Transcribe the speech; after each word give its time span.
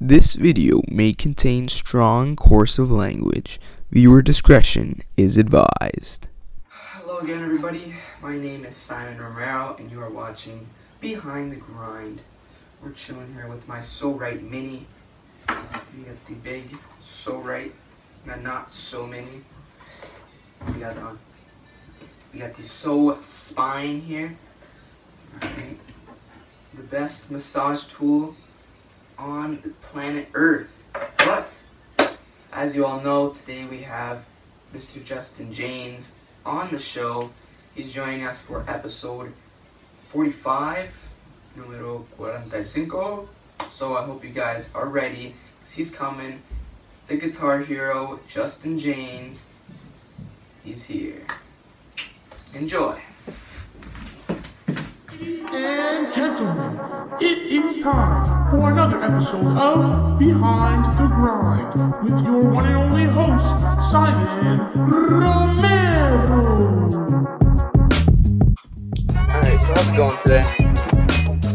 This 0.00 0.34
video 0.34 0.82
may 0.86 1.12
contain 1.12 1.66
strong 1.66 2.36
coercive 2.36 2.88
language. 2.88 3.60
Viewer 3.90 4.22
discretion 4.22 5.02
is 5.16 5.36
advised. 5.36 6.28
Hello 6.68 7.18
again, 7.18 7.42
everybody. 7.42 7.96
My 8.22 8.38
name 8.38 8.64
is 8.64 8.76
Simon 8.76 9.20
Romero, 9.20 9.74
and 9.76 9.90
you 9.90 10.00
are 10.00 10.08
watching 10.08 10.68
Behind 11.00 11.50
the 11.50 11.56
Grind. 11.56 12.20
We're 12.80 12.92
chilling 12.92 13.34
here 13.34 13.48
with 13.48 13.66
my 13.66 13.80
So 13.80 14.12
Right 14.12 14.40
Mini. 14.40 14.86
We 15.48 16.04
got 16.04 16.24
the 16.26 16.34
big 16.44 16.76
So 17.00 17.38
Right, 17.38 17.72
and 18.30 18.44
not 18.44 18.72
so 18.72 19.04
mini. 19.04 19.42
We 20.68 20.74
got 20.74 20.96
uh, 20.96 21.14
we 22.32 22.38
got 22.38 22.54
the 22.54 22.62
So 22.62 23.18
Spine 23.20 24.02
here. 24.02 24.36
The 25.40 26.84
best 26.84 27.32
massage 27.32 27.88
tool 27.88 28.36
on 29.18 29.60
the 29.62 29.70
planet 29.70 30.28
Earth. 30.34 30.84
But 31.18 31.54
as 32.52 32.74
you 32.76 32.86
all 32.86 33.00
know, 33.00 33.30
today 33.30 33.64
we 33.64 33.82
have 33.82 34.24
Mr. 34.74 35.04
Justin 35.04 35.52
Jaynes 35.52 36.12
on 36.46 36.70
the 36.70 36.78
show. 36.78 37.30
He's 37.74 37.92
joining 37.92 38.24
us 38.24 38.40
for 38.40 38.64
episode 38.68 39.32
45, 40.10 41.08
numero 41.56 42.06
45. 42.16 43.28
So 43.70 43.96
I 43.96 44.04
hope 44.04 44.24
you 44.24 44.30
guys 44.30 44.70
are 44.74 44.86
ready. 44.88 45.34
'cause 45.62 45.74
He's 45.74 45.94
coming. 45.94 46.42
The 47.08 47.16
guitar 47.16 47.60
hero, 47.60 48.20
Justin 48.28 48.78
Jaynes. 48.78 49.46
He's 50.64 50.84
here. 50.84 51.22
Enjoy. 52.54 53.00
and 55.50 56.14
gentlemen, 56.14 56.78
it 57.20 57.38
is 57.38 57.82
time 57.82 58.37
for 58.50 58.70
another 58.70 59.02
episode 59.02 59.58
of 59.58 60.18
Behind 60.18 60.84
the 60.84 61.06
Grind 61.06 62.02
with 62.02 62.24
your 62.24 62.40
one 62.40 62.64
and 62.64 62.76
only 62.76 63.04
host, 63.04 63.60
Simon 63.90 64.72
Romero. 64.88 66.22
Alright, 69.18 69.60
so 69.60 69.74
how's 69.74 69.88
it 69.90 69.96
going 69.96 70.16
today? 70.16 70.44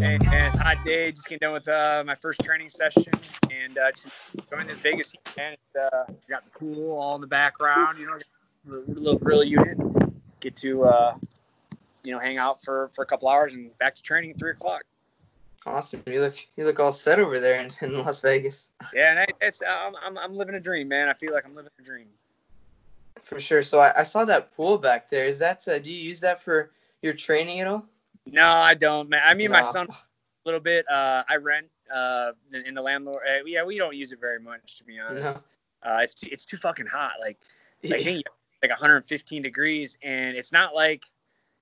And, 0.05 0.23
man, 0.25 0.55
hot 0.57 0.85
day. 0.85 1.11
Just 1.11 1.27
came 1.27 1.39
done 1.39 1.53
with 1.53 1.67
uh, 1.67 2.03
my 2.05 2.13
first 2.13 2.43
training 2.43 2.69
session 2.69 3.11
and 3.49 3.75
uh, 3.77 3.91
just 3.91 4.09
enjoying 4.37 4.67
this 4.67 4.77
Vegas 4.79 5.13
heat, 5.13 5.21
man. 5.35 5.55
Uh, 5.75 6.03
got 6.29 6.43
the 6.43 6.51
pool 6.59 6.91
all 6.91 7.15
in 7.15 7.21
the 7.21 7.27
background, 7.27 7.97
you 7.97 8.05
know, 8.05 8.19
the 8.65 8.99
little 8.99 9.17
grill 9.17 9.43
unit. 9.43 9.79
Get 10.41 10.55
to, 10.57 10.83
uh, 10.83 11.17
you 12.03 12.11
know, 12.11 12.19
hang 12.19 12.37
out 12.37 12.61
for, 12.61 12.91
for 12.93 13.01
a 13.01 13.05
couple 13.07 13.29
hours 13.29 13.53
and 13.53 13.75
back 13.79 13.95
to 13.95 14.03
training 14.03 14.29
at 14.31 14.37
three 14.37 14.51
o'clock. 14.51 14.83
Awesome. 15.65 16.03
You 16.05 16.19
look 16.19 16.35
you 16.57 16.65
look 16.65 16.79
all 16.79 16.91
set 16.91 17.19
over 17.19 17.39
there 17.39 17.59
in, 17.59 17.71
in 17.81 18.03
Las 18.03 18.21
Vegas. 18.21 18.69
Yeah, 18.93 19.11
and 19.11 19.19
I, 19.19 19.27
it's 19.41 19.61
I'm, 19.61 19.95
I'm 19.95 20.17
I'm 20.17 20.35
living 20.35 20.55
a 20.55 20.59
dream, 20.59 20.87
man. 20.89 21.07
I 21.07 21.13
feel 21.13 21.33
like 21.33 21.45
I'm 21.45 21.55
living 21.55 21.71
a 21.79 21.83
dream. 21.83 22.07
For 23.23 23.39
sure. 23.39 23.63
So 23.63 23.79
I, 23.79 24.01
I 24.01 24.03
saw 24.03 24.25
that 24.25 24.53
pool 24.55 24.77
back 24.77 25.09
there. 25.09 25.25
Is 25.25 25.39
that 25.39 25.67
uh, 25.67 25.79
do 25.79 25.91
you 25.91 26.01
use 26.01 26.19
that 26.21 26.41
for 26.41 26.71
your 27.01 27.13
training 27.13 27.61
at 27.61 27.67
all? 27.67 27.85
No, 28.25 28.47
I 28.47 28.73
don't, 28.73 29.09
man. 29.09 29.21
I 29.25 29.33
mean, 29.33 29.51
my 29.51 29.61
son 29.61 29.87
a 29.89 29.95
little 30.45 30.59
bit. 30.59 30.85
Uh, 30.89 31.23
I 31.27 31.37
rent 31.37 31.67
uh, 31.93 32.31
in 32.65 32.73
the 32.73 32.81
landlord. 32.81 33.23
Uh, 33.27 33.43
yeah, 33.45 33.63
we 33.63 33.77
don't 33.77 33.95
use 33.95 34.11
it 34.11 34.19
very 34.19 34.39
much, 34.39 34.77
to 34.77 34.83
be 34.83 34.99
honest. 34.99 35.39
Uh, 35.81 35.99
it's 36.01 36.15
too, 36.15 36.29
it's 36.31 36.45
too 36.45 36.57
fucking 36.57 36.85
hot. 36.85 37.13
Like 37.19 37.37
No. 37.83 37.95
I 37.95 38.03
think 38.03 38.25
like 38.61 38.71
115 38.71 39.41
degrees, 39.41 39.97
and 40.01 40.35
it's 40.37 40.51
not 40.51 40.73
like 40.73 41.05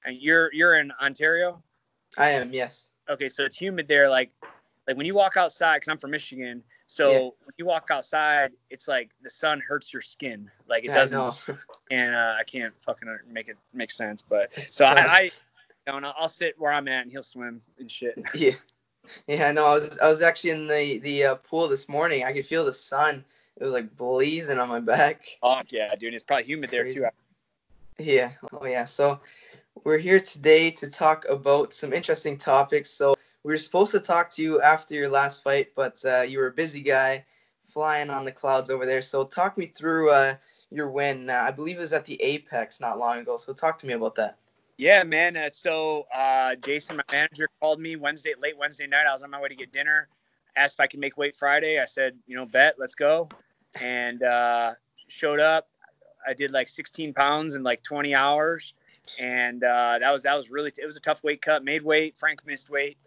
and 0.05 0.17
you're 0.17 0.53
you're 0.53 0.77
in 0.77 0.91
Ontario. 1.01 1.61
I 2.17 2.29
am, 2.29 2.53
yes. 2.53 2.87
Okay, 3.09 3.29
so 3.29 3.43
it's 3.43 3.57
humid 3.57 3.87
there. 3.87 4.09
Like 4.09 4.31
like 4.87 4.97
when 4.97 5.05
you 5.05 5.13
walk 5.13 5.37
outside, 5.37 5.77
because 5.77 5.89
I'm 5.89 5.97
from 5.97 6.11
Michigan, 6.11 6.63
so 6.87 7.09
Yeah. 7.09 7.19
when 7.19 7.53
you 7.57 7.65
walk 7.65 7.89
outside, 7.91 8.51
it's 8.69 8.87
like 8.87 9.11
the 9.21 9.29
sun 9.29 9.59
hurts 9.59 9.93
your 9.93 10.01
skin. 10.01 10.49
Like 10.67 10.85
it 10.85 10.91
I 10.91 10.95
doesn't, 10.95 11.17
know. 11.17 11.35
and 11.91 12.15
uh, 12.15 12.35
I 12.39 12.43
can't 12.43 12.73
fucking 12.83 13.07
make 13.29 13.47
it 13.47 13.57
make 13.73 13.91
sense. 13.91 14.21
But 14.21 14.53
so 14.53 14.85
I, 14.85 14.99
I 15.01 15.21
you 15.21 15.31
know, 15.87 15.97
and 15.97 16.05
I'll 16.05 16.29
sit 16.29 16.59
where 16.59 16.71
I'm 16.71 16.87
at, 16.87 17.03
and 17.03 17.11
he'll 17.11 17.23
swim 17.23 17.61
and 17.79 17.89
shit. 17.91 18.17
yeah. 18.35 18.53
Yeah, 19.27 19.47
I 19.47 19.51
know. 19.51 19.65
I 19.65 19.73
was 19.73 19.97
I 19.97 20.09
was 20.09 20.21
actually 20.21 20.51
in 20.51 20.67
the 20.67 20.99
the 20.99 21.23
uh, 21.25 21.35
pool 21.35 21.67
this 21.67 21.89
morning. 21.89 22.23
I 22.23 22.33
could 22.33 22.45
feel 22.45 22.65
the 22.65 22.73
sun. 22.73 23.25
It 23.57 23.63
was 23.63 23.73
like 23.73 23.95
blazing 23.97 24.59
on 24.59 24.69
my 24.69 24.79
back. 24.79 25.25
Fuck 25.41 25.71
yeah, 25.71 25.93
dude. 25.95 26.13
It's 26.13 26.23
probably 26.23 26.45
humid 26.45 26.71
there 26.71 26.87
too. 26.87 27.05
Yeah. 27.97 28.31
Oh 28.51 28.65
yeah. 28.65 28.85
So 28.85 29.19
we're 29.83 29.97
here 29.97 30.19
today 30.19 30.71
to 30.71 30.89
talk 30.89 31.25
about 31.27 31.73
some 31.73 31.93
interesting 31.93 32.37
topics. 32.37 32.89
So 32.89 33.15
we 33.43 33.53
were 33.53 33.57
supposed 33.57 33.91
to 33.93 33.99
talk 33.99 34.29
to 34.31 34.43
you 34.43 34.61
after 34.61 34.95
your 34.95 35.09
last 35.09 35.43
fight, 35.43 35.69
but 35.75 36.03
uh, 36.05 36.21
you 36.21 36.39
were 36.39 36.47
a 36.47 36.51
busy 36.51 36.81
guy, 36.81 37.25
flying 37.65 38.09
on 38.09 38.25
the 38.25 38.31
clouds 38.31 38.69
over 38.69 38.85
there. 38.85 39.01
So 39.01 39.23
talk 39.23 39.57
me 39.57 39.65
through 39.65 40.11
uh, 40.11 40.35
your 40.69 40.89
win. 40.89 41.29
Uh, 41.29 41.33
I 41.33 41.51
believe 41.51 41.77
it 41.77 41.81
was 41.81 41.93
at 41.93 42.05
the 42.05 42.21
Apex 42.21 42.79
not 42.79 42.99
long 42.99 43.19
ago. 43.19 43.37
So 43.37 43.53
talk 43.53 43.77
to 43.79 43.87
me 43.87 43.93
about 43.93 44.15
that. 44.15 44.37
Yeah, 44.77 45.03
man. 45.03 45.35
Uh, 45.35 45.49
so 45.51 46.05
uh, 46.13 46.55
Jason, 46.55 46.97
my 46.97 47.03
manager, 47.11 47.49
called 47.59 47.79
me 47.79 47.95
Wednesday, 47.95 48.33
late 48.39 48.57
Wednesday 48.57 48.87
night. 48.87 49.05
I 49.07 49.13
was 49.13 49.23
on 49.23 49.31
my 49.31 49.41
way 49.41 49.49
to 49.49 49.55
get 49.55 49.71
dinner. 49.71 50.07
Asked 50.55 50.75
if 50.75 50.79
I 50.81 50.87
could 50.87 50.99
make 50.99 51.17
weight 51.17 51.35
Friday. 51.35 51.79
I 51.79 51.85
said, 51.85 52.17
you 52.27 52.35
know, 52.35 52.45
bet, 52.45 52.75
let's 52.77 52.95
go. 52.95 53.29
And 53.79 54.21
uh, 54.21 54.73
showed 55.07 55.39
up. 55.39 55.67
I 56.27 56.33
did 56.33 56.51
like 56.51 56.67
16 56.67 57.13
pounds 57.13 57.55
in 57.55 57.63
like 57.63 57.81
20 57.83 58.13
hours, 58.13 58.73
and 59.19 59.63
uh, 59.63 59.97
that 59.99 60.11
was 60.11 60.23
that 60.23 60.35
was 60.35 60.49
really 60.49 60.71
it 60.77 60.85
was 60.85 60.97
a 60.97 61.01
tough 61.01 61.23
weight 61.23 61.41
cut. 61.41 61.63
Made 61.63 61.83
weight. 61.83 62.17
Frank 62.17 62.45
missed 62.45 62.69
weight. 62.69 62.97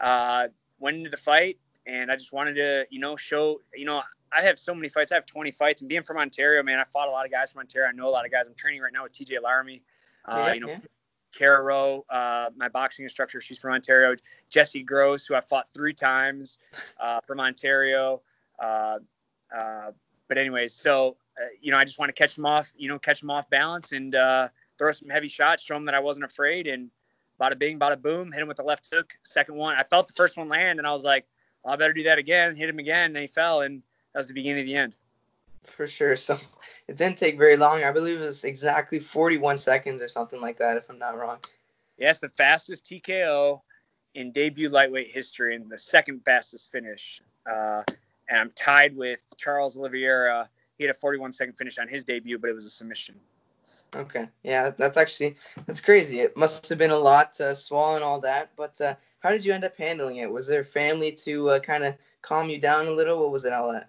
Uh, 0.00 0.48
went 0.78 0.96
into 0.96 1.10
the 1.10 1.16
fight, 1.16 1.58
and 1.86 2.10
I 2.10 2.16
just 2.16 2.32
wanted 2.32 2.54
to, 2.54 2.86
you 2.90 2.98
know, 2.98 3.16
show, 3.16 3.60
you 3.74 3.84
know, 3.84 4.02
I 4.32 4.42
have 4.42 4.58
so 4.58 4.74
many 4.74 4.88
fights. 4.88 5.12
I 5.12 5.14
have 5.14 5.26
20 5.26 5.52
fights, 5.52 5.80
and 5.80 5.88
being 5.88 6.02
from 6.02 6.16
Ontario, 6.18 6.62
man, 6.62 6.78
I 6.78 6.84
fought 6.84 7.08
a 7.08 7.10
lot 7.10 7.24
of 7.24 7.30
guys 7.30 7.52
from 7.52 7.60
Ontario. 7.60 7.88
I 7.88 7.92
know 7.92 8.08
a 8.08 8.10
lot 8.10 8.24
of 8.24 8.32
guys. 8.32 8.46
I'm 8.48 8.54
training 8.54 8.80
right 8.80 8.92
now 8.92 9.04
with 9.04 9.12
TJ 9.12 9.42
Laramie. 9.42 9.82
Uh, 10.24 10.44
Yeah, 10.46 10.52
you 10.54 10.60
know, 10.60 10.68
yeah. 10.68 10.78
Kara 11.32 11.62
Rowe, 11.62 12.04
uh, 12.10 12.50
my 12.56 12.68
boxing 12.68 13.04
instructor, 13.04 13.40
she's 13.40 13.58
from 13.58 13.72
Ontario. 13.72 14.16
Jesse 14.50 14.82
Gross, 14.82 15.26
who 15.26 15.34
I 15.34 15.40
fought 15.40 15.66
three 15.72 15.94
times 15.94 16.58
uh, 17.00 17.20
from 17.20 17.40
Ontario. 17.40 18.22
Uh, 18.58 18.98
uh, 19.56 19.92
but 20.28 20.38
anyways, 20.38 20.74
so 20.74 21.16
uh, 21.40 21.46
you 21.60 21.70
know, 21.70 21.78
I 21.78 21.84
just 21.84 21.98
want 21.98 22.08
to 22.10 22.14
catch 22.14 22.34
them 22.34 22.46
off, 22.46 22.72
you 22.76 22.88
know, 22.88 22.98
catch 22.98 23.20
them 23.20 23.30
off 23.30 23.48
balance 23.50 23.92
and 23.92 24.14
uh, 24.14 24.48
throw 24.82 24.90
some 24.90 25.08
heavy 25.08 25.28
shots, 25.28 25.62
show 25.62 25.74
them 25.74 25.84
that 25.84 25.94
I 25.94 26.00
wasn't 26.00 26.24
afraid, 26.24 26.66
and 26.66 26.90
bada 27.40 27.56
bing, 27.56 27.78
bada 27.78 28.00
boom, 28.00 28.32
hit 28.32 28.42
him 28.42 28.48
with 28.48 28.56
the 28.56 28.64
left 28.64 28.88
hook. 28.92 29.12
Second 29.22 29.54
one, 29.54 29.76
I 29.76 29.84
felt 29.84 30.08
the 30.08 30.12
first 30.14 30.36
one 30.36 30.48
land, 30.48 30.80
and 30.80 30.88
I 30.88 30.92
was 30.92 31.04
like, 31.04 31.24
well, 31.62 31.72
I 31.72 31.76
better 31.76 31.92
do 31.92 32.02
that 32.02 32.18
again. 32.18 32.56
Hit 32.56 32.68
him 32.68 32.80
again, 32.80 33.14
and 33.14 33.18
he 33.18 33.28
fell, 33.28 33.60
and 33.60 33.80
that 34.12 34.18
was 34.18 34.26
the 34.26 34.34
beginning 34.34 34.62
of 34.62 34.66
the 34.66 34.74
end. 34.74 34.96
For 35.62 35.86
sure. 35.86 36.16
So 36.16 36.36
it 36.88 36.96
didn't 36.96 37.16
take 37.16 37.38
very 37.38 37.56
long. 37.56 37.84
I 37.84 37.92
believe 37.92 38.16
it 38.16 38.24
was 38.24 38.42
exactly 38.42 38.98
41 38.98 39.56
seconds 39.58 40.02
or 40.02 40.08
something 40.08 40.40
like 40.40 40.58
that, 40.58 40.76
if 40.78 40.90
I'm 40.90 40.98
not 40.98 41.16
wrong. 41.16 41.38
Yes, 41.96 42.18
the 42.18 42.28
fastest 42.30 42.84
TKO 42.86 43.60
in 44.16 44.32
debut 44.32 44.68
lightweight 44.68 45.12
history 45.12 45.54
and 45.54 45.70
the 45.70 45.78
second 45.78 46.24
fastest 46.24 46.72
finish. 46.72 47.22
Uh, 47.48 47.84
and 48.28 48.40
I'm 48.40 48.50
tied 48.56 48.96
with 48.96 49.24
Charles 49.36 49.78
Oliveira. 49.78 50.48
He 50.76 50.82
had 50.82 50.90
a 50.90 50.98
41 50.98 51.32
second 51.32 51.52
finish 51.52 51.78
on 51.78 51.86
his 51.86 52.04
debut, 52.04 52.40
but 52.40 52.50
it 52.50 52.54
was 52.54 52.66
a 52.66 52.70
submission. 52.70 53.14
Okay. 53.94 54.28
Yeah, 54.42 54.70
that's 54.70 54.96
actually 54.96 55.36
that's 55.66 55.80
crazy. 55.80 56.20
It 56.20 56.36
must 56.36 56.68
have 56.68 56.78
been 56.78 56.90
a 56.90 56.98
lot 56.98 57.38
uh, 57.40 57.54
swallowing 57.54 58.02
all 58.02 58.20
that. 58.20 58.50
But 58.56 58.80
uh, 58.80 58.94
how 59.20 59.30
did 59.30 59.44
you 59.44 59.52
end 59.52 59.64
up 59.64 59.76
handling 59.76 60.16
it? 60.16 60.30
Was 60.30 60.46
there 60.46 60.64
family 60.64 61.12
to 61.12 61.50
uh, 61.50 61.58
kind 61.60 61.84
of 61.84 61.94
calm 62.22 62.48
you 62.48 62.58
down 62.58 62.86
a 62.86 62.90
little? 62.90 63.20
What 63.20 63.32
was 63.32 63.44
it 63.44 63.52
all 63.52 63.70
at? 63.72 63.88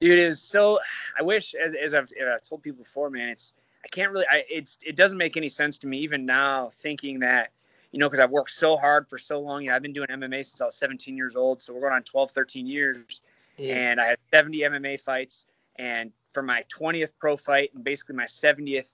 Dude, 0.00 0.18
it 0.18 0.28
was 0.28 0.40
so. 0.40 0.78
I 1.18 1.22
wish, 1.22 1.54
as, 1.54 1.74
as 1.74 1.94
I've, 1.94 2.04
as 2.04 2.28
I've 2.34 2.42
told 2.42 2.62
people 2.62 2.82
before, 2.82 3.10
man, 3.10 3.28
it's 3.30 3.52
I 3.84 3.88
can't 3.88 4.12
really. 4.12 4.26
I, 4.30 4.44
it's 4.48 4.78
it 4.84 4.96
doesn't 4.96 5.18
make 5.18 5.36
any 5.36 5.48
sense 5.48 5.78
to 5.78 5.86
me 5.86 5.98
even 5.98 6.24
now 6.24 6.68
thinking 6.70 7.20
that 7.20 7.50
you 7.90 7.98
know 7.98 8.08
because 8.08 8.20
I've 8.20 8.30
worked 8.30 8.52
so 8.52 8.76
hard 8.76 9.08
for 9.08 9.18
so 9.18 9.40
long. 9.40 9.62
You 9.62 9.70
know, 9.70 9.76
I've 9.76 9.82
been 9.82 9.92
doing 9.92 10.08
MMA 10.08 10.46
since 10.46 10.60
I 10.60 10.66
was 10.66 10.76
17 10.76 11.16
years 11.16 11.36
old, 11.36 11.62
so 11.62 11.72
we're 11.72 11.80
going 11.80 11.92
on 11.92 12.02
12, 12.04 12.30
13 12.30 12.66
years. 12.66 13.20
Yeah. 13.56 13.74
and 13.76 14.00
I 14.00 14.06
had 14.06 14.18
70 14.32 14.60
MMA 14.60 15.00
fights. 15.00 15.44
And 15.76 16.12
for 16.32 16.42
my 16.42 16.64
20th 16.74 17.12
pro 17.18 17.36
fight 17.36 17.70
and 17.74 17.84
basically 17.84 18.16
my 18.16 18.24
70th, 18.24 18.90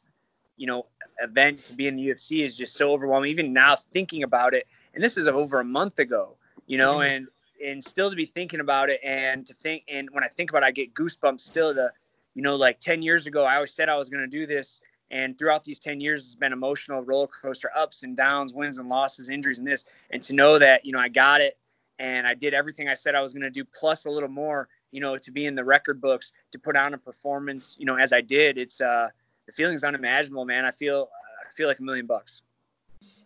you 0.58 0.66
know, 0.66 0.86
event 1.20 1.64
to 1.64 1.72
be 1.72 1.86
in 1.86 1.96
the 1.96 2.08
UFC 2.08 2.44
is 2.44 2.56
just 2.56 2.74
so 2.74 2.92
overwhelming. 2.92 3.30
Even 3.30 3.52
now 3.52 3.76
thinking 3.76 4.22
about 4.22 4.54
it, 4.54 4.66
and 4.94 5.02
this 5.02 5.16
is 5.16 5.26
over 5.26 5.60
a 5.60 5.64
month 5.64 5.98
ago, 5.98 6.36
you 6.66 6.78
know, 6.78 6.96
Mhm. 6.96 7.10
and 7.16 7.28
and 7.64 7.82
still 7.82 8.08
to 8.08 8.14
be 8.14 8.26
thinking 8.26 8.60
about 8.60 8.88
it 8.88 9.00
and 9.02 9.44
to 9.46 9.52
think 9.54 9.82
and 9.88 10.08
when 10.10 10.22
I 10.22 10.28
think 10.28 10.50
about 10.50 10.62
it, 10.62 10.66
I 10.66 10.70
get 10.70 10.94
goosebumps 10.94 11.40
still 11.40 11.74
to, 11.74 11.92
you 12.34 12.42
know, 12.42 12.54
like 12.54 12.78
10 12.78 13.02
years 13.02 13.26
ago 13.26 13.44
I 13.44 13.56
always 13.56 13.72
said 13.72 13.88
I 13.88 13.96
was 13.96 14.08
going 14.08 14.22
to 14.22 14.28
do 14.28 14.46
this. 14.46 14.80
And 15.10 15.38
throughout 15.38 15.64
these 15.64 15.78
10 15.78 16.00
years, 16.00 16.26
it's 16.26 16.34
been 16.34 16.52
emotional 16.52 17.00
roller 17.02 17.26
coaster, 17.26 17.70
ups 17.74 18.02
and 18.02 18.14
downs, 18.16 18.52
wins 18.52 18.78
and 18.78 18.90
losses, 18.90 19.30
injuries, 19.30 19.58
and 19.58 19.66
this. 19.66 19.86
And 20.10 20.22
to 20.24 20.34
know 20.34 20.58
that, 20.58 20.84
you 20.84 20.92
know, 20.92 20.98
I 20.98 21.08
got 21.08 21.40
it 21.40 21.56
and 21.98 22.26
I 22.26 22.34
did 22.34 22.52
everything 22.54 22.88
I 22.88 22.94
said 22.94 23.14
I 23.14 23.22
was 23.22 23.32
going 23.32 23.42
to 23.42 23.50
do, 23.50 23.64
plus 23.64 24.04
a 24.04 24.10
little 24.10 24.28
more, 24.28 24.68
you 24.90 25.00
know, 25.00 25.16
to 25.18 25.30
be 25.30 25.46
in 25.46 25.54
the 25.54 25.64
record 25.64 26.00
books, 26.00 26.32
to 26.52 26.58
put 26.58 26.76
on 26.76 26.94
a 26.94 26.98
performance, 26.98 27.74
you 27.78 27.86
know, 27.86 27.96
as 27.96 28.12
I 28.12 28.20
did. 28.20 28.58
It's 28.58 28.80
uh, 28.80 29.08
the 29.48 29.52
feeling's 29.52 29.82
unimaginable, 29.82 30.44
man. 30.44 30.66
I 30.66 30.72
feel, 30.72 31.08
I 31.40 31.50
feel 31.52 31.68
like 31.68 31.78
a 31.78 31.82
million 31.82 32.04
bucks. 32.04 32.42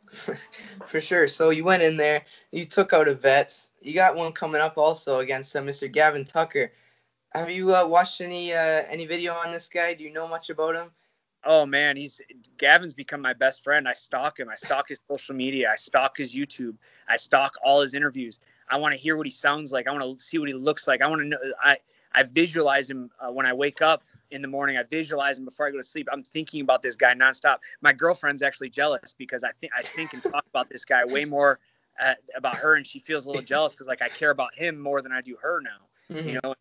For 0.87 1.01
sure. 1.01 1.27
So 1.27 1.51
you 1.51 1.65
went 1.65 1.83
in 1.83 1.97
there, 1.97 2.23
you 2.53 2.65
took 2.65 2.93
out 2.93 3.09
a 3.09 3.15
vet. 3.15 3.67
You 3.81 3.93
got 3.95 4.15
one 4.15 4.31
coming 4.33 4.61
up 4.61 4.79
also 4.79 5.19
against 5.19 5.57
uh, 5.57 5.61
Mr. 5.61 5.91
Gavin 5.91 6.25
Tucker. 6.25 6.73
Have 7.33 7.51
you 7.51 7.75
uh, 7.75 7.87
watched 7.87 8.21
any 8.21 8.53
uh, 8.53 8.85
any 8.89 9.07
video 9.07 9.33
on 9.33 9.51
this 9.51 9.69
guy? 9.69 9.95
Do 9.95 10.05
you 10.05 10.13
know 10.13 10.29
much 10.29 10.49
about 10.49 10.77
him? 10.77 10.91
Oh 11.45 11.67
man, 11.67 11.97
he's 11.97 12.21
Gavin's 12.57 12.95
become 12.95 13.21
my 13.21 13.33
best 13.33 13.65
friend. 13.65 13.89
I 13.89 13.95
stalk 13.95 14.39
him. 14.39 14.49
I 14.49 14.55
stalk 14.55 14.91
his 14.91 15.01
social 15.09 15.35
media. 15.35 15.71
I 15.73 15.77
stalk 15.77 16.19
his 16.19 16.37
YouTube. 16.37 16.77
I 17.09 17.17
stalk 17.17 17.55
all 17.65 17.81
his 17.81 17.95
interviews. 17.95 18.39
I 18.69 18.77
want 18.77 18.95
to 18.95 19.01
hear 19.01 19.17
what 19.17 19.27
he 19.27 19.31
sounds 19.31 19.73
like. 19.73 19.89
I 19.89 19.93
want 19.93 20.19
to 20.19 20.23
see 20.23 20.39
what 20.39 20.49
he 20.49 20.55
looks 20.55 20.87
like. 20.87 21.01
I 21.01 21.09
want 21.09 21.23
to 21.23 21.29
know. 21.29 21.39
I 21.61 21.79
I 22.15 22.23
visualize 22.25 22.89
him 22.89 23.11
uh, 23.21 23.31
when 23.33 23.47
I 23.47 23.53
wake 23.53 23.83
up 23.83 24.03
in 24.31 24.43
the 24.43 24.49
morning. 24.49 24.77
I 24.77 24.83
visualize 24.83 25.39
him 25.39 25.45
before 25.45 25.67
I 25.67 25.71
go 25.71 25.79
to 25.79 25.85
sleep. 25.85 26.09
I'm 26.13 26.23
thinking 26.23 26.61
about 26.61 26.83
this 26.83 26.97
guy 26.97 27.15
nonstop. 27.15 27.59
My 27.81 27.93
girlfriend's 27.93 28.43
actually 28.43 28.71
jealous 28.71 29.15
because 29.17 29.45
I 29.45 29.51
think 29.61 29.73
I 29.77 29.83
think 29.83 30.13
and 30.13 30.23
talk 30.23 30.45
about 30.49 30.69
this 30.69 30.85
guy 30.85 31.05
way 31.05 31.25
more 31.25 31.59
uh, 32.01 32.15
about 32.37 32.57
her, 32.57 32.75
and 32.75 32.87
she 32.87 32.99
feels 33.01 33.27
a 33.27 33.29
little 33.29 33.43
jealous 33.43 33.73
because 33.75 33.87
like 33.87 34.03
I 34.03 34.09
care 34.09 34.31
about 34.31 34.55
him 34.55 34.79
more 34.79 35.03
than 35.03 35.13
I 35.13 35.21
do 35.21 35.37
her 35.41 35.61
now. 35.61 36.17
Mm-hmm. 36.17 36.29
You 36.29 36.41
know, 36.43 36.55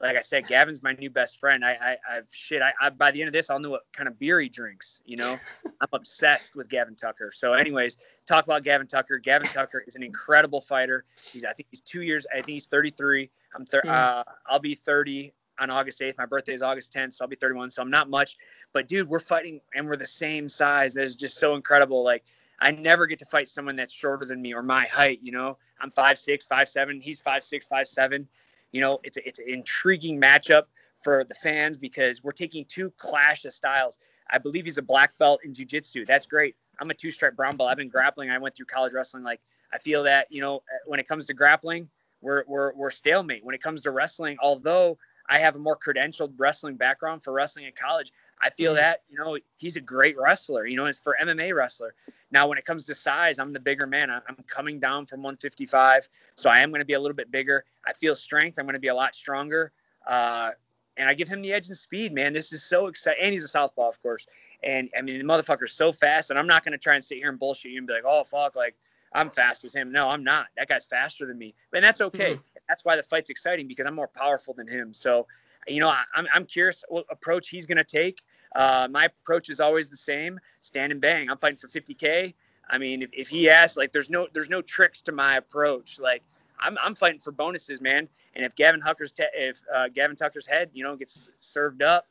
like 0.00 0.16
I 0.16 0.20
said, 0.20 0.46
Gavin's 0.46 0.82
my 0.82 0.92
new 0.92 1.10
best 1.10 1.38
friend. 1.38 1.64
I, 1.64 1.72
I, 1.72 2.16
I've 2.16 2.26
shit. 2.30 2.62
I, 2.62 2.72
I, 2.80 2.90
by 2.90 3.10
the 3.10 3.22
end 3.22 3.28
of 3.28 3.32
this, 3.32 3.48
I'll 3.48 3.58
know 3.58 3.70
what 3.70 3.82
kind 3.92 4.08
of 4.08 4.18
beer 4.18 4.40
he 4.40 4.48
drinks. 4.48 5.00
You 5.04 5.16
know, 5.16 5.38
I'm 5.80 5.88
obsessed 5.92 6.56
with 6.56 6.68
Gavin 6.68 6.96
Tucker. 6.96 7.30
So, 7.32 7.52
anyways, 7.52 7.96
talk 8.26 8.44
about 8.44 8.64
Gavin 8.64 8.86
Tucker. 8.86 9.18
Gavin 9.18 9.48
Tucker 9.48 9.84
is 9.86 9.96
an 9.96 10.02
incredible 10.02 10.60
fighter. 10.60 11.04
He's, 11.32 11.44
I 11.44 11.52
think 11.52 11.68
he's 11.70 11.80
two 11.80 12.02
years. 12.02 12.26
I 12.30 12.36
think 12.36 12.48
he's 12.48 12.66
33. 12.66 13.30
I'm, 13.54 13.64
thir- 13.64 13.82
yeah. 13.84 14.06
uh, 14.06 14.24
I'll 14.46 14.58
be 14.58 14.74
30 14.74 15.32
on 15.58 15.70
August 15.70 16.00
8th. 16.00 16.18
My 16.18 16.26
birthday 16.26 16.54
is 16.54 16.62
August 16.62 16.92
10th, 16.92 17.14
so 17.14 17.24
I'll 17.24 17.28
be 17.28 17.36
31. 17.36 17.70
So 17.70 17.82
I'm 17.82 17.90
not 17.90 18.10
much, 18.10 18.36
but 18.72 18.88
dude, 18.88 19.08
we're 19.08 19.20
fighting 19.20 19.60
and 19.74 19.86
we're 19.86 19.96
the 19.96 20.06
same 20.06 20.48
size. 20.48 20.94
That 20.94 21.04
is 21.04 21.16
just 21.16 21.38
so 21.38 21.54
incredible. 21.54 22.02
Like 22.02 22.24
I 22.60 22.72
never 22.72 23.06
get 23.06 23.20
to 23.20 23.26
fight 23.26 23.48
someone 23.48 23.76
that's 23.76 23.94
shorter 23.94 24.26
than 24.26 24.42
me 24.42 24.54
or 24.54 24.62
my 24.62 24.86
height. 24.86 25.20
You 25.22 25.32
know, 25.32 25.58
I'm 25.80 25.90
five 25.90 26.18
six, 26.18 26.46
five 26.46 26.68
seven. 26.68 27.00
He's 27.00 27.20
five 27.20 27.42
six, 27.42 27.66
five 27.66 27.86
seven 27.86 28.28
you 28.74 28.80
know, 28.80 28.98
it's 29.04 29.16
a, 29.16 29.26
it's 29.26 29.38
an 29.38 29.48
intriguing 29.48 30.20
matchup 30.20 30.64
for 31.02 31.24
the 31.24 31.34
fans 31.34 31.78
because 31.78 32.24
we're 32.24 32.32
taking 32.32 32.64
two 32.64 32.92
clash 32.98 33.44
of 33.44 33.52
styles. 33.52 34.00
I 34.28 34.38
believe 34.38 34.64
he's 34.64 34.78
a 34.78 34.82
black 34.82 35.16
belt 35.16 35.40
in 35.44 35.54
jiu-jitsu. 35.54 36.06
That's 36.06 36.26
great. 36.26 36.56
I'm 36.80 36.90
a 36.90 36.94
two-stripe 36.94 37.36
brown 37.36 37.56
belt. 37.56 37.70
I've 37.70 37.76
been 37.76 37.88
grappling. 37.88 38.30
I 38.30 38.38
went 38.38 38.56
through 38.56 38.66
college 38.66 38.92
wrestling. 38.92 39.22
Like 39.22 39.40
I 39.72 39.78
feel 39.78 40.02
that 40.04 40.26
you 40.30 40.40
know 40.40 40.56
uh, 40.56 40.78
when 40.86 40.98
it 40.98 41.06
comes 41.06 41.26
to 41.26 41.34
grappling, 41.34 41.88
we're 42.20 42.42
we're 42.48 42.74
we're 42.74 42.90
stalemate. 42.90 43.44
When 43.44 43.54
it 43.54 43.62
comes 43.62 43.82
to 43.82 43.92
wrestling, 43.92 44.38
although 44.42 44.98
I 45.28 45.38
have 45.38 45.54
a 45.54 45.58
more 45.60 45.78
credentialed 45.78 46.34
wrestling 46.36 46.74
background 46.76 47.22
for 47.22 47.32
wrestling 47.32 47.66
in 47.66 47.72
college, 47.80 48.10
I 48.44 48.50
feel 48.50 48.72
mm-hmm. 48.72 48.76
that 48.76 49.02
you 49.08 49.18
know 49.18 49.38
he's 49.56 49.76
a 49.76 49.80
great 49.80 50.16
wrestler. 50.18 50.66
You 50.66 50.76
know, 50.76 50.86
it's 50.86 50.98
for 50.98 51.16
MMA 51.20 51.54
wrestler. 51.54 51.94
Now, 52.30 52.46
when 52.46 52.58
it 52.58 52.64
comes 52.64 52.84
to 52.86 52.94
size, 52.94 53.38
I'm 53.38 53.52
the 53.52 53.60
bigger 53.60 53.86
man. 53.86 54.10
I'm 54.10 54.36
coming 54.48 54.78
down 54.78 55.06
from 55.06 55.20
155, 55.20 56.08
so 56.34 56.50
I 56.50 56.60
am 56.60 56.70
going 56.70 56.80
to 56.80 56.84
be 56.84 56.92
a 56.92 57.00
little 57.00 57.16
bit 57.16 57.30
bigger. 57.30 57.64
I 57.86 57.92
feel 57.94 58.14
strength. 58.14 58.58
I'm 58.58 58.66
going 58.66 58.74
to 58.74 58.80
be 58.80 58.88
a 58.88 58.94
lot 58.94 59.14
stronger, 59.14 59.72
uh, 60.06 60.50
and 60.96 61.08
I 61.08 61.14
give 61.14 61.28
him 61.28 61.42
the 61.42 61.52
edge 61.52 61.68
and 61.68 61.76
speed. 61.76 62.12
Man, 62.12 62.32
this 62.32 62.52
is 62.52 62.62
so 62.62 62.88
exciting. 62.88 63.22
And 63.24 63.32
he's 63.32 63.44
a 63.44 63.48
southpaw, 63.48 63.88
of 63.88 64.02
course. 64.02 64.26
And 64.62 64.90
I 64.96 65.02
mean, 65.02 65.18
the 65.18 65.24
motherfucker's 65.24 65.72
so 65.72 65.92
fast, 65.92 66.30
and 66.30 66.38
I'm 66.38 66.46
not 66.46 66.64
going 66.64 66.72
to 66.72 66.78
try 66.78 66.94
and 66.94 67.04
sit 67.04 67.18
here 67.18 67.30
and 67.30 67.38
bullshit 67.38 67.72
you 67.72 67.78
and 67.78 67.86
be 67.86 67.92
like, 67.92 68.04
oh 68.06 68.24
fuck, 68.24 68.56
like 68.56 68.74
I'm 69.14 69.30
fast 69.30 69.64
as 69.64 69.74
him. 69.74 69.92
No, 69.92 70.08
I'm 70.08 70.24
not. 70.24 70.46
That 70.56 70.68
guy's 70.68 70.86
faster 70.86 71.26
than 71.26 71.38
me, 71.38 71.54
and 71.72 71.84
that's 71.84 72.00
okay. 72.00 72.32
Mm-hmm. 72.32 72.58
That's 72.68 72.84
why 72.84 72.96
the 72.96 73.02
fight's 73.02 73.30
exciting 73.30 73.68
because 73.68 73.86
I'm 73.86 73.94
more 73.94 74.08
powerful 74.08 74.54
than 74.54 74.66
him. 74.66 74.92
So, 74.92 75.26
you 75.68 75.80
know, 75.80 75.88
I, 75.88 76.02
I'm 76.14 76.26
I'm 76.34 76.46
curious 76.46 76.84
what 76.88 77.06
approach 77.10 77.48
he's 77.48 77.66
going 77.66 77.78
to 77.78 77.84
take. 77.84 78.22
Uh, 78.54 78.88
my 78.90 79.06
approach 79.06 79.50
is 79.50 79.60
always 79.60 79.88
the 79.88 79.96
same: 79.96 80.38
stand 80.60 80.92
and 80.92 81.00
bang. 81.00 81.30
I'm 81.30 81.38
fighting 81.38 81.58
for 81.58 81.68
50k. 81.68 82.34
I 82.68 82.78
mean, 82.78 83.02
if, 83.02 83.10
if 83.12 83.28
he 83.28 83.50
asks, 83.50 83.76
like, 83.76 83.92
there's 83.92 84.10
no 84.10 84.26
there's 84.32 84.50
no 84.50 84.62
tricks 84.62 85.02
to 85.02 85.12
my 85.12 85.36
approach. 85.36 86.00
Like, 86.00 86.22
I'm 86.58 86.78
I'm 86.82 86.94
fighting 86.94 87.20
for 87.20 87.32
bonuses, 87.32 87.80
man. 87.80 88.08
And 88.34 88.44
if 88.44 88.54
Gavin 88.54 88.80
Tucker's 88.80 89.12
te- 89.12 89.24
if 89.34 89.60
uh, 89.72 89.88
Gavin 89.88 90.16
Tucker's 90.16 90.46
head, 90.46 90.70
you 90.72 90.84
know, 90.84 90.96
gets 90.96 91.30
served 91.40 91.82
up, 91.82 92.06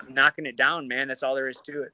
I'm 0.00 0.14
knocking 0.14 0.46
it 0.46 0.56
down, 0.56 0.88
man. 0.88 1.08
That's 1.08 1.22
all 1.22 1.34
there 1.34 1.48
is 1.48 1.60
to 1.62 1.82
it. 1.82 1.92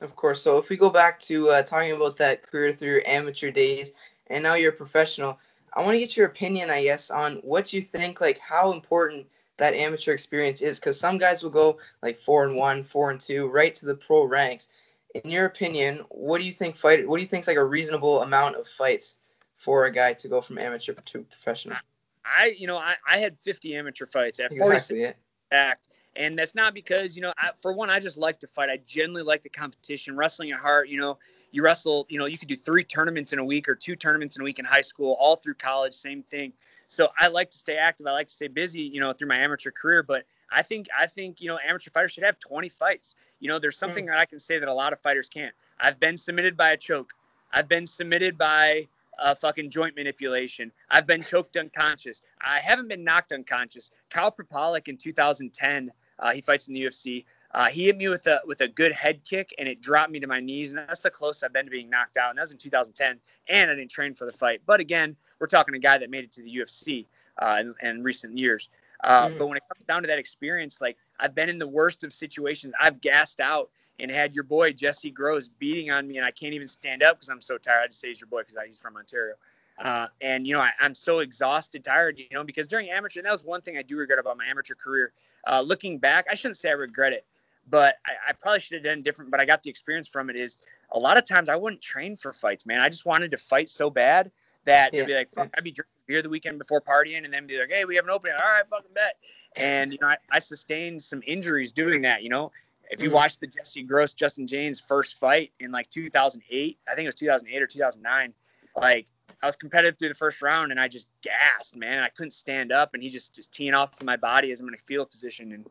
Of 0.00 0.16
course. 0.16 0.42
So 0.42 0.58
if 0.58 0.68
we 0.68 0.76
go 0.76 0.90
back 0.90 1.20
to 1.20 1.50
uh, 1.50 1.62
talking 1.62 1.92
about 1.92 2.16
that 2.16 2.42
career 2.42 2.72
through 2.72 2.90
your 2.90 3.02
amateur 3.06 3.50
days, 3.50 3.92
and 4.28 4.42
now 4.42 4.54
you're 4.54 4.72
a 4.72 4.76
professional, 4.76 5.38
I 5.74 5.82
want 5.82 5.94
to 5.94 6.00
get 6.00 6.16
your 6.16 6.26
opinion, 6.26 6.70
I 6.70 6.82
guess, 6.82 7.10
on 7.10 7.36
what 7.36 7.72
you 7.72 7.80
think, 7.80 8.20
like 8.20 8.38
how 8.38 8.72
important 8.72 9.26
that 9.62 9.74
amateur 9.74 10.12
experience 10.12 10.60
is 10.60 10.80
because 10.80 10.98
some 10.98 11.18
guys 11.18 11.40
will 11.40 11.50
go 11.50 11.78
like 12.02 12.18
four 12.18 12.42
and 12.42 12.56
one, 12.56 12.82
four 12.82 13.12
and 13.12 13.20
two, 13.20 13.46
right 13.46 13.72
to 13.76 13.86
the 13.86 13.94
pro 13.94 14.24
ranks. 14.24 14.68
In 15.14 15.30
your 15.30 15.46
opinion, 15.46 16.04
what 16.08 16.38
do 16.38 16.44
you 16.44 16.50
think 16.50 16.74
fight? 16.74 17.08
What 17.08 17.18
do 17.18 17.22
you 17.22 17.28
think 17.28 17.42
is 17.42 17.46
like 17.46 17.58
a 17.58 17.64
reasonable 17.64 18.22
amount 18.22 18.56
of 18.56 18.66
fights 18.66 19.18
for 19.58 19.84
a 19.84 19.92
guy 19.92 20.14
to 20.14 20.26
go 20.26 20.40
from 20.40 20.58
amateur 20.58 20.94
to 20.94 21.20
professional? 21.20 21.76
I, 22.24 22.56
you 22.58 22.66
know, 22.66 22.76
I, 22.76 22.96
I 23.08 23.18
had 23.18 23.38
50 23.38 23.76
amateur 23.76 24.04
fights 24.04 24.40
at 24.40 24.50
exactly 24.50 24.98
46 24.98 25.18
act, 25.52 25.86
and 26.16 26.36
that's 26.36 26.56
not 26.56 26.74
because 26.74 27.14
you 27.14 27.22
know, 27.22 27.32
I, 27.38 27.50
for 27.60 27.72
one, 27.72 27.88
I 27.88 28.00
just 28.00 28.18
like 28.18 28.40
to 28.40 28.48
fight. 28.48 28.68
I 28.68 28.80
genuinely 28.84 29.22
like 29.22 29.42
the 29.42 29.48
competition, 29.48 30.16
wrestling 30.16 30.50
at 30.50 30.58
heart. 30.58 30.88
You 30.88 30.98
know, 30.98 31.18
you 31.52 31.62
wrestle. 31.62 32.04
You 32.08 32.18
know, 32.18 32.26
you 32.26 32.36
could 32.36 32.48
do 32.48 32.56
three 32.56 32.82
tournaments 32.82 33.32
in 33.32 33.38
a 33.38 33.44
week 33.44 33.68
or 33.68 33.76
two 33.76 33.94
tournaments 33.94 34.34
in 34.34 34.42
a 34.42 34.44
week 34.44 34.58
in 34.58 34.64
high 34.64 34.80
school, 34.80 35.16
all 35.20 35.36
through 35.36 35.54
college, 35.54 35.94
same 35.94 36.24
thing. 36.24 36.52
So 36.92 37.08
I 37.18 37.28
like 37.28 37.48
to 37.48 37.56
stay 37.56 37.78
active. 37.78 38.06
I 38.06 38.12
like 38.12 38.26
to 38.26 38.34
stay 38.34 38.48
busy, 38.48 38.82
you 38.82 39.00
know, 39.00 39.14
through 39.14 39.28
my 39.28 39.38
amateur 39.38 39.70
career. 39.70 40.02
But 40.02 40.24
I 40.50 40.60
think 40.60 40.88
I 40.96 41.06
think 41.06 41.40
you 41.40 41.48
know 41.48 41.58
amateur 41.66 41.90
fighters 41.90 42.12
should 42.12 42.24
have 42.24 42.38
20 42.38 42.68
fights. 42.68 43.14
You 43.40 43.48
know, 43.48 43.58
there's 43.58 43.78
something 43.78 44.04
mm. 44.04 44.08
that 44.08 44.18
I 44.18 44.26
can 44.26 44.38
say 44.38 44.58
that 44.58 44.68
a 44.68 44.74
lot 44.74 44.92
of 44.92 45.00
fighters 45.00 45.30
can't. 45.30 45.54
I've 45.80 45.98
been 45.98 46.18
submitted 46.18 46.54
by 46.54 46.72
a 46.72 46.76
choke. 46.76 47.14
I've 47.50 47.66
been 47.66 47.86
submitted 47.86 48.36
by 48.36 48.88
a 49.18 49.34
fucking 49.34 49.70
joint 49.70 49.96
manipulation. 49.96 50.70
I've 50.90 51.06
been 51.06 51.22
choked 51.22 51.56
unconscious. 51.56 52.20
I 52.42 52.60
haven't 52.60 52.88
been 52.88 53.04
knocked 53.04 53.32
unconscious. 53.32 53.90
Kyle 54.10 54.30
Prepolec 54.30 54.88
in 54.88 54.98
2010, 54.98 55.90
uh, 56.18 56.32
he 56.34 56.42
fights 56.42 56.68
in 56.68 56.74
the 56.74 56.82
UFC. 56.82 57.24
Uh, 57.54 57.68
he 57.68 57.84
hit 57.84 57.96
me 57.96 58.08
with 58.08 58.26
a 58.26 58.40
with 58.46 58.60
a 58.60 58.68
good 58.68 58.92
head 58.92 59.24
kick 59.24 59.54
and 59.58 59.66
it 59.66 59.80
dropped 59.80 60.10
me 60.10 60.20
to 60.20 60.26
my 60.26 60.40
knees, 60.40 60.72
and 60.72 60.78
that's 60.78 61.00
the 61.00 61.10
closest 61.10 61.44
I've 61.44 61.54
been 61.54 61.64
to 61.64 61.70
being 61.70 61.88
knocked 61.88 62.18
out. 62.18 62.28
And 62.28 62.38
that 62.38 62.42
was 62.42 62.52
in 62.52 62.58
2010, 62.58 63.18
and 63.48 63.70
I 63.70 63.74
didn't 63.74 63.90
train 63.90 64.14
for 64.14 64.26
the 64.26 64.32
fight. 64.32 64.60
But 64.66 64.80
again, 64.80 65.16
we're 65.42 65.48
talking 65.48 65.74
a 65.74 65.78
guy 65.80 65.98
that 65.98 66.08
made 66.08 66.22
it 66.22 66.30
to 66.30 66.42
the 66.42 66.56
UFC 66.56 67.06
uh, 67.36 67.56
in, 67.60 67.74
in 67.82 68.02
recent 68.04 68.38
years. 68.38 68.68
Uh, 69.02 69.26
mm. 69.26 69.38
But 69.38 69.48
when 69.48 69.56
it 69.56 69.64
comes 69.68 69.84
down 69.86 70.02
to 70.02 70.06
that 70.06 70.18
experience, 70.20 70.80
like 70.80 70.96
I've 71.18 71.34
been 71.34 71.48
in 71.48 71.58
the 71.58 71.66
worst 71.66 72.04
of 72.04 72.12
situations. 72.12 72.72
I've 72.80 73.00
gassed 73.00 73.40
out 73.40 73.68
and 73.98 74.08
had 74.08 74.36
your 74.36 74.44
boy 74.44 74.72
Jesse 74.72 75.10
Groves 75.10 75.48
beating 75.48 75.90
on 75.90 76.06
me, 76.06 76.16
and 76.16 76.24
I 76.24 76.30
can't 76.30 76.54
even 76.54 76.68
stand 76.68 77.02
up 77.02 77.16
because 77.16 77.28
I'm 77.28 77.40
so 77.40 77.58
tired. 77.58 77.82
I 77.82 77.86
just 77.88 78.00
say 78.00 78.08
he's 78.08 78.20
your 78.20 78.28
boy 78.28 78.42
because 78.42 78.54
he's 78.64 78.78
from 78.78 78.96
Ontario. 78.96 79.34
Uh, 79.82 80.06
and 80.20 80.46
you 80.46 80.54
know, 80.54 80.60
I, 80.60 80.70
am 80.80 80.94
so 80.94 81.18
exhausted, 81.18 81.82
tired. 81.82 82.20
You 82.20 82.26
know, 82.30 82.44
because 82.44 82.68
during 82.68 82.90
amateur, 82.90 83.18
and 83.18 83.26
that 83.26 83.32
was 83.32 83.44
one 83.44 83.62
thing 83.62 83.76
I 83.76 83.82
do 83.82 83.96
regret 83.96 84.20
about 84.20 84.36
my 84.38 84.46
amateur 84.46 84.76
career. 84.76 85.12
Uh, 85.44 85.60
looking 85.60 85.98
back, 85.98 86.26
I 86.30 86.36
shouldn't 86.36 86.56
say 86.56 86.70
I 86.70 86.74
regret 86.74 87.12
it 87.12 87.26
but 87.70 87.94
I, 88.04 88.30
I 88.30 88.32
probably 88.32 88.58
should 88.58 88.74
have 88.74 88.84
done 88.84 89.02
different. 89.02 89.30
But 89.30 89.38
I 89.38 89.44
got 89.44 89.62
the 89.62 89.70
experience 89.70 90.08
from 90.08 90.30
it. 90.30 90.36
Is 90.36 90.58
a 90.92 90.98
lot 90.98 91.16
of 91.16 91.24
times 91.24 91.48
I 91.48 91.56
wouldn't 91.56 91.80
train 91.80 92.16
for 92.16 92.32
fights, 92.32 92.66
man. 92.66 92.80
I 92.80 92.88
just 92.88 93.06
wanted 93.06 93.32
to 93.32 93.38
fight 93.38 93.68
so 93.68 93.88
bad 93.88 94.32
that 94.64 94.92
yeah. 94.92 95.00
it'd 95.00 95.08
be 95.08 95.14
like, 95.14 95.34
fuck, 95.34 95.50
I'd 95.56 95.64
be 95.64 95.72
drinking 95.72 95.92
beer 96.06 96.22
the 96.22 96.28
weekend 96.28 96.58
before 96.58 96.80
partying, 96.80 97.24
and 97.24 97.32
then 97.32 97.46
be 97.46 97.58
like, 97.58 97.70
hey, 97.70 97.84
we 97.84 97.96
have 97.96 98.04
an 98.04 98.10
opening. 98.10 98.34
All 98.34 98.48
right, 98.48 98.64
fucking 98.68 98.92
bet. 98.94 99.16
And 99.56 99.92
you 99.92 99.98
know, 100.00 100.08
I, 100.08 100.16
I 100.30 100.38
sustained 100.38 101.02
some 101.02 101.22
injuries 101.26 101.72
doing 101.72 102.02
that. 102.02 102.22
You 102.22 102.30
know, 102.30 102.52
if 102.90 103.00
you 103.00 103.08
mm-hmm. 103.08 103.16
watch 103.16 103.38
the 103.38 103.46
Jesse 103.46 103.82
Gross 103.82 104.14
Justin 104.14 104.46
Jaynes 104.46 104.80
first 104.80 105.18
fight 105.18 105.52
in 105.60 105.70
like 105.70 105.88
2008, 105.90 106.78
I 106.88 106.94
think 106.94 107.04
it 107.04 107.08
was 107.08 107.14
2008 107.14 107.62
or 107.62 107.66
2009, 107.66 108.34
like 108.76 109.06
I 109.42 109.46
was 109.46 109.56
competitive 109.56 109.98
through 109.98 110.10
the 110.10 110.14
first 110.14 110.40
round 110.40 110.70
and 110.70 110.80
I 110.80 110.88
just 110.88 111.08
gassed, 111.22 111.76
man. 111.76 112.02
I 112.02 112.08
couldn't 112.08 112.32
stand 112.32 112.70
up 112.70 112.94
and 112.94 113.02
he 113.02 113.08
just 113.08 113.34
just 113.34 113.52
teeing 113.52 113.74
off 113.74 114.00
of 114.00 114.06
my 114.06 114.16
body 114.16 114.52
as 114.52 114.60
I'm 114.60 114.68
in 114.68 114.74
a 114.74 114.78
field 114.86 115.10
position 115.10 115.52
and 115.52 115.66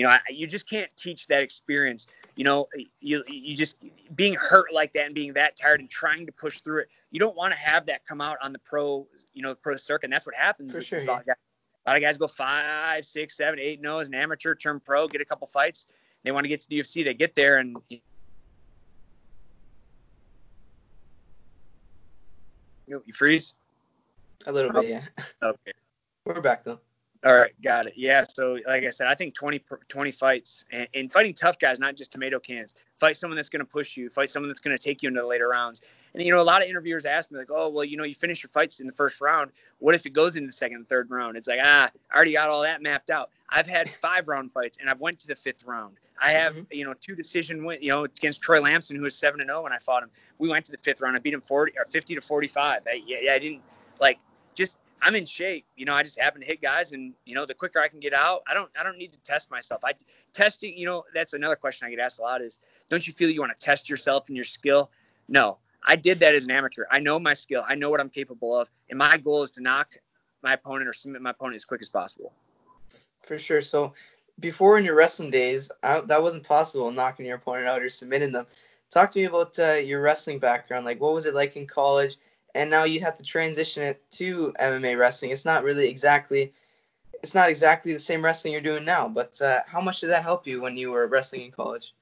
you 0.00 0.06
know, 0.06 0.12
I, 0.12 0.20
you 0.30 0.46
just 0.46 0.66
can't 0.66 0.90
teach 0.96 1.26
that 1.26 1.42
experience. 1.42 2.06
You 2.34 2.44
know, 2.44 2.68
you 3.00 3.22
you 3.28 3.54
just 3.54 3.76
being 4.16 4.32
hurt 4.32 4.72
like 4.72 4.94
that 4.94 5.04
and 5.04 5.14
being 5.14 5.34
that 5.34 5.56
tired 5.56 5.80
and 5.80 5.90
trying 5.90 6.24
to 6.24 6.32
push 6.32 6.60
through 6.60 6.78
it. 6.78 6.88
You 7.10 7.20
don't 7.20 7.36
want 7.36 7.52
to 7.52 7.58
have 7.60 7.84
that 7.84 8.06
come 8.06 8.22
out 8.22 8.38
on 8.40 8.54
the 8.54 8.60
pro, 8.60 9.06
you 9.34 9.42
know, 9.42 9.54
pro 9.54 9.76
circuit. 9.76 10.06
And 10.06 10.12
that's 10.14 10.24
what 10.24 10.34
happens. 10.34 10.74
For 10.74 10.80
sure. 10.80 11.00
Yeah. 11.00 11.34
A 11.84 11.84
lot 11.86 11.96
of 11.96 12.00
guys 12.00 12.16
go 12.16 12.28
five, 12.28 13.04
six, 13.04 13.36
seven, 13.36 13.60
eight, 13.60 13.82
no 13.82 13.98
as 13.98 14.08
an 14.08 14.14
amateur, 14.14 14.54
turn 14.54 14.80
pro, 14.80 15.06
get 15.06 15.20
a 15.20 15.24
couple 15.26 15.46
fights. 15.46 15.86
They 16.24 16.32
want 16.32 16.44
to 16.44 16.48
get 16.48 16.62
to 16.62 16.68
the 16.70 16.78
UFC. 16.78 17.04
They 17.04 17.12
get 17.12 17.34
there 17.34 17.58
and. 17.58 17.76
You, 17.90 18.00
you 23.04 23.12
freeze? 23.12 23.52
A 24.46 24.52
little 24.52 24.72
bit, 24.72 24.88
yeah. 24.88 25.02
Okay. 25.42 25.72
We're 26.24 26.40
back 26.40 26.64
though. 26.64 26.80
All 27.22 27.34
right, 27.36 27.52
got 27.62 27.86
it. 27.86 27.94
Yeah, 27.96 28.22
so 28.22 28.56
like 28.66 28.82
I 28.84 28.88
said, 28.88 29.06
I 29.06 29.14
think 29.14 29.34
20, 29.34 29.62
20 29.88 30.10
fights 30.10 30.64
and, 30.72 30.88
and 30.94 31.12
fighting 31.12 31.34
tough 31.34 31.58
guys, 31.58 31.78
not 31.78 31.94
just 31.94 32.12
tomato 32.12 32.38
cans. 32.38 32.72
Fight 32.98 33.14
someone 33.14 33.36
that's 33.36 33.50
going 33.50 33.60
to 33.60 33.66
push 33.70 33.94
you. 33.98 34.08
Fight 34.08 34.30
someone 34.30 34.48
that's 34.48 34.60
going 34.60 34.74
to 34.74 34.82
take 34.82 35.02
you 35.02 35.08
into 35.08 35.20
the 35.20 35.26
later 35.26 35.46
rounds. 35.48 35.82
And 36.14 36.22
you 36.22 36.32
know, 36.32 36.40
a 36.40 36.42
lot 36.42 36.62
of 36.62 36.68
interviewers 36.68 37.04
ask 37.04 37.30
me 37.30 37.38
like, 37.38 37.50
"Oh, 37.50 37.68
well, 37.68 37.84
you 37.84 37.98
know, 37.98 38.04
you 38.04 38.14
finish 38.14 38.42
your 38.42 38.48
fights 38.48 38.80
in 38.80 38.86
the 38.86 38.92
first 38.94 39.20
round. 39.20 39.50
What 39.80 39.94
if 39.94 40.06
it 40.06 40.10
goes 40.10 40.36
into 40.36 40.46
the 40.46 40.52
second 40.52 40.76
and 40.78 40.88
third 40.88 41.10
round?" 41.10 41.36
It's 41.36 41.46
like, 41.46 41.60
ah, 41.62 41.90
I 42.10 42.16
already 42.16 42.32
got 42.32 42.48
all 42.48 42.62
that 42.62 42.80
mapped 42.82 43.10
out. 43.10 43.28
I've 43.50 43.68
had 43.68 43.88
five 44.02 44.26
round 44.26 44.50
fights 44.52 44.78
and 44.80 44.88
I've 44.88 45.00
went 45.00 45.18
to 45.20 45.26
the 45.28 45.36
fifth 45.36 45.64
round. 45.64 45.96
I 46.22 46.32
have, 46.32 46.54
Mhm. 46.54 46.66
you 46.70 46.84
know, 46.84 46.94
two 46.94 47.14
decision 47.14 47.64
win, 47.64 47.82
you 47.82 47.90
know, 47.90 48.04
against 48.04 48.40
Troy 48.42 48.60
Lamson, 48.62 48.96
who 48.96 49.02
was 49.02 49.14
seven 49.14 49.40
and 49.40 49.48
zero 49.48 49.62
when 49.62 49.72
I 49.72 49.78
fought 49.78 50.02
him. 50.02 50.10
We 50.38 50.48
went 50.48 50.64
to 50.66 50.72
the 50.72 50.78
fifth 50.78 51.00
round. 51.02 51.16
I 51.16 51.18
beat 51.20 51.34
him 51.34 51.42
forty 51.42 51.72
or 51.78 51.84
fifty 51.90 52.14
to 52.14 52.22
forty 52.22 52.48
five. 52.48 52.80
I, 52.86 53.02
yeah, 53.06 53.34
I 53.34 53.38
didn't 53.38 53.60
like 54.00 54.18
just. 54.54 54.78
I'm 55.02 55.14
in 55.14 55.24
shape, 55.24 55.66
you 55.76 55.84
know. 55.84 55.94
I 55.94 56.02
just 56.02 56.20
happen 56.20 56.40
to 56.40 56.46
hit 56.46 56.60
guys, 56.60 56.92
and 56.92 57.14
you 57.24 57.34
know, 57.34 57.46
the 57.46 57.54
quicker 57.54 57.80
I 57.80 57.88
can 57.88 58.00
get 58.00 58.12
out, 58.12 58.42
I 58.46 58.54
don't, 58.54 58.70
I 58.78 58.82
don't 58.82 58.98
need 58.98 59.12
to 59.12 59.18
test 59.20 59.50
myself. 59.50 59.82
I 59.84 59.92
testing, 60.32 60.76
you 60.76 60.86
know, 60.86 61.04
that's 61.14 61.32
another 61.32 61.56
question 61.56 61.86
I 61.86 61.90
get 61.90 62.00
asked 62.00 62.18
a 62.18 62.22
lot 62.22 62.42
is, 62.42 62.58
don't 62.88 63.06
you 63.06 63.12
feel 63.12 63.30
you 63.30 63.40
want 63.40 63.58
to 63.58 63.64
test 63.64 63.88
yourself 63.88 64.28
and 64.28 64.36
your 64.36 64.44
skill? 64.44 64.90
No, 65.28 65.58
I 65.82 65.96
did 65.96 66.20
that 66.20 66.34
as 66.34 66.44
an 66.44 66.50
amateur. 66.50 66.84
I 66.90 66.98
know 66.98 67.18
my 67.18 67.34
skill. 67.34 67.64
I 67.66 67.74
know 67.76 67.90
what 67.90 68.00
I'm 68.00 68.10
capable 68.10 68.58
of, 68.58 68.68
and 68.88 68.98
my 68.98 69.16
goal 69.16 69.42
is 69.42 69.52
to 69.52 69.62
knock 69.62 69.88
my 70.42 70.54
opponent 70.54 70.88
or 70.88 70.92
submit 70.92 71.22
my 71.22 71.30
opponent 71.30 71.56
as 71.56 71.64
quick 71.64 71.82
as 71.82 71.90
possible. 71.90 72.32
For 73.22 73.38
sure. 73.38 73.60
So 73.60 73.94
before 74.38 74.78
in 74.78 74.84
your 74.84 74.94
wrestling 74.94 75.30
days, 75.30 75.70
I, 75.82 76.00
that 76.00 76.22
wasn't 76.22 76.44
possible, 76.44 76.90
knocking 76.90 77.26
your 77.26 77.36
opponent 77.36 77.68
out 77.68 77.82
or 77.82 77.88
submitting 77.88 78.32
them. 78.32 78.46
Talk 78.90 79.10
to 79.10 79.18
me 79.18 79.26
about 79.26 79.58
uh, 79.58 79.74
your 79.74 80.00
wrestling 80.02 80.38
background. 80.38 80.84
Like, 80.84 81.00
what 81.00 81.14
was 81.14 81.26
it 81.26 81.34
like 81.34 81.56
in 81.56 81.66
college? 81.66 82.16
And 82.54 82.70
now 82.70 82.84
you'd 82.84 83.02
have 83.02 83.18
to 83.18 83.22
transition 83.22 83.82
it 83.82 84.02
to 84.12 84.52
MMA 84.60 84.98
wrestling. 84.98 85.30
It's 85.30 85.44
not 85.44 85.62
really 85.62 85.88
exactly, 85.88 86.52
it's 87.22 87.34
not 87.34 87.48
exactly 87.48 87.92
the 87.92 87.98
same 87.98 88.24
wrestling 88.24 88.52
you're 88.52 88.62
doing 88.62 88.84
now. 88.84 89.08
But 89.08 89.40
uh, 89.40 89.60
how 89.66 89.80
much 89.80 90.00
did 90.00 90.10
that 90.10 90.22
help 90.22 90.46
you 90.46 90.60
when 90.60 90.76
you 90.76 90.90
were 90.90 91.06
wrestling 91.06 91.42
in 91.42 91.50
college? 91.52 91.94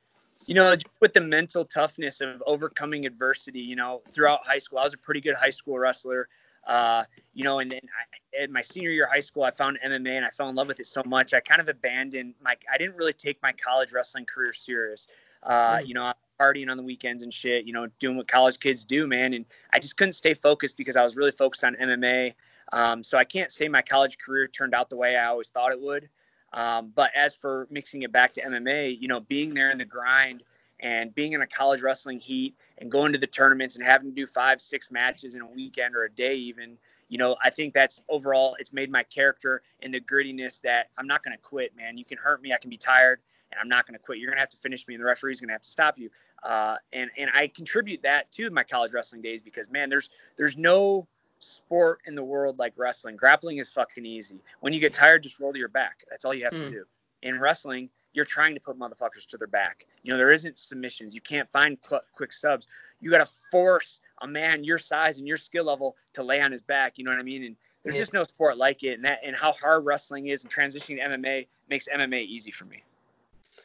you 0.46 0.54
know, 0.54 0.76
with 1.00 1.12
the 1.12 1.20
mental 1.20 1.64
toughness 1.64 2.20
of 2.20 2.42
overcoming 2.46 3.06
adversity, 3.06 3.60
you 3.60 3.76
know, 3.76 4.02
throughout 4.12 4.46
high 4.46 4.58
school, 4.58 4.78
I 4.78 4.84
was 4.84 4.94
a 4.94 4.98
pretty 4.98 5.20
good 5.20 5.34
high 5.34 5.50
school 5.50 5.78
wrestler. 5.78 6.28
Uh, 6.66 7.04
you 7.34 7.44
know, 7.44 7.60
and 7.60 7.70
then 7.70 7.80
I, 7.82 8.44
in 8.44 8.52
my 8.52 8.62
senior 8.62 8.90
year 8.90 9.04
of 9.04 9.10
high 9.10 9.20
school, 9.20 9.42
I 9.42 9.50
found 9.50 9.78
MMA 9.84 10.16
and 10.16 10.24
I 10.24 10.28
fell 10.28 10.48
in 10.48 10.54
love 10.54 10.68
with 10.68 10.80
it 10.80 10.86
so 10.86 11.02
much. 11.04 11.32
I 11.34 11.40
kind 11.40 11.60
of 11.60 11.68
abandoned 11.68 12.34
my, 12.42 12.56
I 12.72 12.78
didn't 12.78 12.96
really 12.96 13.14
take 13.14 13.42
my 13.42 13.52
college 13.52 13.92
wrestling 13.92 14.26
career 14.26 14.52
serious. 14.52 15.08
Uh, 15.42 15.78
Mm. 15.78 15.86
you 15.86 15.94
know, 15.94 16.12
partying 16.38 16.70
on 16.70 16.76
the 16.76 16.82
weekends 16.82 17.22
and 17.22 17.32
shit, 17.32 17.66
you 17.66 17.72
know, 17.72 17.88
doing 17.98 18.16
what 18.16 18.28
college 18.28 18.58
kids 18.60 18.84
do, 18.84 19.06
man. 19.06 19.34
And 19.34 19.44
I 19.72 19.78
just 19.78 19.96
couldn't 19.96 20.12
stay 20.12 20.34
focused 20.34 20.76
because 20.76 20.96
I 20.96 21.02
was 21.02 21.16
really 21.16 21.30
focused 21.30 21.64
on 21.64 21.76
MMA. 21.76 22.34
Um, 22.72 23.02
so 23.02 23.18
I 23.18 23.24
can't 23.24 23.50
say 23.50 23.68
my 23.68 23.82
college 23.82 24.18
career 24.18 24.46
turned 24.46 24.74
out 24.74 24.90
the 24.90 24.96
way 24.96 25.16
I 25.16 25.26
always 25.26 25.48
thought 25.48 25.72
it 25.72 25.80
would. 25.80 26.08
Um, 26.52 26.92
but 26.94 27.10
as 27.14 27.34
for 27.34 27.66
mixing 27.70 28.02
it 28.02 28.12
back 28.12 28.32
to 28.34 28.42
MMA, 28.42 29.00
you 29.00 29.08
know, 29.08 29.20
being 29.20 29.54
there 29.54 29.70
in 29.70 29.78
the 29.78 29.84
grind 29.84 30.42
and 30.80 31.14
being 31.14 31.32
in 31.32 31.42
a 31.42 31.46
college 31.46 31.82
wrestling 31.82 32.20
heat 32.20 32.54
and 32.78 32.90
going 32.90 33.12
to 33.12 33.18
the 33.18 33.26
tournaments 33.26 33.76
and 33.76 33.84
having 33.84 34.10
to 34.10 34.14
do 34.14 34.26
five, 34.26 34.60
six 34.60 34.90
matches 34.90 35.34
in 35.34 35.42
a 35.42 35.46
weekend 35.46 35.94
or 35.94 36.04
a 36.04 36.10
day, 36.10 36.36
even, 36.36 36.78
you 37.08 37.18
know, 37.18 37.36
I 37.42 37.50
think 37.50 37.74
that's 37.74 38.02
overall, 38.08 38.56
it's 38.58 38.72
made 38.72 38.90
my 38.90 39.02
character 39.04 39.62
and 39.82 39.92
the 39.92 40.00
grittiness 40.00 40.60
that 40.62 40.90
I'm 40.98 41.06
not 41.06 41.22
going 41.24 41.36
to 41.36 41.42
quit, 41.42 41.74
man. 41.76 41.96
You 41.98 42.04
can 42.04 42.18
hurt 42.18 42.42
me, 42.42 42.52
I 42.52 42.58
can 42.58 42.70
be 42.70 42.76
tired, 42.76 43.20
and 43.50 43.58
I'm 43.60 43.68
not 43.68 43.86
going 43.86 43.98
to 43.98 44.04
quit. 44.04 44.18
You're 44.18 44.28
going 44.28 44.36
to 44.36 44.40
have 44.40 44.50
to 44.50 44.56
finish 44.58 44.86
me, 44.86 44.94
and 44.94 45.00
the 45.00 45.06
referee's 45.06 45.40
going 45.40 45.48
to 45.48 45.54
have 45.54 45.62
to 45.62 45.70
stop 45.70 45.98
you. 45.98 46.10
Uh, 46.42 46.76
and 46.92 47.10
and 47.16 47.30
I 47.34 47.48
contribute 47.48 48.02
that 48.02 48.30
to 48.32 48.50
my 48.50 48.62
college 48.62 48.92
wrestling 48.92 49.22
days 49.22 49.42
because 49.42 49.70
man, 49.70 49.88
there's 49.88 50.10
there's 50.36 50.56
no 50.56 51.06
sport 51.40 52.00
in 52.06 52.14
the 52.14 52.22
world 52.24 52.58
like 52.58 52.72
wrestling. 52.76 53.16
Grappling 53.16 53.58
is 53.58 53.70
fucking 53.70 54.04
easy. 54.04 54.40
When 54.60 54.72
you 54.72 54.80
get 54.80 54.92
tired, 54.94 55.22
just 55.22 55.40
roll 55.40 55.52
to 55.52 55.58
your 55.58 55.68
back. 55.68 56.04
That's 56.10 56.24
all 56.24 56.34
you 56.34 56.44
have 56.44 56.52
to 56.52 56.64
Hmm. 56.64 56.70
do. 56.70 56.84
In 57.22 57.40
wrestling, 57.40 57.90
you're 58.12 58.24
trying 58.24 58.54
to 58.54 58.60
put 58.60 58.78
motherfuckers 58.78 59.26
to 59.28 59.36
their 59.36 59.48
back. 59.48 59.86
You 60.02 60.12
know, 60.12 60.18
there 60.18 60.32
isn't 60.32 60.58
submissions. 60.58 61.14
You 61.14 61.20
can't 61.20 61.48
find 61.50 61.80
qu- 61.80 62.00
quick 62.12 62.32
subs. 62.32 62.66
You 63.00 63.10
got 63.10 63.26
to 63.26 63.32
force 63.50 64.00
a 64.20 64.26
man 64.26 64.64
your 64.64 64.78
size 64.78 65.18
and 65.18 65.26
your 65.26 65.36
skill 65.36 65.64
level 65.64 65.96
to 66.14 66.22
lay 66.22 66.40
on 66.40 66.52
his 66.52 66.62
back. 66.62 66.98
You 66.98 67.04
know 67.04 67.10
what 67.10 67.20
I 67.20 67.24
mean? 67.24 67.44
And 67.44 67.56
there's 67.84 67.96
Yeah. 67.96 68.02
just 68.02 68.12
no 68.12 68.24
sport 68.24 68.56
like 68.58 68.82
it. 68.82 68.94
And 68.94 69.04
that 69.04 69.20
and 69.22 69.34
how 69.34 69.52
hard 69.52 69.84
wrestling 69.84 70.26
is 70.26 70.44
and 70.44 70.52
transitioning 70.52 70.96
to 70.96 71.02
MMA 71.02 71.46
makes 71.68 71.88
MMA 71.88 72.22
easy 72.22 72.50
for 72.50 72.64
me. 72.64 72.82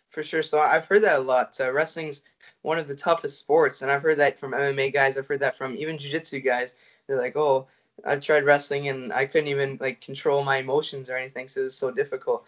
For 0.09 0.23
sure. 0.23 0.43
So 0.43 0.59
I've 0.59 0.85
heard 0.85 1.03
that 1.03 1.17
a 1.17 1.21
lot. 1.21 1.59
Wrestling's 1.59 2.21
one 2.61 2.77
of 2.77 2.87
the 2.87 2.95
toughest 2.95 3.39
sports, 3.39 3.81
and 3.81 3.91
I've 3.91 4.03
heard 4.03 4.19
that 4.19 4.39
from 4.39 4.53
MMA 4.53 4.93
guys. 4.93 5.17
I've 5.17 5.27
heard 5.27 5.39
that 5.41 5.57
from 5.57 5.75
even 5.75 5.97
jiu-jitsu 5.97 6.39
guys. 6.41 6.75
They're 7.07 7.17
like, 7.19 7.35
"Oh, 7.35 7.67
I've 8.05 8.21
tried 8.21 8.45
wrestling 8.45 8.87
and 8.87 9.11
I 9.11 9.25
couldn't 9.25 9.49
even 9.49 9.77
like 9.81 10.01
control 10.01 10.43
my 10.43 10.57
emotions 10.57 11.09
or 11.09 11.17
anything, 11.17 11.47
so 11.47 11.61
it 11.61 11.63
was 11.63 11.75
so 11.75 11.91
difficult." 11.91 12.45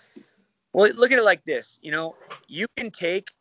Well, 0.73 0.91
look 0.93 1.11
at 1.11 1.19
it 1.19 1.23
like 1.23 1.43
this. 1.43 1.79
You 1.81 1.91
know, 1.91 2.15
you 2.47 2.67
can 2.77 2.91
take 2.91 3.31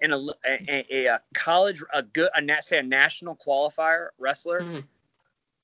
in 0.00 0.12
a, 0.12 0.26
a, 0.46 1.06
a 1.06 1.20
college, 1.34 1.82
a 1.92 2.02
good, 2.02 2.30
a 2.36 2.62
say 2.62 2.78
a 2.78 2.82
national 2.82 3.36
qualifier 3.36 4.08
wrestler, 4.18 4.64
Mhm. 4.64 4.84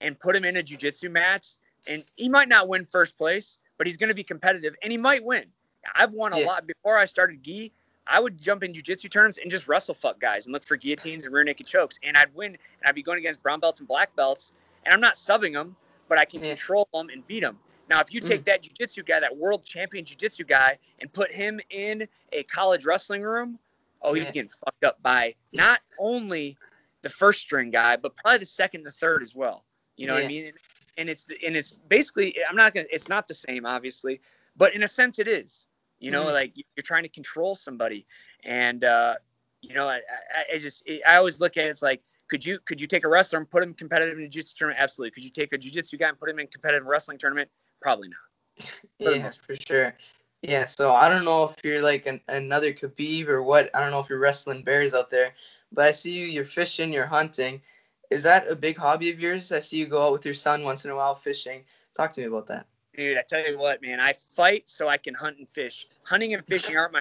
and 0.00 0.18
put 0.18 0.34
him 0.34 0.44
in 0.44 0.56
a 0.56 0.62
jujitsu 0.62 1.10
match, 1.10 1.56
and 1.86 2.04
he 2.16 2.28
might 2.28 2.48
not 2.48 2.68
win 2.68 2.84
first 2.84 3.16
place, 3.16 3.58
but 3.78 3.86
he's 3.86 3.96
going 3.96 4.08
to 4.08 4.14
be 4.14 4.24
competitive, 4.24 4.74
and 4.82 4.90
he 4.90 4.98
might 4.98 5.24
win. 5.24 5.52
I've 5.94 6.12
won 6.12 6.32
a 6.32 6.38
Yeah. 6.38 6.46
lot 6.46 6.66
before 6.66 6.96
I 6.96 7.04
started 7.04 7.42
gi. 7.42 7.72
I 8.06 8.20
would 8.20 8.40
jump 8.40 8.62
in 8.62 8.72
jujitsu 8.72 9.10
tournaments 9.10 9.38
and 9.38 9.50
just 9.50 9.66
wrestle 9.66 9.94
fuck 9.94 10.20
guys 10.20 10.46
and 10.46 10.52
look 10.52 10.64
for 10.64 10.76
guillotines 10.76 11.24
and 11.24 11.32
rear 11.32 11.44
naked 11.44 11.66
chokes, 11.66 11.98
and 12.02 12.16
I'd 12.16 12.34
win, 12.34 12.52
and 12.52 12.58
I'd 12.84 12.94
be 12.94 13.02
going 13.02 13.18
against 13.18 13.42
brown 13.42 13.60
belts 13.60 13.80
and 13.80 13.88
black 13.88 14.14
belts, 14.16 14.52
and 14.84 14.92
I'm 14.92 15.00
not 15.00 15.14
subbing 15.14 15.52
them, 15.52 15.76
but 16.08 16.18
I 16.18 16.24
can 16.24 16.42
Yeah. 16.42 16.50
control 16.50 16.88
them 16.92 17.08
and 17.08 17.26
beat 17.26 17.40
them. 17.40 17.58
Now, 17.88 18.00
if 18.00 18.12
you 18.12 18.20
take 18.20 18.44
that 18.44 18.62
jujitsu 18.62 19.06
guy, 19.06 19.20
that 19.20 19.36
world 19.36 19.64
champion 19.64 20.04
jujitsu 20.04 20.46
guy, 20.46 20.78
and 21.00 21.12
put 21.12 21.32
him 21.32 21.60
in 21.70 22.08
a 22.32 22.42
college 22.44 22.84
wrestling 22.84 23.22
room, 23.22 23.58
oh, 24.04 24.12
he's 24.14 24.28
Yeah. 24.28 24.32
getting 24.32 24.50
fucked 24.64 24.84
up 24.84 25.02
by 25.02 25.34
not 25.52 25.80
only 25.98 26.56
the 27.02 27.10
first 27.10 27.40
string 27.40 27.70
guy, 27.70 27.96
but 27.96 28.14
probably 28.16 28.38
the 28.38 28.46
second 28.46 28.84
the 28.84 28.92
third 28.92 29.22
as 29.22 29.34
well. 29.34 29.64
You 29.96 30.06
know 30.06 30.14
what 30.14 30.24
I 30.24 30.28
mean? 30.28 30.52
And 30.96 31.08
it's 31.08 31.26
and 31.44 31.56
it's 31.56 31.72
basically 31.72 32.36
I'm 32.48 32.56
not 32.56 32.72
gonna 32.74 32.86
it's 32.90 33.08
not 33.08 33.26
the 33.26 33.34
same 33.34 33.66
obviously, 33.66 34.20
but 34.56 34.74
in 34.74 34.82
a 34.84 34.88
sense 34.88 35.18
it 35.18 35.26
is. 35.26 35.66
You 35.98 36.10
know, 36.10 36.24
Mhm. 36.26 36.32
like 36.32 36.52
you're 36.56 36.82
trying 36.82 37.02
to 37.04 37.08
control 37.08 37.54
somebody, 37.54 38.06
and 38.44 38.84
uh, 38.84 39.14
you 39.60 39.74
know, 39.74 39.88
I, 39.88 39.96
I, 39.96 40.54
I 40.54 40.58
just 40.58 40.88
I 41.06 41.16
always 41.16 41.40
look 41.40 41.56
at 41.56 41.66
it, 41.66 41.70
it's 41.70 41.82
like 41.82 42.02
could 42.28 42.44
you 42.44 42.58
could 42.64 42.80
you 42.80 42.86
take 42.86 43.04
a 43.04 43.08
wrestler 43.08 43.38
and 43.38 43.48
put 43.50 43.62
him 43.62 43.74
competitive 43.74 44.18
in 44.18 44.24
a 44.24 44.28
jiu-jitsu 44.28 44.56
tournament? 44.58 44.82
Absolutely. 44.82 45.10
Could 45.12 45.24
you 45.24 45.30
take 45.30 45.52
a 45.52 45.58
jiu-jitsu 45.58 45.96
guy 45.98 46.08
and 46.08 46.18
put 46.18 46.28
him 46.28 46.38
in 46.38 46.46
competitive 46.46 46.86
wrestling 46.86 47.18
tournament? 47.18 47.50
Probably 47.80 48.08
not. 48.08 48.66
Yeah, 48.98 49.30
for 49.46 49.54
sure. 49.56 49.94
Yeah, 50.46 50.64
so 50.64 50.92
I 50.92 51.08
don't 51.08 51.24
know 51.24 51.44
if 51.44 51.56
you're 51.64 51.80
like 51.80 52.04
an, 52.04 52.20
another 52.28 52.70
Khabib 52.74 53.28
or 53.28 53.42
what. 53.42 53.74
I 53.74 53.80
don't 53.80 53.90
know 53.90 54.00
if 54.00 54.10
you're 54.10 54.18
wrestling 54.18 54.62
bears 54.62 54.92
out 54.92 55.08
there, 55.08 55.32
but 55.72 55.86
I 55.86 55.90
see 55.92 56.12
you. 56.12 56.26
You're 56.26 56.44
fishing. 56.44 56.92
You're 56.92 57.06
hunting. 57.06 57.62
Is 58.10 58.24
that 58.24 58.50
a 58.50 58.54
big 58.54 58.76
hobby 58.76 59.10
of 59.10 59.18
yours? 59.18 59.52
I 59.52 59.60
see 59.60 59.78
you 59.78 59.86
go 59.86 60.04
out 60.04 60.12
with 60.12 60.26
your 60.26 60.34
son 60.34 60.62
once 60.62 60.84
in 60.84 60.90
a 60.90 60.96
while 60.96 61.14
fishing. 61.14 61.64
Talk 61.96 62.12
to 62.12 62.20
me 62.20 62.26
about 62.26 62.48
that. 62.48 62.66
Dude, 62.94 63.16
I 63.16 63.22
tell 63.22 63.42
you 63.42 63.58
what, 63.58 63.80
man, 63.80 64.00
I 64.00 64.12
fight 64.12 64.68
so 64.68 64.86
I 64.86 64.98
can 64.98 65.14
hunt 65.14 65.38
and 65.38 65.48
fish. 65.48 65.88
Hunting 66.02 66.34
and 66.34 66.44
fishing 66.46 66.76
aren't 66.76 66.92
my 66.92 67.00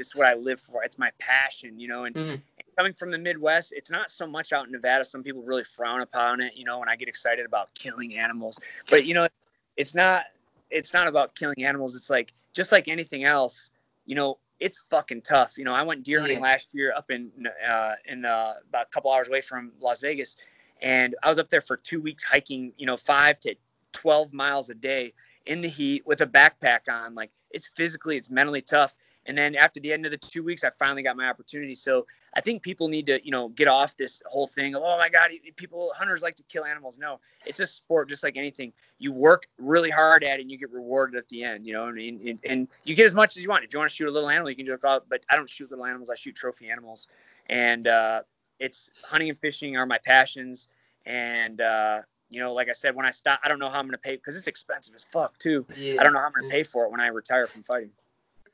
it's 0.00 0.16
what 0.16 0.26
I 0.26 0.34
live 0.34 0.60
for. 0.60 0.82
It's 0.82 0.98
my 0.98 1.12
passion, 1.18 1.78
you 1.78 1.86
know, 1.86 2.04
and 2.04 2.16
Mhm. 2.16 2.40
coming 2.76 2.92
from 2.94 3.12
the 3.12 3.18
Midwest, 3.18 3.72
it's 3.72 3.90
not 3.90 4.10
so 4.10 4.26
much 4.26 4.52
out 4.52 4.66
in 4.66 4.72
Nevada. 4.72 5.04
Some 5.04 5.22
people 5.22 5.42
really 5.42 5.62
frown 5.62 6.00
upon 6.00 6.40
it, 6.40 6.56
you 6.56 6.64
know, 6.64 6.80
when 6.80 6.88
I 6.88 6.96
get 6.96 7.06
excited 7.06 7.46
about 7.46 7.72
killing 7.74 8.16
animals. 8.16 8.58
But 8.88 9.04
you 9.04 9.14
know, 9.14 9.28
it's 9.76 9.94
not 9.94 10.24
it's 10.70 10.92
not 10.94 11.06
about 11.08 11.34
killing 11.34 11.64
animals. 11.64 11.94
It's 11.94 12.10
like 12.10 12.32
just 12.52 12.72
like 12.72 12.88
anything 12.88 13.24
else, 13.24 13.70
you 14.06 14.14
know, 14.14 14.38
it's 14.58 14.84
fucking 14.90 15.22
tough. 15.22 15.56
You 15.58 15.64
know, 15.64 15.72
I 15.72 15.82
went 15.82 16.04
deer 16.04 16.20
hunting 16.20 16.38
Yeah. 16.38 16.44
last 16.44 16.68
year 16.72 16.92
up 16.96 17.10
in 17.10 17.30
uh 17.68 17.94
in 18.06 18.24
uh, 18.24 18.54
about 18.68 18.86
a 18.86 18.88
couple 18.90 19.10
hours 19.12 19.28
away 19.28 19.40
from 19.40 19.72
Las 19.80 20.00
Vegas 20.00 20.36
and 20.82 21.14
I 21.22 21.28
was 21.28 21.38
up 21.38 21.48
there 21.48 21.60
for 21.60 21.76
2 21.76 22.00
weeks 22.00 22.24
hiking, 22.24 22.72
you 22.76 22.86
know, 22.86 22.96
5 22.96 23.40
to 23.40 23.54
12 23.92 24.32
miles 24.32 24.70
a 24.70 24.74
day 24.74 25.12
in 25.46 25.60
the 25.62 25.68
heat 25.68 26.06
with 26.06 26.20
a 26.20 26.26
backpack 26.26 26.88
on. 26.88 27.14
Like 27.14 27.30
it's 27.50 27.68
physically, 27.68 28.16
it's 28.16 28.30
mentally 28.30 28.62
tough. 28.62 28.94
And 29.26 29.36
then 29.36 29.54
after 29.54 29.80
the 29.80 29.92
end 29.92 30.06
of 30.06 30.12
the 30.12 30.18
two 30.18 30.42
weeks, 30.42 30.64
I 30.64 30.70
finally 30.78 31.02
got 31.02 31.16
my 31.16 31.28
opportunity. 31.28 31.74
So 31.74 32.06
I 32.34 32.40
think 32.40 32.62
people 32.62 32.88
need 32.88 33.06
to, 33.06 33.24
you 33.24 33.30
know, 33.30 33.48
get 33.48 33.68
off 33.68 33.96
this 33.96 34.22
whole 34.26 34.46
thing. 34.46 34.74
Of, 34.74 34.82
oh 34.82 34.96
my 34.96 35.10
God, 35.10 35.30
people, 35.56 35.92
hunters 35.94 36.22
like 36.22 36.36
to 36.36 36.42
kill 36.44 36.64
animals. 36.64 36.98
No, 36.98 37.20
it's 37.44 37.60
a 37.60 37.66
sport 37.66 38.08
just 38.08 38.24
like 38.24 38.36
anything. 38.36 38.72
You 38.98 39.12
work 39.12 39.46
really 39.58 39.90
hard 39.90 40.24
at 40.24 40.38
it 40.38 40.42
and 40.42 40.50
you 40.50 40.56
get 40.56 40.72
rewarded 40.72 41.16
at 41.16 41.28
the 41.28 41.44
end, 41.44 41.66
you 41.66 41.72
know, 41.74 41.88
and, 41.88 41.98
and, 41.98 42.38
and 42.44 42.68
you 42.84 42.94
get 42.94 43.06
as 43.06 43.14
much 43.14 43.36
as 43.36 43.42
you 43.42 43.48
want. 43.48 43.62
If 43.62 43.72
you 43.72 43.78
want 43.78 43.90
to 43.90 43.94
shoot 43.94 44.08
a 44.08 44.10
little 44.10 44.30
animal, 44.30 44.48
you 44.48 44.56
can 44.56 44.64
do 44.64 44.72
it. 44.72 44.80
But 44.82 45.20
I 45.28 45.36
don't 45.36 45.48
shoot 45.48 45.70
little 45.70 45.84
animals. 45.84 46.08
I 46.08 46.14
shoot 46.14 46.34
trophy 46.34 46.70
animals. 46.70 47.06
And 47.48 47.86
uh, 47.86 48.22
it's 48.58 48.90
hunting 49.04 49.28
and 49.28 49.38
fishing 49.38 49.76
are 49.76 49.86
my 49.86 49.98
passions. 49.98 50.68
And, 51.04 51.60
uh, 51.60 52.00
you 52.30 52.40
know, 52.40 52.54
like 52.54 52.68
I 52.68 52.72
said, 52.72 52.94
when 52.94 53.04
I 53.04 53.10
stop, 53.10 53.40
I 53.42 53.48
don't 53.48 53.58
know 53.58 53.68
how 53.68 53.80
I'm 53.80 53.86
going 53.86 53.92
to 53.92 53.98
pay 53.98 54.16
because 54.16 54.36
it's 54.36 54.46
expensive 54.46 54.94
as 54.94 55.04
fuck 55.04 55.38
too. 55.38 55.66
Yeah. 55.76 55.96
I 56.00 56.04
don't 56.04 56.12
know 56.12 56.20
how 56.20 56.26
I'm 56.26 56.32
going 56.32 56.48
to 56.48 56.56
pay 56.56 56.62
for 56.62 56.84
it 56.84 56.90
when 56.90 57.00
I 57.00 57.08
retire 57.08 57.46
from 57.46 57.64
fighting. 57.64 57.90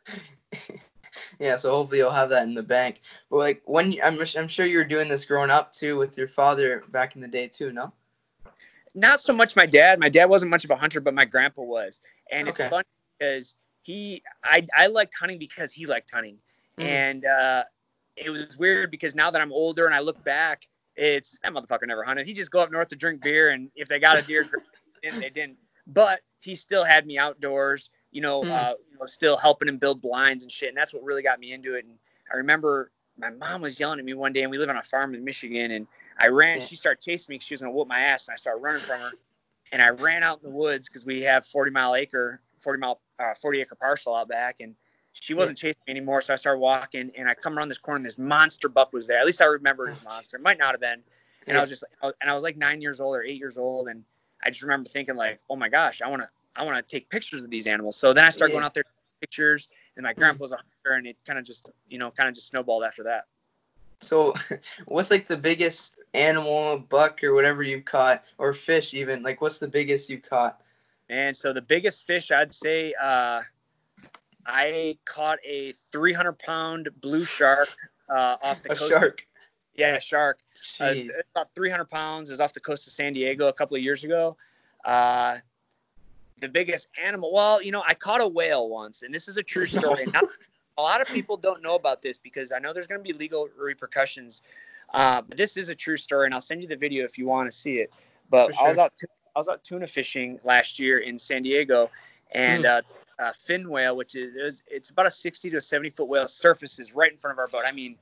yeah, 1.39 1.57
so 1.57 1.71
hopefully 1.71 1.99
you'll 1.99 2.11
have 2.11 2.31
that 2.31 2.45
in 2.45 2.55
the 2.55 2.63
bank. 2.63 3.01
But 3.31 3.37
like 3.37 3.63
when 3.65 3.93
you, 3.93 4.03
I'm, 4.03 4.19
I'm 4.37 4.49
sure 4.49 4.67
you 4.67 4.79
were 4.79 4.85
doing 4.85 5.09
this 5.09 5.25
growing 5.25 5.51
up 5.51 5.73
too 5.73 5.97
with 5.97 6.17
your 6.19 6.29
father 6.29 6.85
back 6.89 7.17
in 7.17 7.23
the 7.23 7.29
day 7.29 7.49
too, 7.49 7.73
no? 7.73 7.93
Not 8.95 9.21
so 9.21 9.35
much 9.35 9.57
my 9.57 9.67
dad. 9.67 10.01
My 10.01 10.09
dad 10.09 10.27
wasn't 10.27 10.51
much 10.51 10.65
of 10.65 10.71
a 10.71 10.77
hunter, 10.77 11.01
but 11.01 11.13
my 11.15 11.27
grandpa 11.27 11.63
was. 11.63 12.01
And 12.31 12.49
it's 12.49 12.59
funny 12.59 12.85
because 13.19 13.55
he, 13.83 14.23
I, 14.43 14.67
I 14.77 14.87
liked 14.87 15.15
hunting 15.19 15.39
because 15.39 15.73
he 15.73 15.87
liked 15.87 16.11
hunting. 16.11 16.39
Mhm. 16.79 16.85
And 16.85 17.25
uh, 17.27 17.65
it 18.17 18.31
was 18.31 18.57
weird 18.57 18.91
because 18.91 19.15
now 19.15 19.31
that 19.31 19.41
I'm 19.41 19.53
older 19.53 19.87
and 19.87 19.95
I 19.95 20.01
look 20.01 20.23
back, 20.25 20.67
it's 20.97 21.39
that 21.43 21.53
motherfucker 21.53 21.87
never 21.87 22.05
hunted. 22.05 22.27
He 22.27 22.33
just 22.33 22.51
go 22.51 22.61
up 22.61 22.73
north 22.73 22.89
to 22.89 22.97
drink 22.97 23.23
beer, 23.23 23.51
and 23.51 23.71
if 23.75 23.89
they 23.89 23.99
got 23.99 24.19
a 24.19 24.23
deer. 24.23 24.47
If 25.03 25.15
they 25.21 25.31
didn't. 25.31 25.59
But 25.87 26.21
he 26.41 26.55
still 26.55 26.85
had 26.85 27.07
me 27.07 27.19
outdoors, 27.19 27.91
you 28.17 28.23
know, 28.23 28.43
Hmm. 28.43 28.51
uh, 28.51 28.73
you 28.91 28.99
know, 28.99 29.05
still 29.07 29.37
helping 29.37 29.69
him 29.69 29.77
build 29.77 30.01
blinds 30.01 30.43
and 30.43 30.51
shit. 30.51 30.71
And 30.71 30.77
that's 30.79 30.95
what 30.95 31.03
really 31.05 31.23
got 31.23 31.39
me 31.39 31.53
into 31.53 31.75
it. 31.75 31.85
And 31.85 31.99
I 32.33 32.39
remember 32.39 32.91
my 33.19 33.29
mom 33.31 33.61
was 33.61 33.79
yelling 33.79 33.99
at 33.99 34.05
me 34.07 34.15
one 34.15 34.33
day, 34.33 34.41
and 34.43 34.51
we 34.51 34.57
live 34.59 34.71
on 34.71 34.77
a 34.79 34.83
farm 34.83 35.15
in 35.15 35.23
Michigan, 35.23 35.71
and 35.71 35.87
I 36.19 36.29
ran. 36.29 36.57
Yeah. 36.59 36.65
She 36.65 36.77
started 36.77 37.03
chasing 37.03 37.33
me 37.35 37.39
'cause 37.39 37.47
she 37.47 37.53
was 37.55 37.61
gonna 37.61 37.73
whoop 37.75 37.89
my 37.89 38.01
ass, 38.01 38.27
and 38.29 38.33
I 38.33 38.37
started 38.37 38.61
running 38.61 38.81
from 38.81 39.01
her. 39.01 39.11
And 39.73 39.83
I 39.83 39.91
ran 39.91 40.23
out 40.23 40.39
in 40.43 40.51
the 40.51 40.57
woods 40.57 40.89
because 40.89 41.05
we 41.05 41.23
have 41.25 41.45
40 41.47 41.71
mile 41.71 41.95
acre, 41.95 42.41
40 42.61 42.79
mile, 42.79 43.01
uh, 43.19 43.35
40 43.35 43.61
acre 43.61 43.75
parcel 43.75 44.15
out 44.15 44.29
back, 44.29 44.61
and 44.61 44.75
she 45.13 45.35
wasn't 45.35 45.59
chasing 45.59 45.81
me 45.87 45.91
anymore. 45.91 46.21
So 46.23 46.33
I 46.33 46.37
started 46.37 46.61
walking, 46.61 47.11
and 47.17 47.29
I 47.29 47.35
come 47.35 47.59
around 47.59 47.69
this 47.69 47.79
corner, 47.79 47.97
and 47.97 48.07
this 48.07 48.17
monster 48.19 48.69
buck 48.71 48.93
was 48.95 49.07
there. 49.07 49.19
At 49.19 49.27
least 49.27 49.43
I 49.43 49.47
remember 49.47 49.89
his 49.89 50.03
monster. 50.05 50.37
It 50.39 50.43
might 50.43 50.59
not 50.59 50.73
have 50.73 50.81
been. 50.81 51.03
And 51.49 51.57
I 51.59 51.61
was 51.61 51.71
just, 51.71 51.85
I 52.03 52.07
was- 52.07 52.15
and 52.21 52.31
I 52.31 52.35
was 52.35 52.43
like 52.45 52.57
nine 52.57 52.81
years 52.81 53.01
old 53.01 53.15
or 53.17 53.23
eight 53.23 53.39
years 53.39 53.57
old, 53.59 53.89
and 53.89 54.05
I 54.43 54.51
just 54.51 54.63
remember 54.63 54.89
thinking 54.89 55.17
like, 55.17 55.41
oh 55.51 55.57
my 55.57 55.69
gosh, 55.69 56.03
I 56.03 56.09
want 56.09 56.23
to, 56.23 56.29
I 56.57 56.65
want 56.65 56.77
to 56.77 56.83
take 56.83 57.09
pictures 57.09 57.43
of 57.43 57.51
these 57.51 57.67
animals. 57.67 57.97
So 57.97 58.13
then 58.13 58.25
I 58.25 58.31
started 58.31 58.53
Yeah. 58.53 58.57
going 58.57 58.65
out 58.65 58.75
there 58.75 58.85
taking 58.85 59.21
pictures, 59.21 59.69
and 59.97 60.05
my 60.05 60.13
grandpa 60.13 60.43
was 60.43 60.53
a 60.53 60.57
hunter, 60.57 60.97
and 60.97 61.07
it 61.07 61.17
kind 61.27 61.39
of 61.39 61.45
just, 61.45 61.71
you 61.89 61.99
know, 61.99 62.11
kind 62.11 62.29
of 62.29 62.35
just 62.35 62.49
snowballed 62.49 62.85
after 62.85 63.05
that. 63.05 63.27
So, 64.01 64.35
what's 64.87 65.11
like 65.11 65.27
the 65.27 65.37
biggest 65.37 65.97
animal, 66.15 66.79
buck 66.79 67.23
or 67.25 67.35
whatever 67.35 67.63
you've 67.63 67.85
caught, 67.85 68.25
or 68.39 68.53
fish 68.53 68.95
even? 68.95 69.23
Like, 69.23 69.41
what's 69.41 69.59
the 69.59 69.69
biggest 69.69 70.11
you've 70.11 70.23
caught? 70.23 70.61
And 71.09 71.37
so 71.37 71.53
the 71.53 71.63
biggest 71.63 72.07
fish 72.07 72.31
I'd 72.33 72.53
say, 72.53 72.93
uh, 73.01 73.43
I 74.45 74.99
caught 75.05 75.39
a 75.45 75.73
300 75.93 76.39
pound 76.39 76.89
blue 77.01 77.25
shark 77.25 77.69
uh, 78.09 78.37
off 78.43 78.63
the 78.63 78.69
A 78.73 78.77
coast. 78.77 78.91
shark. 78.91 79.27
Yeah, 79.75 79.97
a 79.97 80.01
shark. 80.01 80.39
Uh, 80.81 80.95
it's 80.95 81.21
about 81.35 81.55
300 81.55 81.89
pounds. 81.89 82.31
It 82.31 82.33
was 82.33 82.41
off 82.41 82.55
the 82.55 82.61
coast 82.61 82.87
of 82.87 82.93
San 82.93 83.13
Diego 83.13 83.49
a 83.49 83.53
couple 83.53 83.77
of 83.77 83.83
years 83.83 84.05
ago. 84.05 84.37
Uh, 84.85 85.39
the 86.41 86.49
biggest 86.49 86.89
animal. 87.03 87.33
Well, 87.33 87.63
you 87.63 87.73
know, 87.73 87.83
I 87.87 87.95
caught 87.95 88.21
a 88.21 88.29
whale 88.29 88.69
once, 88.69 89.03
and 89.03 89.15
this 89.15 89.29
is 89.29 89.37
a 89.39 89.43
true 89.43 89.67
story. 89.67 90.05
Not, 90.13 90.25
a 90.79 90.83
lot 90.83 91.01
of 91.01 91.09
people 91.09 91.37
don't 91.37 91.63
know 91.63 91.75
about 91.75 92.03
this 92.03 92.19
because 92.19 92.53
I 92.53 92.59
know 92.59 92.73
there's 92.73 92.87
going 92.87 93.01
to 93.01 93.05
be 93.05 93.13
legal 93.13 93.49
repercussions. 93.59 94.43
Uh, 94.93 95.23
but 95.23 95.37
this 95.37 95.57
is 95.57 95.69
a 95.69 95.75
true 95.75 95.97
story, 95.97 96.27
and 96.27 96.35
I'll 96.35 96.41
send 96.41 96.63
you 96.63 96.69
the 96.69 96.77
video 96.77 97.05
if 97.05 97.19
you 97.19 97.27
want 97.27 97.51
to 97.51 97.57
see 97.57 97.79
it. 97.79 97.93
But 98.31 98.55
For 98.55 98.65
I 98.67 98.69
was 98.69 98.79
out 98.79 98.93
I 99.35 99.39
was 99.39 99.49
out 99.49 99.65
tuna 99.65 99.87
fishing 99.87 100.39
last 100.45 100.79
year 100.79 100.99
in 100.99 101.19
San 101.19 101.43
Diego, 101.43 101.91
and 102.33 102.65
Hmm. 102.65 102.71
uh, 102.71 102.81
a 103.19 103.33
fin 103.33 103.69
whale, 103.69 103.97
which 103.97 104.15
is 104.15 104.35
is- 104.37 104.63
it's 104.69 104.91
about 104.91 105.07
a 105.07 105.11
60 105.11 105.51
to 105.51 105.57
a 105.57 105.61
70 105.61 105.91
foot 105.91 106.07
whale, 106.09 106.27
surfaces 106.29 106.95
right 106.95 107.11
in 107.11 107.19
front 107.19 107.33
of 107.33 107.39
our 107.39 107.47
boat. 107.49 107.63
I 107.67 107.73
mean, 107.73 107.97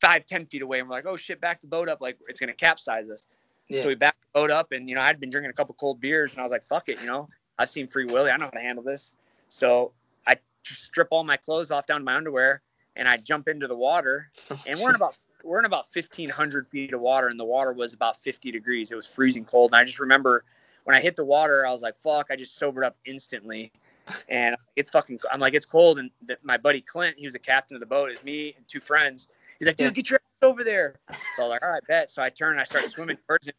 five 0.00 0.24
ten 0.26 0.46
feet 0.46 0.62
away, 0.62 0.78
and 0.80 0.88
we're 0.88 0.94
like, 0.96 1.06
oh 1.06 1.16
shit, 1.16 1.40
back 1.40 1.60
the 1.60 1.66
boat 1.66 1.88
up, 1.88 2.00
like 2.00 2.16
it's 2.28 2.40
gonna 2.40 2.54
capsize 2.54 3.10
us. 3.10 3.26
Yeah. 3.68 3.82
So 3.82 3.88
we 3.88 3.94
backed 3.94 4.20
the 4.22 4.40
boat 4.40 4.50
up, 4.50 4.72
and 4.72 4.88
you 4.88 4.94
know 4.94 5.02
I'd 5.02 5.20
been 5.20 5.30
drinking 5.30 5.50
a 5.50 5.54
couple 5.54 5.74
cold 5.74 6.00
beers, 6.00 6.32
and 6.32 6.40
I 6.40 6.42
was 6.44 6.52
like, 6.52 6.64
fuck 6.66 6.88
it, 6.88 7.00
you 7.00 7.06
know, 7.06 7.28
I've 7.60 7.68
seen 7.68 7.88
Free 7.88 8.06
Willy, 8.06 8.30
I 8.30 8.38
know 8.38 8.46
how 8.46 8.50
to 8.52 8.60
handle 8.60 8.82
this. 8.82 9.12
So 9.48 9.92
I 10.26 10.38
just 10.62 10.82
strip 10.82 11.08
all 11.10 11.24
my 11.24 11.36
clothes 11.36 11.70
off 11.70 11.86
down 11.86 12.00
to 12.00 12.04
my 12.04 12.16
underwear, 12.16 12.62
and 12.96 13.06
I 13.06 13.18
jump 13.18 13.48
into 13.48 13.66
the 13.66 13.76
water, 13.76 14.30
and 14.66 14.80
we're 14.80 14.88
in 14.88 14.96
about 14.96 15.18
we're 15.44 15.58
in 15.58 15.66
about 15.66 15.86
1500 15.92 16.68
feet 16.68 16.94
of 16.94 17.00
water, 17.00 17.28
and 17.28 17.38
the 17.38 17.44
water 17.44 17.72
was 17.72 17.92
about 17.92 18.16
50 18.16 18.50
degrees. 18.50 18.92
It 18.92 18.96
was 18.96 19.06
freezing 19.06 19.44
cold, 19.44 19.72
and 19.72 19.80
I 19.80 19.84
just 19.84 20.00
remember 20.00 20.44
when 20.84 20.96
I 20.96 21.00
hit 21.00 21.16
the 21.16 21.24
water, 21.24 21.66
I 21.66 21.70
was 21.70 21.82
like, 21.82 22.00
fuck, 22.02 22.28
I 22.30 22.36
just 22.36 22.56
sobered 22.56 22.84
up 22.84 22.96
instantly. 23.04 23.72
And 24.28 24.56
it's 24.74 24.90
fucking, 24.90 25.20
I'm 25.30 25.38
like, 25.38 25.54
it's 25.54 25.66
cold. 25.66 26.00
And 26.00 26.10
th- 26.26 26.40
my 26.42 26.56
buddy 26.56 26.80
Clint, 26.80 27.16
he 27.16 27.26
was 27.26 27.34
the 27.34 27.38
captain 27.38 27.76
of 27.76 27.80
the 27.80 27.86
boat, 27.86 28.10
is 28.10 28.24
me 28.24 28.54
and 28.56 28.66
two 28.66 28.80
friends. 28.80 29.28
He's 29.60 29.68
like, 29.68 29.76
dude, 29.76 29.94
get 29.94 30.10
your 30.10 30.18
ass 30.18 30.48
over 30.48 30.64
there. 30.64 30.96
So 31.36 31.42
I 31.42 31.46
was 31.46 31.50
like, 31.50 31.62
all 31.62 31.70
right, 31.70 31.86
bet. 31.86 32.10
So 32.10 32.20
I 32.20 32.30
turned 32.30 32.52
and 32.52 32.60
I 32.60 32.64
started 32.64 32.90
swimming 32.90 33.18
towards 33.28 33.46
him. 33.46 33.54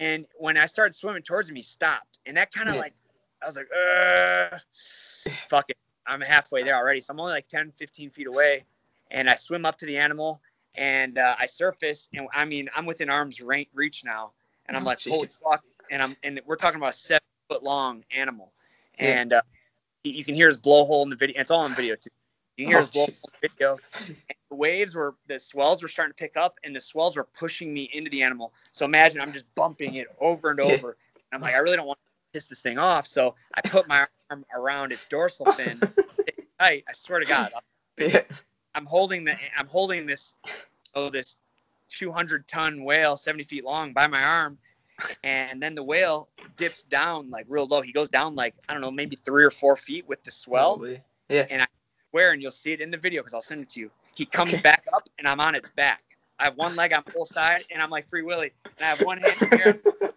And 0.00 0.26
when 0.34 0.58
I 0.58 0.66
started 0.66 0.94
swimming 0.94 1.22
towards 1.22 1.48
him, 1.48 1.56
he 1.56 1.62
stopped. 1.62 2.18
And 2.26 2.36
that 2.36 2.52
kind 2.52 2.68
of 2.68 2.76
like, 2.76 2.92
I 3.42 3.46
was 3.46 3.56
like, 3.56 3.68
uh, 3.72 4.58
fuck 5.48 5.70
it. 5.70 5.76
I'm 6.06 6.20
halfway 6.20 6.62
there 6.62 6.76
already. 6.76 7.00
So 7.00 7.12
I'm 7.12 7.20
only 7.20 7.32
like 7.32 7.48
10, 7.48 7.72
15 7.78 8.10
feet 8.10 8.26
away. 8.26 8.64
And 9.10 9.28
I 9.28 9.34
swim 9.36 9.64
up 9.64 9.76
to 9.78 9.86
the 9.86 9.96
animal 9.96 10.40
and 10.76 11.18
uh, 11.18 11.36
I 11.38 11.46
surface. 11.46 12.08
And 12.14 12.26
I 12.34 12.44
mean, 12.44 12.68
I'm 12.74 12.86
within 12.86 13.10
arm's 13.10 13.40
reach 13.40 14.04
now. 14.04 14.32
And 14.66 14.76
I'm 14.76 14.84
Oh, 14.84 14.86
like, 14.86 15.00
holy 15.04 15.28
fuck. 15.28 15.62
And 15.90 16.02
I'm, 16.02 16.16
and 16.22 16.40
we're 16.46 16.56
talking 16.56 16.78
about 16.78 16.90
a 16.90 16.96
seven 16.96 17.20
foot 17.48 17.62
long 17.62 18.04
animal. 18.14 18.52
Yeah. 18.98 19.20
And 19.20 19.32
uh, 19.34 19.42
you 20.04 20.24
can 20.24 20.34
hear 20.34 20.46
his 20.46 20.58
blowhole 20.58 21.02
in 21.04 21.10
the 21.10 21.16
video. 21.16 21.40
It's 21.40 21.50
all 21.50 21.60
on 21.60 21.74
video 21.74 21.94
too. 21.94 22.10
You 22.56 22.64
can 22.66 22.70
hear 22.72 22.78
Oh, 22.78 22.82
his 22.82 22.90
blowhole 22.90 23.08
in 23.08 23.14
the 23.42 23.48
video. 23.48 23.78
And 24.08 24.16
the 24.50 24.56
waves 24.56 24.94
were, 24.94 25.14
the 25.28 25.38
swells 25.38 25.82
were 25.82 25.88
starting 25.88 26.12
to 26.12 26.16
pick 26.16 26.36
up, 26.36 26.58
and 26.64 26.74
the 26.74 26.80
swells 26.80 27.16
were 27.16 27.24
pushing 27.24 27.72
me 27.72 27.90
into 27.92 28.10
the 28.10 28.22
animal. 28.22 28.52
So 28.72 28.84
imagine 28.84 29.20
I'm 29.20 29.32
just 29.32 29.52
bumping 29.54 29.94
it 29.94 30.08
over 30.20 30.50
and 30.50 30.58
Yeah. 30.58 30.64
over. 30.66 30.96
And 31.30 31.34
I'm 31.34 31.40
like, 31.40 31.54
I 31.54 31.58
really 31.58 31.76
don't 31.76 31.86
want 31.86 31.98
to 31.98 32.11
piss 32.32 32.46
this 32.46 32.60
thing 32.60 32.78
off. 32.78 33.06
So 33.06 33.34
I 33.54 33.60
put 33.62 33.88
my 33.88 34.06
arm 34.30 34.44
around 34.54 34.92
its 34.92 35.06
dorsal 35.06 35.46
fin, 35.46 35.78
tight. 36.58 36.84
I 36.88 36.92
swear 36.92 37.20
to 37.20 37.26
God. 37.26 37.52
I'm 38.74 38.86
holding 38.86 39.24
the, 39.24 39.36
I'm 39.56 39.66
holding 39.66 40.06
this, 40.06 40.34
oh, 40.94 41.10
this 41.10 41.38
200 41.90 42.48
ton 42.48 42.84
whale, 42.84 43.16
70 43.16 43.44
feet 43.44 43.64
long, 43.64 43.92
by 43.92 44.06
my 44.06 44.22
arm. 44.22 44.58
And 45.24 45.60
then 45.60 45.74
the 45.74 45.82
whale 45.82 46.28
dips 46.56 46.84
down 46.84 47.28
like 47.28 47.46
real 47.48 47.66
low. 47.66 47.80
He 47.80 47.92
goes 47.92 48.08
down 48.08 48.34
like 48.34 48.54
I 48.68 48.72
don't 48.72 48.82
know, 48.82 48.90
maybe 48.90 49.16
three 49.16 49.44
or 49.44 49.50
four 49.50 49.76
feet 49.76 50.06
with 50.08 50.22
the 50.22 50.30
swell. 50.30 50.76
Probably. 50.76 51.00
Yeah. 51.28 51.66
Where 52.12 52.32
and 52.32 52.42
you'll 52.42 52.50
see 52.50 52.72
it 52.72 52.80
in 52.80 52.90
the 52.90 52.98
video 52.98 53.22
because 53.22 53.34
I'll 53.34 53.40
send 53.40 53.62
it 53.62 53.70
to 53.70 53.80
you. 53.80 53.90
He 54.14 54.26
comes 54.26 54.52
Okay. 54.52 54.60
back 54.62 54.84
up 54.92 55.08
and 55.18 55.26
I'm 55.26 55.40
on 55.40 55.54
its 55.54 55.70
back. 55.70 56.02
I 56.38 56.44
have 56.44 56.56
one 56.56 56.76
leg 56.76 56.92
on 56.92 57.02
full 57.04 57.24
side 57.24 57.62
and 57.72 57.82
I'm 57.82 57.90
like 57.90 58.08
Free 58.08 58.22
Willy. 58.22 58.52
And 58.64 58.86
I 58.86 58.88
have 58.90 59.02
one 59.02 59.18
hand 59.18 59.34
here, 59.50 59.80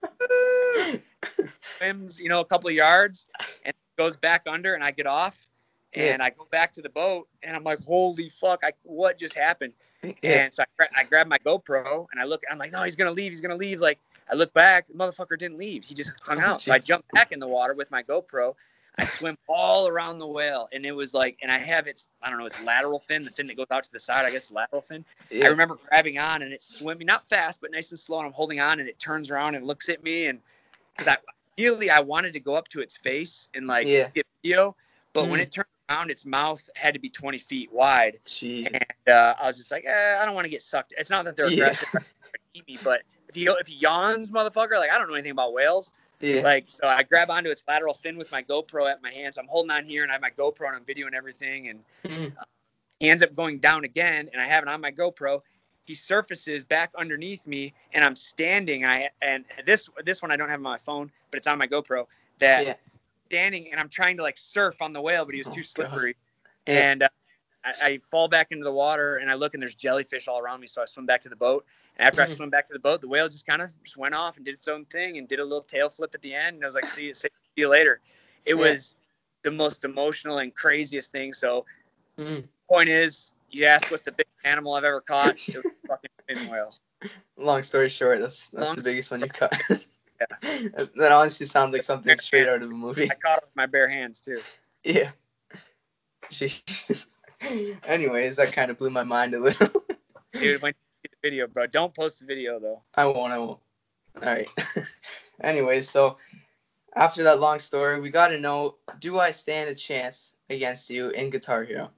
swims, 1.78 2.20
you 2.20 2.30
know, 2.30 2.40
a 2.42 2.46
couple 2.46 2.70
of 2.70 2.76
yards 2.76 3.28
and 3.64 3.74
goes 3.98 4.16
back 4.16 4.44
under 4.48 4.74
and 4.74 4.84
I 4.84 4.92
get 4.92 5.08
off 5.08 5.48
and 5.94 6.22
I 6.22 6.30
go 6.30 6.46
back 6.52 6.74
to 6.74 6.82
the 6.82 6.90
boat 6.90 7.28
and 7.44 7.56
I'm 7.56 7.64
like, 7.64 7.84
holy 7.84 8.30
fuck, 8.30 8.62
I, 8.64 8.74
what 8.84 9.18
just 9.18 9.38
happened? 9.38 9.74
yeah. 10.04 10.44
And 10.44 10.54
so 10.54 10.64
I, 10.80 10.88
I 10.98 11.04
grab 11.04 11.28
my 11.28 11.38
GoPro 11.40 12.08
and 12.12 12.22
I 12.22 12.26
look. 12.26 12.44
I'm 12.52 12.58
like, 12.58 12.72
no, 12.72 12.84
he's 12.84 12.96
gonna 12.96 13.12
leave. 13.12 13.32
He's 13.32 13.42
gonna 13.42 13.56
leave. 13.56 13.80
Like 13.82 14.00
I 14.32 14.36
look 14.36 14.54
back, 14.54 14.88
the 14.88 14.94
motherfucker 14.94 15.38
didn't 15.38 15.58
leave. 15.58 15.84
He 15.86 15.96
just 15.96 16.12
hung 16.22 16.40
Oh, 16.40 16.48
out. 16.48 16.62
So 16.62 16.74
I 16.74 16.80
jump 16.80 17.06
back 17.14 17.32
in 17.32 17.40
the 17.40 17.48
water 17.48 17.74
with 17.74 17.90
my 17.92 18.04
GoPro. 18.04 18.56
I 18.98 19.04
swim 19.04 19.38
all 19.50 19.90
around 19.90 20.20
the 20.20 20.28
whale, 20.28 20.70
and 20.72 20.86
it 20.86 20.94
was 20.94 21.14
like, 21.14 21.38
and 21.42 21.52
I 21.52 21.58
have 21.58 21.86
its, 21.86 22.08
I 22.22 22.30
don't 22.30 22.40
know, 22.40 22.46
its 22.46 22.64
lateral 22.64 23.00
fin, 23.00 23.26
the 23.26 23.30
fin 23.30 23.46
that 23.48 23.58
goes 23.58 23.66
out 23.70 23.84
to 23.84 23.92
the 23.92 24.00
side. 24.00 24.24
I 24.24 24.32
guess 24.32 24.52
lateral 24.54 24.82
fin. 24.84 25.04
I 25.34 25.48
remember 25.48 25.78
grabbing 25.90 26.18
on, 26.18 26.42
and 26.44 26.54
it's 26.54 26.66
swimming 26.78 27.06
not 27.06 27.28
fast, 27.28 27.60
but 27.60 27.72
nice 27.72 27.92
and 27.92 28.00
slow. 28.00 28.20
And 28.20 28.28
I'm 28.28 28.32
holding 28.34 28.62
on, 28.62 28.80
and 28.80 28.88
it 28.88 28.98
turns 28.98 29.32
around 29.32 29.56
and 29.56 29.68
looks 29.68 29.90
at 29.90 30.02
me, 30.02 30.28
and 30.28 30.40
because 30.96 31.08
I 31.08 31.18
really 31.62 31.90
I 31.90 32.00
wanted 32.00 32.34
to 32.34 32.40
go 32.40 32.56
up 32.56 32.68
to 32.70 32.82
its 32.82 32.98
face 32.98 33.50
and 33.54 33.68
like 33.68 33.88
Yeah. 33.88 34.10
get 34.10 34.26
video, 34.44 34.76
but 35.14 35.28
when 35.30 35.40
Mm. 35.40 35.44
it 35.44 35.52
turned 35.52 35.68
around, 35.90 36.12
its 36.12 36.26
mouth 36.26 36.70
had 36.76 36.94
to 36.94 37.00
be 37.00 37.10
20 37.10 37.38
feet 37.38 37.72
wide. 37.72 38.20
Jeez. 38.26 38.68
And 38.68 38.86
uh, 39.08 39.36
I 39.40 39.48
was 39.48 39.58
just 39.58 39.72
like, 39.72 39.86
eh, 39.86 40.18
I 40.20 40.26
don't 40.26 40.36
want 40.36 40.46
to 40.46 40.50
get 40.50 40.62
sucked. 40.62 40.94
It's 40.98 41.10
not 41.10 41.26
that 41.26 41.36
they're 41.36 41.48
Yeah. 41.50 41.66
aggressive, 41.66 41.90
to 41.92 42.00
eat 42.54 42.68
me, 42.68 42.78
but 42.84 43.04
if 43.30 43.36
he 43.36 43.46
if 43.46 43.68
he 43.68 43.76
yawns, 43.76 44.32
motherfucker, 44.32 44.80
like 44.80 44.92
I 44.92 44.98
don't 44.98 45.08
know 45.08 45.14
anything 45.14 45.32
about 45.32 45.54
whales. 45.54 45.92
Yeah. 46.22 46.42
Like 46.42 46.66
so, 46.68 46.88
I 46.88 47.04
grab 47.04 47.30
onto 47.30 47.50
its 47.50 47.64
lateral 47.68 47.94
fin 47.94 48.18
with 48.18 48.32
my 48.32 48.42
GoPro 48.42 48.90
at 48.90 49.02
my 49.02 49.12
hand. 49.12 49.34
So 49.34 49.42
I'm 49.42 49.48
holding 49.48 49.72
on 49.72 49.86
here, 49.86 50.04
and 50.04 50.12
I 50.12 50.16
have 50.16 50.22
my 50.22 50.32
GoPro 50.32 50.68
and 50.68 50.76
I'm 50.76 50.86
videoing 50.86 51.14
everything. 51.14 51.70
And 51.70 51.84
Mm. 52.06 52.34
he 53.00 53.10
ends 53.10 53.22
up 53.22 53.36
going 53.36 53.60
down 53.60 53.84
again, 53.84 54.30
and 54.32 54.42
I 54.42 54.46
have 54.46 54.64
it 54.64 54.70
on 54.70 54.80
my 54.80 54.92
GoPro. 54.92 55.42
He 55.86 55.94
surfaces 55.96 56.64
back 56.64 56.92
underneath 56.98 57.46
me, 57.48 57.74
and 57.94 58.04
I'm 58.04 58.16
standing. 58.16 58.86
I 58.86 59.10
and 59.22 59.46
this 59.66 59.90
this 60.04 60.22
one 60.22 60.32
I 60.32 60.36
don't 60.36 60.50
have 60.50 60.60
on 60.60 60.64
my 60.64 60.78
phone, 60.78 61.12
but 61.32 61.38
it's 61.38 61.48
on 61.48 61.58
my 61.58 61.68
GoPro. 61.68 62.08
That 62.40 62.66
Yeah. 62.66 62.74
standing, 63.28 63.72
and 63.72 63.80
I'm 63.80 63.90
trying 63.90 64.18
to 64.18 64.24
like 64.24 64.38
surf 64.38 64.82
on 64.82 64.94
the 64.94 65.02
whale, 65.02 65.26
but 65.26 65.34
he 65.34 65.40
was 65.40 65.48
Oh, 65.48 65.52
too 65.52 65.64
slippery 65.64 66.16
Yeah. 66.68 66.80
and 66.80 67.04
uh, 67.04 67.10
I, 67.64 67.74
I 67.82 68.00
fall 68.10 68.28
back 68.28 68.52
into 68.52 68.64
the 68.64 68.72
water 68.72 69.18
and 69.18 69.30
I 69.30 69.36
look 69.36 69.54
and 69.54 69.62
there's 69.62 69.76
jellyfish 69.76 70.28
all 70.28 70.40
around 70.40 70.60
me, 70.60 70.68
so 70.68 70.82
I 70.82 70.86
swim 70.86 71.06
back 71.06 71.22
to 71.22 71.30
the 71.30 71.36
boat. 71.36 71.66
And 71.98 72.08
after 72.08 72.22
I 72.22 72.26
Mhm. 72.26 72.30
swim 72.36 72.50
back 72.50 72.68
to 72.68 72.74
the 72.74 72.80
boat, 72.80 73.02
the 73.02 73.08
whale 73.08 73.30
just 73.30 73.46
kind 73.46 73.62
of 73.62 73.72
just 73.84 73.98
went 73.98 74.16
off 74.16 74.38
and 74.38 74.46
did 74.46 74.56
its 74.56 74.68
own 74.68 74.86
thing 74.86 75.18
and 75.18 75.28
did 75.28 75.40
a 75.40 75.44
little 75.44 75.64
tail 75.64 75.90
flip 75.90 76.16
at 76.16 76.22
the 76.22 76.34
end. 76.34 76.56
And 76.56 76.64
I 76.64 76.68
was 76.68 76.76
like, 76.76 76.88
see, 76.88 77.14
see 77.14 77.30
you 77.56 77.70
later. 77.70 78.00
It 78.46 78.56
Yeah. 78.56 78.62
was 78.62 78.96
the 79.44 79.52
most 79.52 79.86
emotional 79.86 80.40
and 80.40 80.54
craziest 80.54 81.12
thing. 81.12 81.34
So 81.34 81.66
Mm. 82.18 82.44
point 82.68 82.90
is, 82.90 83.35
you 83.50 83.66
ask 83.66 83.92
what's 83.92 84.04
the 84.04 84.12
biggest 84.12 84.36
animal 84.44 84.74
I've 84.74 84.84
ever 84.84 85.02
caught? 85.02 85.48
It 85.48 85.56
was 85.56 85.66
a 85.66 85.70
fucking 85.88 86.10
fin 86.28 86.50
whale. 86.50 86.76
Long 87.38 87.62
story 87.62 87.90
short, 87.90 88.20
that's 88.20 88.50
that's 88.50 88.68
Long 88.68 88.76
the 88.76 88.82
biggest 88.82 89.12
one 89.12 89.22
you 89.22 89.28
cut. 89.28 89.54
Yeah. 90.20 90.86
that 90.96 91.12
honestly 91.12 91.46
sounds 91.46 91.74
like 91.74 91.84
something 91.84 92.18
straight 92.18 92.48
out 92.48 92.62
of 92.62 92.70
a 92.70 92.74
movie. 92.74 93.12
I 93.12 93.16
caught 93.16 93.38
it 93.38 93.44
with 93.44 93.56
my 93.56 93.66
bare 93.66 93.90
hands 93.90 94.22
too. 94.22 94.42
Yeah. 94.84 95.12
Jeez. 96.32 97.06
Anyways, 97.84 98.38
that 98.38 98.54
kind 98.54 98.72
of 98.72 98.78
blew 98.78 98.90
my 98.90 99.04
mind 99.04 99.34
a 99.34 99.40
little. 99.40 99.68
Dude, 100.34 100.62
when 100.62 100.74
you 100.74 101.10
see 101.10 101.10
the 101.12 101.30
video, 101.30 101.48
bro, 101.48 101.68
don't 101.68 101.94
post 101.94 102.20
the 102.20 102.26
video 102.26 102.60
though. 102.60 102.82
I 102.96 103.06
won't. 103.06 103.34
I 103.34 103.40
won't. 103.40 103.60
All 104.22 104.30
right. 104.30 104.50
Anyways, 105.42 105.90
so 105.90 106.18
after 106.96 107.24
that 107.24 107.40
long 107.40 107.60
story, 107.60 108.00
we 108.00 108.10
got 108.10 108.30
to 108.30 108.40
know: 108.40 108.76
Do 109.00 109.20
I 109.20 109.32
stand 109.32 109.70
a 109.70 109.76
chance 109.76 110.34
against 110.50 110.90
you 110.90 111.10
in 111.10 111.30
Guitar 111.30 111.64
Hero? 111.64 111.92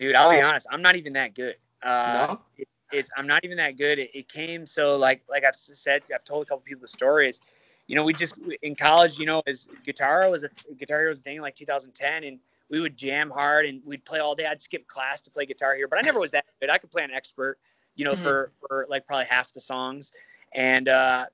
Dude, 0.00 0.14
I'll 0.14 0.30
be 0.30 0.40
honest, 0.40 0.66
I'm 0.70 0.80
not 0.80 0.96
even 0.96 1.12
that 1.12 1.34
good. 1.34 1.56
Uh, 1.82 2.26
no. 2.26 2.64
it's 2.90 3.10
I'm 3.18 3.26
not 3.26 3.44
even 3.44 3.58
that 3.58 3.76
good. 3.76 3.98
It, 3.98 4.10
it 4.14 4.28
came 4.30 4.64
so 4.64 4.96
like 4.96 5.20
like 5.28 5.44
I've 5.44 5.54
said, 5.54 6.02
I've 6.12 6.24
told 6.24 6.42
a 6.46 6.46
couple 6.46 6.62
people 6.64 6.80
the 6.80 6.88
stories. 6.88 7.38
you 7.86 7.96
know, 7.96 8.02
we 8.02 8.14
just 8.14 8.38
in 8.62 8.74
college, 8.74 9.18
you 9.18 9.26
know, 9.26 9.42
as 9.46 9.68
guitar 9.84 10.30
was 10.30 10.42
a 10.42 10.48
guitar 10.78 11.06
was 11.06 11.18
a 11.20 11.22
thing 11.22 11.36
in 11.36 11.42
like 11.42 11.54
2010, 11.54 12.24
and 12.24 12.38
we 12.70 12.80
would 12.80 12.96
jam 12.96 13.28
hard 13.28 13.66
and 13.66 13.82
we'd 13.84 14.02
play 14.06 14.20
all 14.20 14.34
day. 14.34 14.46
I'd 14.46 14.62
skip 14.62 14.86
class 14.86 15.20
to 15.22 15.30
play 15.30 15.44
guitar 15.44 15.74
here, 15.74 15.86
but 15.86 15.98
I 15.98 16.02
never 16.02 16.18
was 16.18 16.30
that 16.30 16.46
good. 16.62 16.70
I 16.70 16.78
could 16.78 16.90
play 16.90 17.04
an 17.04 17.10
expert, 17.10 17.58
you 17.94 18.06
know, 18.06 18.12
Mhm. 18.12 18.22
for 18.22 18.52
for 18.60 18.86
like 18.88 19.06
probably 19.06 19.26
half 19.26 19.52
the 19.52 19.60
songs, 19.60 20.12
and 20.54 20.88
uh, 20.88 21.26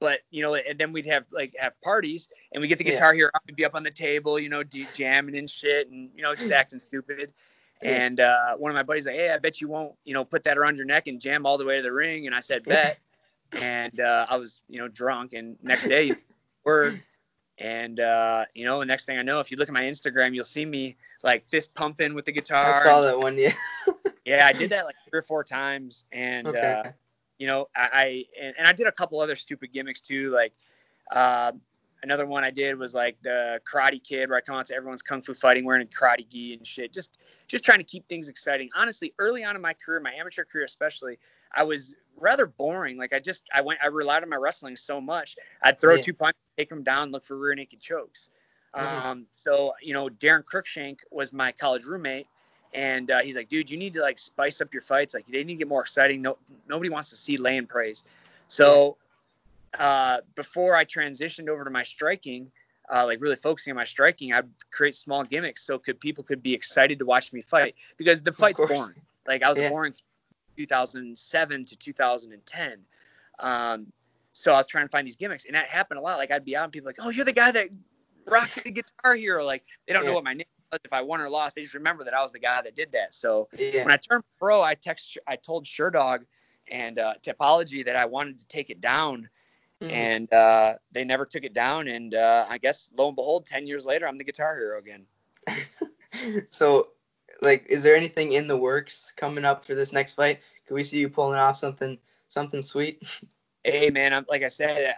but 0.00 0.20
you 0.30 0.40
know, 0.42 0.54
and 0.54 0.78
then 0.78 0.92
we'd 0.92 1.06
have 1.06 1.26
like 1.30 1.54
have 1.58 1.78
parties, 1.82 2.30
and 2.52 2.62
we 2.62 2.68
get 2.68 2.78
the 2.78 2.84
Yeah. 2.84 2.92
guitar 2.92 3.12
hero, 3.12 3.30
we'd 3.46 3.56
be 3.56 3.66
up 3.66 3.74
on 3.74 3.82
the 3.82 3.90
table, 3.90 4.38
you 4.38 4.48
know, 4.48 4.62
d- 4.62 4.86
jamming 4.94 5.36
and 5.36 5.50
shit, 5.50 5.90
and 5.90 6.08
you 6.16 6.22
know, 6.22 6.34
just 6.34 6.50
acting 6.62 6.78
stupid. 6.78 7.30
And 7.82 8.20
uh, 8.20 8.56
one 8.56 8.70
of 8.70 8.76
my 8.76 8.82
buddies 8.82 9.06
like, 9.06 9.16
hey, 9.16 9.30
I 9.30 9.38
bet 9.38 9.60
you 9.60 9.68
won't, 9.68 9.94
you 10.04 10.14
know, 10.14 10.24
put 10.24 10.44
that 10.44 10.56
around 10.56 10.76
your 10.76 10.86
neck 10.86 11.06
and 11.06 11.20
jam 11.20 11.44
all 11.44 11.58
the 11.58 11.64
way 11.64 11.76
to 11.76 11.82
the 11.82 11.92
ring. 11.92 12.26
And 12.26 12.34
I 12.34 12.40
said, 12.40 12.64
bet. 12.64 12.98
and 13.60 14.00
uh, 14.00 14.26
I 14.28 14.36
was, 14.36 14.62
you 14.68 14.78
know, 14.78 14.88
drunk. 14.88 15.34
And 15.34 15.56
next 15.62 15.86
day, 15.86 16.12
word. 16.64 17.02
And 17.58 18.00
uh, 18.00 18.46
you 18.54 18.64
know, 18.64 18.80
the 18.80 18.86
next 18.86 19.06
thing 19.06 19.18
I 19.18 19.22
know, 19.22 19.38
if 19.38 19.50
you 19.50 19.56
look 19.56 19.68
at 19.68 19.72
my 19.74 19.84
Instagram, 19.84 20.34
you'll 20.34 20.44
see 20.44 20.64
me 20.64 20.96
like 21.22 21.46
fist 21.48 21.74
pumping 21.74 22.14
with 22.14 22.24
the 22.24 22.32
guitar. 22.32 22.70
I 22.70 22.82
saw 22.82 23.00
that 23.02 23.18
one. 23.18 23.38
Yeah. 23.38 23.52
Yeah, 24.24 24.46
I 24.46 24.52
did 24.52 24.70
that 24.70 24.86
like 24.86 24.96
three 25.10 25.18
or 25.18 25.22
four 25.22 25.44
times, 25.44 26.06
and 26.10 26.46
Okay. 26.48 26.58
uh, 26.58 26.90
you 27.38 27.46
know, 27.46 27.68
I, 27.76 27.88
I 27.92 28.24
and, 28.40 28.54
and 28.56 28.66
I 28.66 28.72
did 28.72 28.86
a 28.86 28.92
couple 28.92 29.20
other 29.20 29.36
stupid 29.36 29.70
gimmicks 29.70 30.00
too. 30.00 30.30
Like 30.30 30.54
uh, 31.12 31.52
another 32.04 32.26
one 32.26 32.44
I 32.44 32.50
did 32.50 32.78
was 32.78 32.94
like 32.94 33.16
the 33.22 33.60
Karate 33.64 34.02
Kid, 34.02 34.28
where 34.28 34.36
I 34.38 34.42
come 34.42 34.54
out 34.54 34.66
to 34.66 34.74
everyone's 34.74 35.02
kung 35.02 35.22
fu 35.22 35.32
fighting 35.34 35.64
wearing 35.64 35.82
a 35.82 35.86
karate 35.86 36.28
gi 36.28 36.54
and 36.54 36.66
shit. 36.66 36.92
Just 36.92 37.16
just 37.48 37.64
trying 37.64 37.78
to 37.78 37.84
keep 37.84 38.06
things 38.06 38.28
exciting. 38.28 38.68
Honestly, 38.76 39.12
early 39.18 39.42
on 39.42 39.56
in 39.56 39.62
my 39.62 39.72
career, 39.74 39.98
my 40.00 40.12
amateur 40.12 40.44
career 40.44 40.64
especially, 40.64 41.18
I 41.52 41.64
was 41.64 41.94
rather 42.16 42.46
boring. 42.46 42.98
Like 42.98 43.12
I 43.14 43.18
just 43.18 43.44
I 43.52 43.62
went 43.62 43.80
I 43.82 43.86
relied 43.86 44.22
on 44.22 44.28
my 44.28 44.36
wrestling 44.36 44.76
so 44.76 45.00
much. 45.00 45.36
I'd 45.62 45.80
throw 45.80 45.94
Yeah. 45.96 46.02
two 46.02 46.14
punches, 46.14 46.40
take 46.58 46.68
them 46.68 46.82
down, 46.82 47.10
look 47.10 47.24
for 47.24 47.36
rear 47.36 47.54
naked 47.54 47.80
chokes. 47.80 48.28
Mhm. 48.76 48.80
Um, 48.80 49.26
so 49.34 49.72
you 49.82 49.94
know, 49.94 50.08
Darren 50.08 50.44
Cruikshank 50.44 50.98
was 51.10 51.32
my 51.32 51.52
college 51.52 51.86
roommate, 51.86 52.26
and 52.74 53.10
uh, 53.10 53.22
he's 53.22 53.36
like, 53.36 53.48
dude, 53.48 53.70
you 53.70 53.78
need 53.78 53.94
to 53.94 54.02
like 54.02 54.18
spice 54.18 54.60
up 54.60 54.72
your 54.74 54.82
fights. 54.82 55.14
Like 55.14 55.26
they 55.26 55.42
need 55.42 55.54
to 55.54 55.58
get 55.58 55.68
more 55.68 55.80
exciting. 55.80 56.20
No, 56.20 56.36
nobody 56.68 56.90
wants 56.90 57.08
to 57.10 57.16
see 57.16 57.38
lay 57.38 57.56
and 57.56 57.68
praise. 57.68 58.04
So 58.48 58.98
uh, 59.78 60.18
before 60.34 60.74
I 60.74 60.84
transitioned 60.84 61.48
over 61.48 61.64
to 61.64 61.70
my 61.70 61.82
striking, 61.82 62.50
uh, 62.92 63.04
like 63.04 63.20
really 63.20 63.36
focusing 63.36 63.72
on 63.72 63.76
my 63.76 63.84
striking, 63.84 64.32
I'd 64.32 64.48
create 64.70 64.94
small 64.94 65.24
gimmicks 65.24 65.64
so 65.64 65.78
could 65.78 66.00
people 66.00 66.24
could 66.24 66.42
be 66.42 66.52
excited 66.54 66.98
to 66.98 67.06
watch 67.06 67.32
me 67.32 67.42
fight 67.42 67.74
because 67.96 68.22
the 68.22 68.32
fight's 68.32 68.60
boring. 68.60 68.94
Like 69.26 69.42
I 69.42 69.48
was 69.48 69.58
Yeah. 69.58 69.70
boring 69.70 69.94
2007 70.56 71.64
to 71.64 71.76
2010. 71.76 72.78
Um, 73.38 73.92
so 74.32 74.52
I 74.52 74.56
was 74.56 74.66
trying 74.66 74.86
to 74.86 74.90
find 74.90 75.06
these 75.06 75.16
gimmicks, 75.16 75.44
and 75.44 75.54
that 75.54 75.68
happened 75.68 75.98
a 75.98 76.02
lot. 76.02 76.18
Like 76.18 76.30
I'd 76.30 76.44
be 76.44 76.56
out, 76.56 76.64
and 76.64 76.72
people 76.72 76.86
like, 76.86 76.96
"Oh, 77.00 77.10
you're 77.10 77.24
the 77.24 77.32
guy 77.32 77.52
that 77.52 77.68
rocked 78.26 78.64
the 78.64 78.70
guitar 78.70 79.14
hero." 79.14 79.44
Like 79.44 79.64
they 79.86 79.92
don't 79.92 80.02
Yeah. 80.02 80.08
know 80.08 80.14
what 80.14 80.24
my 80.24 80.34
name 80.34 80.44
was. 80.72 80.80
If 80.84 80.92
I 80.92 81.02
won 81.02 81.20
or 81.20 81.28
lost, 81.30 81.54
they 81.54 81.62
just 81.62 81.74
remember 81.74 82.04
that 82.04 82.14
I 82.14 82.22
was 82.22 82.32
the 82.32 82.40
guy 82.40 82.60
that 82.62 82.74
did 82.74 82.92
that. 82.92 83.14
So 83.14 83.48
Yeah. 83.56 83.84
when 83.84 83.92
I 83.92 83.96
turned 83.96 84.24
pro, 84.38 84.60
I 84.60 84.74
text, 84.74 85.18
I 85.26 85.36
told 85.36 85.66
Sherdog 85.66 86.24
and 86.68 86.98
uh, 86.98 87.14
Tapology 87.22 87.84
that 87.84 87.94
I 87.96 88.06
wanted 88.06 88.38
to 88.40 88.46
take 88.48 88.70
it 88.70 88.80
down, 88.80 89.28
Mhm. 89.84 89.92
and 89.92 90.32
uh, 90.32 90.74
they 90.92 91.04
never 91.04 91.24
took 91.26 91.44
it 91.44 91.54
down. 91.54 91.88
And 91.88 92.14
uh, 92.14 92.46
I 92.48 92.58
guess 92.58 92.90
lo 92.96 93.08
and 93.08 93.16
behold, 93.16 93.46
ten 93.46 93.66
years 93.66 93.86
later, 93.86 94.06
I'm 94.06 94.18
the 94.18 94.24
guitar 94.24 94.56
hero 94.56 94.78
again. 94.78 95.06
so, 96.50 96.88
like, 97.42 97.66
is 97.68 97.82
there 97.82 97.96
anything 97.96 98.32
in 98.32 98.46
the 98.46 98.56
works 98.56 99.12
coming 99.16 99.44
up 99.44 99.64
for 99.64 99.74
this 99.74 99.92
next 99.92 100.14
fight? 100.14 100.40
Can 100.66 100.76
we 100.76 100.84
see 100.84 100.98
you 100.98 101.08
pulling 101.08 101.38
off 101.38 101.56
something 101.56 101.98
something 102.28 102.62
sweet? 102.62 103.02
Hey 103.66 103.88
man, 103.88 104.12
I'm, 104.12 104.26
like 104.28 104.42
I 104.42 104.48
said, 104.48 104.94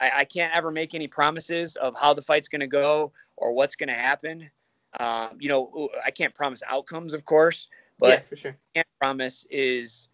I, 0.00 0.10
I 0.20 0.24
can't 0.24 0.54
ever 0.54 0.70
make 0.70 0.94
any 0.94 1.06
promises 1.06 1.76
of 1.76 1.94
how 1.94 2.14
the 2.14 2.22
fight's 2.22 2.48
going 2.48 2.60
to 2.60 2.66
go 2.66 3.12
or 3.36 3.52
what's 3.52 3.76
going 3.76 3.90
to 3.90 3.94
happen. 3.94 4.50
Um, 4.98 5.36
you 5.38 5.48
know, 5.48 5.90
I 6.04 6.10
can't 6.10 6.34
promise 6.34 6.62
outcomes, 6.66 7.12
of 7.14 7.24
course, 7.26 7.68
but 7.98 8.08
yeah, 8.08 8.20
for 8.20 8.36
sure. 8.36 8.52
I 8.52 8.78
can't 8.78 8.88
promise 8.98 9.46
is, 9.50 10.08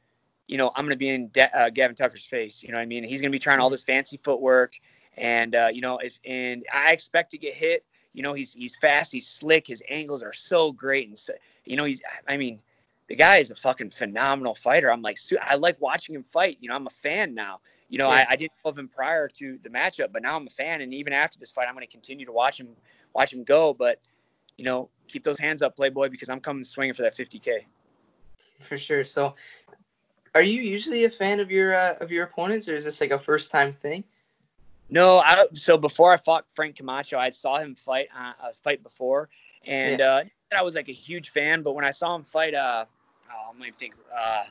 you 0.50 0.56
know, 0.56 0.72
I'm 0.74 0.84
going 0.84 0.90
to 0.90 0.96
be 0.96 1.08
in 1.08 1.28
De- 1.28 1.56
uh, 1.56 1.70
Gavin 1.70 1.94
Tucker's 1.94 2.26
face. 2.26 2.64
You 2.64 2.70
know 2.72 2.78
what 2.78 2.82
I 2.82 2.86
mean? 2.86 3.04
He's 3.04 3.20
going 3.20 3.30
to 3.30 3.34
be 3.34 3.38
trying 3.38 3.60
all 3.60 3.70
this 3.70 3.84
fancy 3.84 4.16
footwork, 4.16 4.74
and 5.16 5.54
uh, 5.54 5.68
you 5.72 5.80
know, 5.80 5.98
if, 5.98 6.18
and 6.24 6.64
I 6.74 6.90
expect 6.90 7.30
to 7.30 7.38
get 7.38 7.54
hit. 7.54 7.84
You 8.12 8.24
know, 8.24 8.32
he's 8.32 8.52
he's 8.52 8.74
fast, 8.74 9.12
he's 9.12 9.28
slick, 9.28 9.68
his 9.68 9.84
angles 9.88 10.24
are 10.24 10.32
so 10.32 10.72
great, 10.72 11.06
and 11.06 11.16
so, 11.16 11.34
you 11.64 11.76
know, 11.76 11.84
he's. 11.84 12.02
I 12.26 12.36
mean, 12.36 12.60
the 13.06 13.14
guy 13.14 13.36
is 13.36 13.52
a 13.52 13.54
fucking 13.54 13.90
phenomenal 13.90 14.56
fighter. 14.56 14.90
I'm 14.90 15.02
like, 15.02 15.18
I 15.40 15.54
like 15.54 15.80
watching 15.80 16.16
him 16.16 16.24
fight. 16.24 16.58
You 16.60 16.68
know, 16.68 16.74
I'm 16.74 16.88
a 16.88 16.90
fan 16.90 17.36
now. 17.36 17.60
You 17.88 17.98
know, 17.98 18.08
Yeah. 18.08 18.26
I, 18.28 18.32
I 18.32 18.36
didn't 18.36 18.54
love 18.64 18.76
him 18.76 18.88
prior 18.88 19.28
to 19.28 19.56
the 19.62 19.68
matchup, 19.68 20.10
but 20.12 20.22
now 20.22 20.34
I'm 20.34 20.48
a 20.48 20.50
fan, 20.50 20.80
and 20.80 20.92
even 20.92 21.12
after 21.12 21.38
this 21.38 21.52
fight, 21.52 21.68
I'm 21.68 21.74
going 21.74 21.86
to 21.86 21.92
continue 21.92 22.26
to 22.26 22.32
watch 22.32 22.58
him, 22.58 22.70
watch 23.14 23.32
him 23.32 23.44
go. 23.44 23.72
But 23.72 24.00
you 24.56 24.64
know, 24.64 24.88
keep 25.06 25.22
those 25.22 25.38
hands 25.38 25.62
up, 25.62 25.76
Playboy, 25.76 26.08
because 26.08 26.28
I'm 26.28 26.40
coming 26.40 26.64
swinging 26.64 26.94
for 26.94 27.02
that 27.02 27.16
50k. 27.16 27.60
For 28.58 28.76
sure. 28.76 29.04
So, 29.04 29.36
are 30.34 30.42
you 30.42 30.62
usually 30.62 31.04
a 31.04 31.10
fan 31.10 31.40
of 31.40 31.50
your 31.50 31.74
uh, 31.74 31.96
of 32.00 32.10
your 32.10 32.24
opponents, 32.24 32.68
or 32.68 32.76
is 32.76 32.84
this 32.84 33.00
like 33.00 33.10
a 33.10 33.18
first 33.18 33.50
time 33.50 33.72
thing? 33.72 34.04
No, 34.88 35.18
I 35.18 35.46
so 35.52 35.76
before 35.76 36.12
I 36.12 36.16
fought 36.16 36.46
Frank 36.52 36.76
Camacho, 36.76 37.18
I 37.18 37.30
saw 37.30 37.58
him 37.58 37.74
fight 37.74 38.08
uh, 38.16 38.32
uh, 38.42 38.52
fight 38.62 38.82
before, 38.82 39.28
and 39.66 40.00
uh, 40.00 40.24
I 40.56 40.62
was 40.62 40.74
like 40.74 40.88
a 40.88 40.92
huge 40.92 41.30
fan. 41.30 41.62
But 41.62 41.74
when 41.74 41.84
I 41.84 41.90
saw 41.90 42.14
him 42.14 42.24
fight, 42.24 42.54
uh, 42.54 42.84
oh, 43.32 43.50
I'm 43.50 43.58
gonna 43.58 43.72
think 43.72 43.94
uh, 44.16 44.44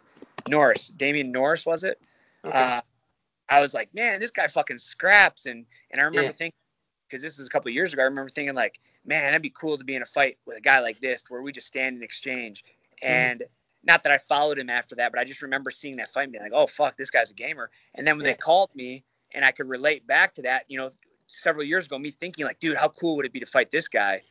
Norris, 0.48 0.90
Damian 0.90 1.32
Norris 1.32 1.66
was 1.66 1.84
it? 1.84 2.00
Okay. 2.46 2.58
Uh, 2.58 2.82
I 3.50 3.62
was 3.62 3.74
like, 3.74 3.94
man, 3.94 4.20
this 4.20 4.32
guy 4.32 4.48
fucking 4.48 4.78
scraps, 4.78 5.46
and 5.46 5.66
and 5.92 6.00
I 6.00 6.06
remember 6.06 6.24
Yeah. 6.24 6.32
thinking, 6.32 6.54
because 7.10 7.22
this 7.22 7.38
was 7.38 7.48
a 7.48 7.50
couple 7.50 7.70
of 7.70 7.76
years 7.76 7.94
ago, 7.94 8.04
I 8.04 8.06
remember 8.06 8.30
thinking 8.30 8.56
like, 8.56 8.80
man, 9.06 9.24
that'd 9.24 9.42
be 9.42 9.50
cool 9.50 9.78
to 9.78 9.84
be 9.84 9.96
in 9.96 10.02
a 10.02 10.06
fight 10.06 10.38
with 10.46 10.58
a 10.58 10.62
guy 10.62 10.80
like 10.80 11.00
this, 11.00 11.24
where 11.30 11.42
we 11.42 11.52
just 11.52 11.68
stand 11.68 11.96
and 11.96 12.04
exchange. 12.04 12.64
Mm-hmm. 13.04 13.44
Not 13.84 14.04
that 14.04 14.12
I 14.12 14.18
followed 14.18 14.60
him 14.60 14.70
after 14.70 14.96
that, 14.96 15.12
but 15.12 15.20
I 15.20 15.24
just 15.24 15.42
remember 15.42 15.72
seeing 15.72 15.98
that 15.98 16.12
fight 16.14 16.24
and 16.24 16.32
being 16.32 16.44
like, 16.44 16.54
oh 16.54 16.68
fuck, 16.68 16.98
this 16.98 17.12
guy's 17.12 17.32
a 17.32 17.34
gamer. 17.34 17.70
And 17.96 18.06
then 18.06 18.18
when 18.18 18.26
Yeah. 18.26 18.34
they 18.34 18.38
called 18.38 18.70
me, 18.76 19.04
and 19.34 19.46
I 19.46 19.52
could 19.52 19.70
relate 19.70 20.06
back 20.08 20.34
to 20.36 20.42
that, 20.44 20.66
you 20.68 20.78
know, 20.78 20.90
several 21.28 21.64
years 21.64 21.86
ago, 21.86 21.98
me 22.00 22.12
thinking 22.12 22.46
like, 22.46 22.60
dude, 22.60 22.76
how 22.76 22.90
cool 22.90 23.16
would 23.18 23.26
it 23.26 23.32
be 23.34 23.40
to 23.40 23.46
fight 23.46 23.72
this 23.72 23.88
guy? 23.88 24.22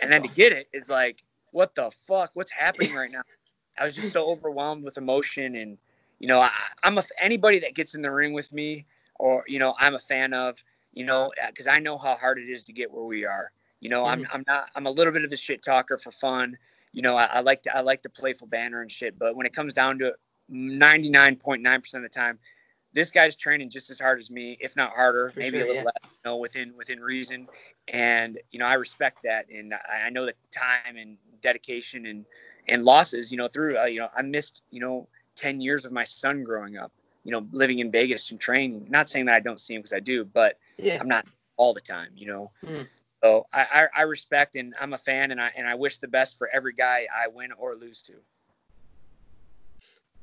And 0.00 0.10
then 0.10 0.22
That's 0.22 0.36
to 0.36 0.42
get 0.42 0.52
it 0.52 0.68
is 0.72 0.88
like, 0.88 1.22
what 1.50 1.74
the 1.74 1.90
fuck? 2.06 2.30
What's 2.34 2.50
happening 2.50 2.94
right 2.94 3.10
now? 3.10 3.22
I 3.78 3.84
was 3.84 3.94
just 3.94 4.12
so 4.12 4.26
overwhelmed 4.26 4.84
with 4.84 4.98
emotion, 4.98 5.56
and 5.56 5.78
you 6.18 6.28
know, 6.28 6.40
I, 6.40 6.50
I'm 6.82 6.98
a 6.98 7.02
anybody 7.20 7.58
that 7.60 7.74
gets 7.74 7.94
in 7.94 8.02
the 8.02 8.10
ring 8.10 8.32
with 8.32 8.52
me, 8.52 8.86
or 9.16 9.44
you 9.48 9.58
know, 9.58 9.74
I'm 9.78 9.94
a 9.94 9.98
fan 9.98 10.32
of, 10.32 10.62
you 10.92 11.04
know, 11.04 11.32
uh, 11.42 11.48
because 11.48 11.66
I 11.66 11.78
know 11.80 11.98
how 11.98 12.14
hard 12.16 12.38
it 12.38 12.48
is 12.48 12.64
to 12.64 12.72
get 12.72 12.92
where 12.92 13.04
we 13.04 13.24
are. 13.24 13.50
You 13.80 13.90
know, 13.90 14.04
I'm 14.04 14.22
mm-hmm. 14.22 14.34
I'm 14.34 14.44
not 14.46 14.70
I'm 14.74 14.86
a 14.86 14.90
little 14.90 15.12
bit 15.12 15.24
of 15.24 15.32
a 15.32 15.36
shit 15.36 15.62
talker 15.62 15.98
for 15.98 16.10
fun. 16.10 16.56
You 16.94 17.02
know, 17.02 17.16
I, 17.16 17.24
I 17.24 17.40
like 17.40 17.62
to 17.64 17.76
I 17.76 17.80
like 17.80 18.02
the 18.02 18.08
playful 18.08 18.46
banner 18.46 18.80
and 18.80 18.90
shit, 18.90 19.18
but 19.18 19.36
when 19.36 19.46
it 19.46 19.54
comes 19.54 19.74
down 19.74 19.98
to 19.98 20.08
it, 20.08 20.14
99.9% 20.50 21.94
of 21.94 22.02
the 22.02 22.08
time, 22.08 22.38
this 22.94 23.10
guy's 23.10 23.34
training 23.34 23.70
just 23.70 23.90
as 23.90 23.98
hard 23.98 24.18
as 24.20 24.30
me, 24.30 24.56
if 24.60 24.76
not 24.76 24.92
harder, 24.92 25.28
For 25.28 25.40
maybe 25.40 25.58
sure, 25.58 25.66
a 25.66 25.68
little 25.68 25.82
yeah. 25.82 25.84
less, 25.84 25.94
you 26.04 26.30
know, 26.30 26.36
within 26.36 26.74
within 26.76 27.00
reason. 27.00 27.48
And 27.88 28.38
you 28.50 28.58
know, 28.60 28.66
I 28.66 28.74
respect 28.74 29.24
that, 29.24 29.46
and 29.50 29.74
I, 29.74 30.06
I 30.06 30.10
know 30.10 30.24
the 30.24 30.34
time 30.52 30.96
and 30.96 31.18
dedication 31.42 32.06
and 32.06 32.24
and 32.68 32.84
losses. 32.84 33.32
You 33.32 33.38
know, 33.38 33.48
through 33.48 33.76
uh, 33.76 33.84
you 33.84 33.98
know, 33.98 34.08
I 34.16 34.22
missed 34.22 34.62
you 34.70 34.80
know 34.80 35.08
10 35.34 35.60
years 35.60 35.84
of 35.84 35.92
my 35.92 36.04
son 36.04 36.44
growing 36.44 36.76
up. 36.78 36.92
You 37.24 37.32
know, 37.32 37.46
living 37.52 37.80
in 37.80 37.90
Vegas 37.90 38.30
and 38.30 38.40
training. 38.40 38.86
Not 38.88 39.08
saying 39.08 39.26
that 39.26 39.34
I 39.34 39.40
don't 39.40 39.60
see 39.60 39.74
him 39.74 39.80
because 39.80 39.94
I 39.94 40.00
do, 40.00 40.24
but 40.24 40.58
yeah. 40.78 40.98
I'm 41.00 41.08
not 41.08 41.26
all 41.56 41.74
the 41.74 41.80
time. 41.80 42.10
You 42.14 42.28
know. 42.28 42.50
Mm. 42.64 42.86
So 43.24 43.46
I, 43.50 43.88
I, 43.96 44.00
I 44.00 44.02
respect 44.02 44.54
and 44.54 44.74
I'm 44.78 44.92
a 44.92 44.98
fan 44.98 45.30
and 45.30 45.40
I 45.40 45.50
and 45.56 45.66
I 45.66 45.76
wish 45.76 45.96
the 45.96 46.08
best 46.08 46.36
for 46.36 46.46
every 46.52 46.74
guy 46.74 47.06
I 47.10 47.28
win 47.28 47.52
or 47.52 47.74
lose 47.74 48.02
to. 48.02 48.12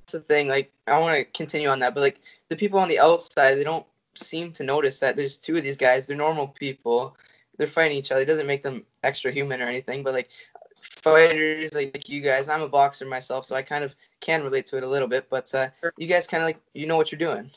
That's 0.02 0.12
the 0.12 0.20
thing. 0.20 0.48
Like, 0.48 0.72
I 0.86 1.00
want 1.00 1.18
to 1.18 1.26
continue 1.26 1.70
on 1.70 1.80
that, 1.80 1.96
but 1.96 2.02
like 2.02 2.20
the 2.50 2.56
people 2.56 2.78
on 2.78 2.90
the 2.90 3.00
outside, 3.00 3.56
they 3.56 3.64
don't 3.64 3.88
seem 4.14 4.52
to 4.52 4.64
notice 4.64 5.00
that 5.00 5.18
there's 5.18 5.40
two 5.40 5.58
of 5.58 5.64
these 5.64 5.78
guys. 5.78 6.06
They're 6.06 6.16
normal 6.16 6.48
people. 6.48 7.18
They're 7.58 7.66
fighting 7.66 7.98
each 7.98 8.12
other. 8.12 8.22
It 8.22 8.28
doesn't 8.28 8.46
make 8.46 8.62
them 8.62 8.86
extra 9.04 9.32
human 9.32 9.64
or 9.64 9.66
anything, 9.66 10.04
but 10.04 10.14
like 10.14 10.30
fighters 10.80 11.74
like, 11.74 11.96
like 11.96 12.08
you 12.08 12.22
guys, 12.22 12.50
I'm 12.50 12.62
a 12.62 12.70
boxer 12.70 13.08
myself, 13.08 13.46
so 13.46 13.56
I 13.56 13.64
kind 13.64 13.84
of 13.84 13.96
can 14.20 14.44
relate 14.44 14.68
to 14.68 14.78
it 14.78 14.84
a 14.84 14.88
little 14.88 15.08
bit. 15.08 15.28
But 15.28 15.52
uh, 15.56 15.70
you 15.98 16.06
guys 16.06 16.28
kind 16.28 16.44
of 16.44 16.46
like 16.46 16.62
you 16.76 16.86
know 16.86 16.98
what 16.98 17.12
you're 17.12 17.18
doing. 17.18 17.50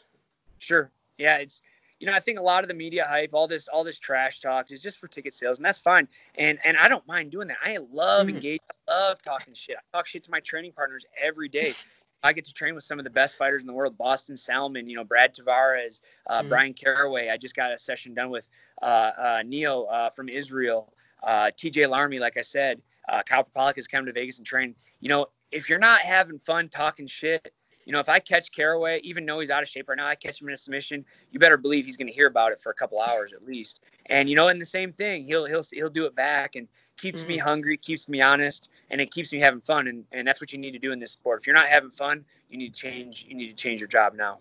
Sure. 0.59 0.91
Yeah, 1.19 1.37
it's 1.37 1.61
you 2.01 2.07
know, 2.07 2.13
I 2.13 2.21
think 2.21 2.39
a 2.39 2.43
lot 2.43 2.65
of 2.65 2.69
the 2.69 2.75
media 2.75 3.05
hype, 3.09 3.31
all 3.33 3.47
this 3.47 3.69
all 3.69 3.85
this 3.85 3.99
trash 3.99 4.41
talk 4.41 4.71
is 4.71 4.81
just 4.81 4.99
for 4.99 5.09
ticket 5.09 5.35
sales, 5.35 5.59
and 5.59 5.65
that's 5.65 5.81
fine. 5.81 6.09
And 6.37 6.59
and 6.65 6.77
I 6.77 6.89
don't 6.89 7.07
mind 7.07 7.31
doing 7.31 7.49
that. 7.49 7.59
I 7.65 7.77
love 7.93 8.27
Mhm. 8.27 8.31
engaging. 8.31 8.61
I 8.89 8.93
love 8.93 9.23
talking 9.23 9.55
shit. 9.55 9.77
I 9.77 9.97
talk 9.97 10.07
shit 10.07 10.23
to 10.25 10.31
my 10.31 10.41
training 10.41 10.73
partners 10.73 11.07
every 11.21 11.49
day. 11.49 11.75
I 12.23 12.33
get 12.33 12.45
to 12.47 12.55
train 12.55 12.75
with 12.75 12.85
some 12.85 12.99
of 12.99 13.05
the 13.05 13.11
best 13.11 13.37
fighters 13.37 13.63
in 13.63 13.67
the 13.67 13.75
world, 13.75 13.99
Boston 13.99 14.37
Salmon, 14.37 14.89
you 14.89 14.97
know, 14.97 15.05
Brad 15.05 15.35
Tavares, 15.35 16.01
uh, 16.27 16.43
Mhm. 16.43 16.49
Brian 16.49 16.75
Caraway. 16.75 17.29
I 17.29 17.37
just 17.37 17.55
got 17.55 17.71
a 17.71 17.77
session 17.79 18.15
done 18.15 18.31
with 18.31 18.49
uh, 18.81 18.85
uh, 18.85 19.43
Neo 19.45 19.85
uh, 19.85 20.11
from 20.11 20.29
Israel, 20.31 20.93
uh, 21.23 21.51
TJ 21.51 21.87
Laramie, 21.87 22.19
like 22.19 22.37
I 22.37 22.43
said. 22.43 22.81
Uh, 23.09 23.23
Kyle 23.23 23.45
Pollock 23.45 23.77
has 23.77 23.87
come 23.87 24.07
to 24.07 24.13
Vegas 24.13 24.39
and 24.39 24.47
trained. 24.47 24.75
You 25.01 25.11
know, 25.11 25.27
if 25.51 25.69
you're 25.69 25.79
not 25.79 26.01
having 26.01 26.39
fun 26.39 26.71
talking 26.71 27.07
shit, 27.07 27.53
you 27.85 27.93
know, 27.93 28.01
if 28.01 28.09
I 28.09 28.19
catch 28.19 28.53
Caraway, 28.53 29.01
even 29.03 29.27
though 29.27 29.41
he's 29.41 29.51
out 29.51 29.63
of 29.63 29.69
shape 29.69 29.89
right 29.89 29.97
now, 29.97 30.07
I 30.07 30.15
catch 30.15 30.41
him 30.41 30.49
in 30.49 30.55
a 30.55 30.57
submission, 30.57 31.05
you 31.31 31.39
better 31.39 31.57
believe 31.57 31.85
he's 31.85 31.97
going 31.97 32.09
to 32.09 32.13
hear 32.13 32.27
about 32.27 32.53
it 32.53 32.61
for 32.61 32.71
a 32.71 32.75
couple 32.75 33.01
hours 33.01 33.33
at 33.33 33.45
least. 33.45 33.83
And 34.07 34.29
you 34.29 34.37
know, 34.37 34.49
in 34.49 34.59
the 34.59 34.65
same 34.65 34.93
thing, 34.93 35.25
he'll 35.25 35.47
he'll 35.47 35.63
he'll 35.73 35.91
do 35.91 36.07
it 36.07 36.15
back 36.15 36.57
and 36.57 36.69
keeps 36.97 37.21
mm-hmm. 37.21 37.29
me 37.29 37.39
hungry, 37.39 37.77
keeps 37.77 38.09
me 38.09 38.21
honest, 38.21 38.69
and 38.91 39.01
it 39.01 39.11
keeps 39.11 39.33
me 39.33 39.41
having 39.41 39.61
fun. 39.61 39.89
And 39.89 40.05
and 40.13 40.27
that's 40.27 40.41
what 40.41 40.53
you 40.53 40.59
need 40.59 40.73
to 40.73 40.79
do 40.79 40.93
in 40.93 40.99
this 40.99 41.13
sport. 41.13 41.41
If 41.41 41.47
you're 41.47 41.57
not 41.57 41.69
having 41.69 41.91
fun, 41.91 42.25
you 42.49 42.59
need 42.59 42.75
to 42.75 42.81
change. 42.81 43.27
You 43.29 43.37
need 43.37 43.49
to 43.49 43.55
change 43.55 43.81
your 43.81 43.89
job 43.89 44.15
now. 44.15 44.39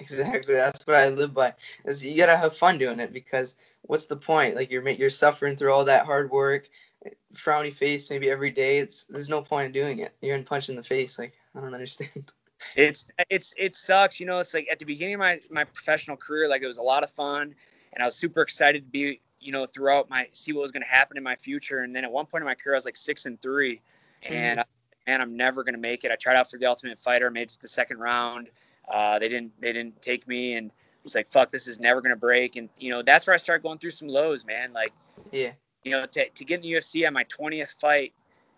Exactly. 0.00 0.54
That's 0.54 0.86
what 0.86 0.96
I 0.96 1.08
live 1.08 1.34
by. 1.34 1.54
Is 1.84 2.04
you 2.04 2.16
gotta 2.16 2.36
have 2.36 2.56
fun 2.56 2.78
doing 2.78 3.00
it 3.00 3.12
because 3.12 3.56
what's 3.82 4.06
the 4.06 4.16
point? 4.16 4.56
Like 4.56 4.70
you're 4.70 4.88
you're 4.88 5.10
suffering 5.10 5.56
through 5.56 5.72
all 5.72 5.84
that 5.84 6.06
hard 6.06 6.30
work, 6.30 6.68
frowny 7.34 7.72
face 7.72 8.10
maybe 8.10 8.30
every 8.30 8.50
day. 8.50 8.78
It's 8.78 9.04
there's 9.04 9.28
no 9.28 9.42
point 9.42 9.66
in 9.66 9.72
doing 9.72 9.98
it. 9.98 10.14
You're 10.20 10.36
in 10.36 10.44
punch 10.44 10.68
in 10.68 10.76
the 10.76 10.82
face. 10.82 11.18
Like 11.18 11.34
I 11.54 11.60
don't 11.60 11.74
understand. 11.74 12.32
It's 12.76 13.06
it's 13.30 13.54
it 13.56 13.76
sucks. 13.76 14.20
You 14.20 14.26
know, 14.26 14.38
it's 14.38 14.54
like 14.54 14.68
at 14.70 14.78
the 14.78 14.84
beginning 14.84 15.14
of 15.14 15.20
my 15.20 15.40
my 15.50 15.64
professional 15.64 16.16
career, 16.16 16.48
like 16.48 16.62
it 16.62 16.66
was 16.66 16.78
a 16.78 16.82
lot 16.82 17.02
of 17.02 17.10
fun, 17.10 17.54
and 17.92 18.02
I 18.02 18.04
was 18.04 18.14
super 18.14 18.42
excited 18.42 18.84
to 18.84 18.90
be 18.90 19.20
you 19.40 19.52
know 19.52 19.66
throughout 19.66 20.08
my 20.08 20.28
see 20.32 20.52
what 20.52 20.62
was 20.62 20.70
going 20.70 20.82
to 20.82 20.88
happen 20.88 21.16
in 21.16 21.22
my 21.22 21.36
future. 21.36 21.80
And 21.80 21.94
then 21.94 22.04
at 22.04 22.12
one 22.12 22.26
point 22.26 22.42
in 22.42 22.46
my 22.46 22.54
career, 22.54 22.74
I 22.74 22.78
was 22.78 22.84
like 22.84 22.96
six 22.96 23.26
and 23.26 23.40
three, 23.40 23.80
and 24.22 24.60
mm-hmm. 24.60 25.10
man, 25.10 25.20
I'm 25.20 25.36
never 25.36 25.64
going 25.64 25.74
to 25.74 25.80
make 25.80 26.04
it. 26.04 26.10
I 26.10 26.16
tried 26.16 26.36
out 26.36 26.50
for 26.50 26.58
the 26.58 26.66
Ultimate 26.66 27.00
Fighter, 27.00 27.30
made 27.30 27.42
it 27.42 27.48
to 27.50 27.60
the 27.60 27.68
second 27.68 27.98
round 27.98 28.48
uh, 28.90 29.18
they 29.18 29.28
didn't 29.28 29.52
they 29.60 29.72
didn't 29.72 30.00
take 30.02 30.26
me, 30.26 30.54
and 30.54 30.70
I 30.70 31.00
was 31.04 31.14
like, 31.14 31.30
fuck, 31.30 31.50
this 31.50 31.66
is 31.66 31.80
never 31.80 32.00
gonna 32.00 32.16
break. 32.16 32.56
And 32.56 32.68
you 32.78 32.90
know, 32.90 33.02
that's 33.02 33.26
where 33.26 33.34
I 33.34 33.38
started 33.38 33.62
going 33.62 33.78
through 33.78 33.92
some 33.92 34.08
lows, 34.08 34.44
man. 34.44 34.72
Like, 34.72 34.92
yeah, 35.30 35.52
you 35.84 35.92
know, 35.92 36.06
to 36.06 36.28
to 36.28 36.44
get 36.44 36.56
in 36.56 36.62
the 36.62 36.72
UFC 36.72 37.06
on 37.06 37.12
my 37.12 37.24
20th 37.24 37.78
fight 37.80 38.12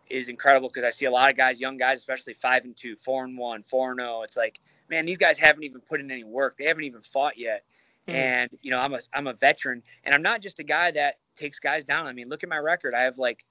is 0.09 0.29
incredible 0.29 0.69
because 0.69 0.85
I 0.85 0.91
see 0.91 1.07
a 1.07 1.11
lot 1.11 1.31
of 1.31 1.37
guys, 1.37 1.61
young 1.61 1.77
guys, 1.77 1.99
especially 1.99 2.35
five 2.35 2.65
and 2.65 2.77
two, 2.77 2.97
four 2.97 3.25
and 3.25 3.37
one, 3.37 3.63
four 3.63 3.93
and 3.93 4.01
zero. 4.01 4.19
Oh. 4.19 4.23
It's 4.23 4.37
like, 4.37 4.61
man, 4.91 5.07
these 5.07 5.19
guys 5.19 5.39
haven't 5.39 5.65
even 5.65 5.81
put 5.81 6.01
in 6.01 6.11
any 6.11 6.25
work. 6.25 6.57
They 6.57 6.65
haven't 6.65 6.85
even 6.85 7.03
fought 7.03 7.39
yet. 7.39 7.65
Mm. 8.07 8.15
And 8.15 8.51
you 8.63 8.71
know, 8.71 8.79
I'm 8.79 8.95
a 8.95 9.01
I'm 9.13 9.27
a 9.27 9.33
veteran, 9.33 9.83
and 10.05 10.15
I'm 10.15 10.23
not 10.23 10.43
just 10.43 10.61
a 10.61 10.65
guy 10.65 10.91
that 10.91 11.19
takes 11.37 11.59
guys 11.59 11.85
down. 11.85 12.07
I 12.07 12.13
mean, 12.13 12.29
look 12.29 12.43
at 12.43 12.49
my 12.49 12.59
record. 12.59 12.95
I 12.95 13.03
have 13.03 13.19
like 13.19 13.45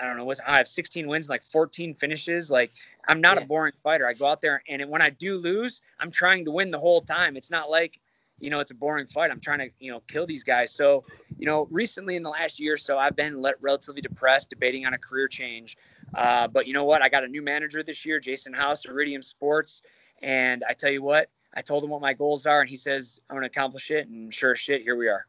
I 0.00 0.06
don't 0.06 0.16
know 0.16 0.24
what's 0.24 0.40
I 0.46 0.56
have 0.58 0.68
16 0.68 1.06
wins, 1.06 1.28
like 1.28 1.42
14 1.44 1.94
finishes. 1.94 2.50
Like 2.50 2.72
I'm 3.06 3.20
not 3.20 3.36
yeah. 3.36 3.44
a 3.44 3.46
boring 3.46 3.74
fighter. 3.82 4.06
I 4.06 4.14
go 4.14 4.26
out 4.26 4.40
there 4.40 4.62
and 4.68 4.88
when 4.88 5.02
I 5.02 5.10
do 5.10 5.36
lose, 5.36 5.82
I'm 5.98 6.10
trying 6.10 6.46
to 6.46 6.50
win 6.50 6.70
the 6.70 6.78
whole 6.78 7.00
time. 7.00 7.36
It's 7.36 7.50
not 7.50 7.70
like 7.70 8.00
you 8.42 8.50
know 8.50 8.60
it's 8.60 8.72
a 8.72 8.74
boring 8.74 9.06
fight. 9.06 9.30
I'm 9.30 9.40
trying 9.40 9.60
to 9.60 9.70
you 9.78 9.92
know 9.92 10.02
kill 10.08 10.26
these 10.26 10.44
guys. 10.44 10.72
So 10.72 11.04
you 11.38 11.46
know 11.46 11.68
recently 11.70 12.16
in 12.16 12.22
the 12.22 12.30
last 12.30 12.60
year 12.60 12.74
or 12.74 12.76
so, 12.76 12.98
I've 12.98 13.16
been 13.16 13.40
let, 13.40 13.62
relatively 13.62 14.02
depressed, 14.02 14.50
debating 14.50 14.84
on 14.84 14.92
a 14.92 14.98
career 14.98 15.28
change. 15.28 15.78
Uh, 16.12 16.48
but 16.48 16.66
you 16.66 16.74
know 16.74 16.84
what? 16.84 17.00
I 17.00 17.08
got 17.08 17.24
a 17.24 17.28
new 17.28 17.40
manager 17.40 17.82
this 17.82 18.04
year, 18.04 18.20
Jason 18.20 18.52
House, 18.52 18.84
Iridium 18.84 19.22
Sports, 19.22 19.82
and 20.20 20.64
I 20.68 20.74
tell 20.74 20.90
you 20.90 21.02
what, 21.02 21.30
I 21.54 21.62
told 21.62 21.84
him 21.84 21.90
what 21.90 22.02
my 22.02 22.12
goals 22.12 22.44
are, 22.44 22.60
and 22.60 22.68
he 22.68 22.76
says 22.76 23.20
I'm 23.30 23.36
going 23.36 23.42
to 23.42 23.46
accomplish 23.46 23.90
it. 23.90 24.08
And 24.08 24.34
sure 24.34 24.52
as 24.52 24.60
shit, 24.60 24.82
here 24.82 24.96
we 24.96 25.08
are. 25.08 25.24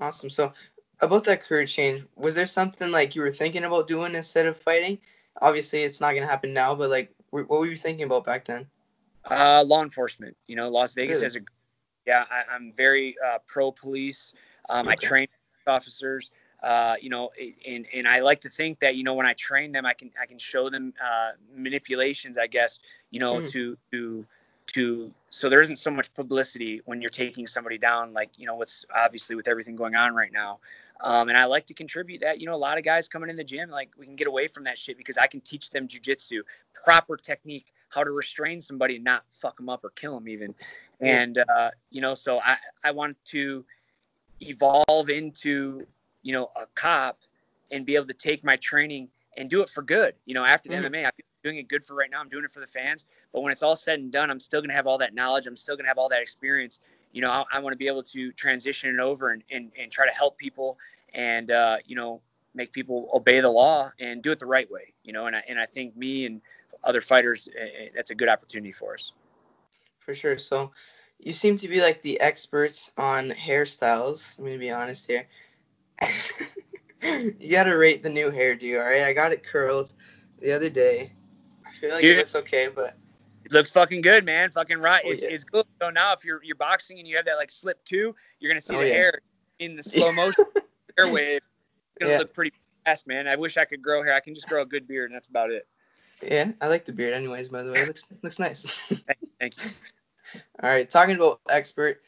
Awesome. 0.00 0.30
So 0.30 0.54
about 1.00 1.24
that 1.24 1.44
career 1.44 1.66
change, 1.66 2.04
was 2.16 2.34
there 2.34 2.46
something 2.46 2.90
like 2.90 3.14
you 3.14 3.22
were 3.22 3.30
thinking 3.30 3.64
about 3.64 3.86
doing 3.86 4.14
instead 4.14 4.46
of 4.46 4.58
fighting? 4.58 4.98
Obviously, 5.40 5.82
it's 5.82 6.00
not 6.00 6.14
gonna 6.14 6.26
happen 6.26 6.54
now, 6.54 6.74
but 6.74 6.90
like, 6.90 7.12
what 7.30 7.48
were 7.48 7.66
you 7.66 7.76
thinking 7.76 8.06
about 8.06 8.24
back 8.24 8.46
then? 8.46 8.66
Uh, 9.24 9.62
law 9.66 9.82
enforcement. 9.82 10.36
You 10.46 10.56
know, 10.56 10.70
Las 10.70 10.94
Vegas 10.94 11.18
really? 11.18 11.26
has 11.26 11.36
a 11.36 11.40
yeah. 12.06 12.24
I, 12.30 12.54
am 12.54 12.72
very 12.72 13.16
uh, 13.24 13.38
pro 13.46 13.72
police. 13.72 14.34
Um, 14.68 14.86
okay. 14.86 14.92
I 14.92 14.94
train 14.96 15.28
officers. 15.66 16.30
Uh, 16.62 16.94
you 17.00 17.08
know, 17.08 17.30
and 17.66 17.86
and 17.94 18.06
I 18.06 18.20
like 18.20 18.42
to 18.42 18.50
think 18.50 18.80
that 18.80 18.94
you 18.94 19.02
know 19.02 19.14
when 19.14 19.26
I 19.26 19.32
train 19.32 19.72
them, 19.72 19.86
I 19.86 19.94
can 19.94 20.10
I 20.20 20.26
can 20.26 20.38
show 20.38 20.68
them 20.68 20.92
uh, 21.02 21.30
manipulations, 21.56 22.36
I 22.36 22.48
guess, 22.48 22.78
you 23.10 23.18
know, 23.18 23.36
mm. 23.36 23.50
to 23.52 23.78
to 23.92 24.26
to 24.72 25.12
so 25.30 25.48
there 25.48 25.60
isn't 25.60 25.76
so 25.76 25.90
much 25.90 26.12
publicity 26.14 26.80
when 26.84 27.00
you're 27.00 27.10
taking 27.10 27.46
somebody 27.46 27.78
down 27.78 28.12
like 28.12 28.30
you 28.36 28.46
know 28.46 28.54
what's 28.54 28.84
obviously 28.94 29.36
with 29.36 29.48
everything 29.48 29.76
going 29.76 29.94
on 29.94 30.14
right 30.14 30.32
now 30.32 30.58
um, 31.00 31.28
and 31.28 31.36
i 31.36 31.44
like 31.44 31.66
to 31.66 31.74
contribute 31.74 32.20
that 32.20 32.40
you 32.40 32.46
know 32.46 32.54
a 32.54 32.56
lot 32.56 32.78
of 32.78 32.84
guys 32.84 33.08
coming 33.08 33.30
in 33.30 33.36
the 33.36 33.44
gym 33.44 33.70
like 33.70 33.90
we 33.98 34.06
can 34.06 34.16
get 34.16 34.26
away 34.26 34.46
from 34.46 34.64
that 34.64 34.78
shit 34.78 34.96
because 34.96 35.18
i 35.18 35.26
can 35.26 35.40
teach 35.40 35.70
them 35.70 35.88
jujitsu 35.88 36.40
proper 36.84 37.16
technique 37.16 37.66
how 37.90 38.02
to 38.02 38.10
restrain 38.10 38.60
somebody 38.60 38.96
and 38.96 39.04
not 39.04 39.22
fuck 39.32 39.56
them 39.56 39.68
up 39.68 39.84
or 39.84 39.90
kill 39.90 40.14
them 40.14 40.28
even 40.28 40.54
and 41.00 41.38
uh, 41.38 41.70
you 41.90 42.00
know 42.00 42.14
so 42.14 42.40
i 42.40 42.56
i 42.82 42.90
want 42.90 43.16
to 43.24 43.64
evolve 44.40 45.10
into 45.10 45.86
you 46.22 46.32
know 46.32 46.50
a 46.56 46.66
cop 46.74 47.18
and 47.70 47.84
be 47.84 47.94
able 47.94 48.06
to 48.06 48.14
take 48.14 48.42
my 48.42 48.56
training 48.56 49.08
and 49.36 49.50
do 49.50 49.60
it 49.62 49.68
for 49.68 49.82
good 49.82 50.14
you 50.24 50.34
know 50.34 50.44
after 50.44 50.68
the 50.68 50.76
mm. 50.76 50.90
mma 50.90 51.06
i 51.06 51.10
feel 51.10 51.26
doing 51.42 51.58
it 51.58 51.68
good 51.68 51.84
for 51.84 51.94
right 51.94 52.10
now. 52.10 52.20
I'm 52.20 52.28
doing 52.28 52.44
it 52.44 52.50
for 52.50 52.60
the 52.60 52.66
fans. 52.66 53.06
But 53.32 53.40
when 53.40 53.52
it's 53.52 53.62
all 53.62 53.76
said 53.76 54.00
and 54.00 54.12
done, 54.12 54.30
I'm 54.30 54.40
still 54.40 54.60
going 54.60 54.70
to 54.70 54.76
have 54.76 54.86
all 54.86 54.98
that 54.98 55.14
knowledge. 55.14 55.46
I'm 55.46 55.56
still 55.56 55.76
going 55.76 55.84
to 55.84 55.88
have 55.88 55.98
all 55.98 56.08
that 56.08 56.20
experience. 56.20 56.80
You 57.12 57.22
know, 57.22 57.30
I, 57.30 57.44
I 57.52 57.58
want 57.60 57.72
to 57.72 57.78
be 57.78 57.86
able 57.86 58.02
to 58.04 58.32
transition 58.32 58.94
it 58.94 59.00
over 59.00 59.30
and, 59.30 59.42
and, 59.50 59.70
and 59.80 59.90
try 59.90 60.08
to 60.08 60.14
help 60.14 60.38
people 60.38 60.78
and, 61.14 61.50
uh, 61.50 61.78
you 61.84 61.96
know, 61.96 62.20
make 62.54 62.72
people 62.72 63.10
obey 63.14 63.40
the 63.40 63.48
law 63.48 63.90
and 64.00 64.22
do 64.22 64.32
it 64.32 64.38
the 64.38 64.46
right 64.46 64.70
way, 64.70 64.92
you 65.04 65.12
know, 65.12 65.26
and 65.26 65.36
I, 65.36 65.42
and 65.48 65.58
I 65.58 65.66
think 65.66 65.96
me 65.96 66.26
and 66.26 66.40
other 66.82 67.00
fighters, 67.00 67.48
uh, 67.48 67.86
that's 67.94 68.10
a 68.10 68.14
good 68.14 68.28
opportunity 68.28 68.72
for 68.72 68.94
us. 68.94 69.12
For 70.00 70.14
sure. 70.14 70.38
So 70.38 70.72
you 71.18 71.32
seem 71.32 71.56
to 71.56 71.68
be 71.68 71.80
like 71.80 72.02
the 72.02 72.20
experts 72.20 72.90
on 72.96 73.30
hairstyles. 73.30 74.38
I'm 74.38 74.46
to 74.46 74.58
be 74.58 74.70
honest 74.70 75.06
here. 75.06 75.26
you 77.02 77.50
got 77.50 77.64
to 77.64 77.76
rate 77.76 78.02
the 78.02 78.08
new 78.08 78.30
hairdo, 78.30 78.80
all 78.80 78.88
right? 78.88 79.02
I 79.02 79.12
got 79.12 79.32
it 79.32 79.42
curled 79.42 79.92
the 80.40 80.52
other 80.52 80.70
day 80.70 81.12
I 81.70 81.72
feel 81.72 81.90
like 81.90 82.00
Dude, 82.00 82.16
it 82.16 82.18
looks 82.18 82.34
okay, 82.34 82.68
but 82.74 82.96
it 83.44 83.52
looks 83.52 83.70
fucking 83.70 84.02
good, 84.02 84.24
man. 84.24 84.50
Fucking 84.50 84.78
right. 84.78 85.02
Oh, 85.06 85.10
it's 85.10 85.22
yeah. 85.22 85.30
it's 85.30 85.44
good. 85.44 85.66
So 85.80 85.90
now 85.90 86.12
if 86.12 86.24
you're 86.24 86.42
you're 86.42 86.56
boxing 86.56 86.98
and 86.98 87.06
you 87.06 87.16
have 87.16 87.26
that 87.26 87.36
like 87.36 87.50
slip 87.50 87.84
too, 87.84 88.14
you're 88.38 88.50
gonna 88.50 88.60
see 88.60 88.76
oh, 88.76 88.80
the 88.80 88.88
yeah. 88.88 88.94
hair 88.94 89.20
in 89.58 89.76
the 89.76 89.82
slow 89.82 90.12
motion 90.12 90.44
hair 90.96 91.12
wave. 91.12 91.36
It's 91.36 91.46
gonna 92.00 92.12
yeah. 92.12 92.18
look 92.18 92.34
pretty 92.34 92.52
fast, 92.84 93.06
man. 93.06 93.28
I 93.28 93.36
wish 93.36 93.56
I 93.56 93.64
could 93.64 93.82
grow 93.82 94.02
hair. 94.02 94.14
I 94.14 94.20
can 94.20 94.34
just 94.34 94.48
grow 94.48 94.62
a 94.62 94.66
good 94.66 94.88
beard 94.88 95.10
and 95.10 95.14
that's 95.14 95.28
about 95.28 95.50
it. 95.50 95.66
Yeah, 96.22 96.52
I 96.60 96.68
like 96.68 96.84
the 96.84 96.92
beard 96.92 97.14
anyways, 97.14 97.48
by 97.48 97.62
the 97.62 97.72
way. 97.72 97.80
It 97.80 97.86
looks 97.86 98.04
looks 98.22 98.38
nice. 98.38 98.64
Thank 99.38 99.64
you. 99.64 99.70
All 100.62 100.70
right, 100.70 100.88
talking 100.88 101.16
about 101.16 101.40
expert, 101.48 102.00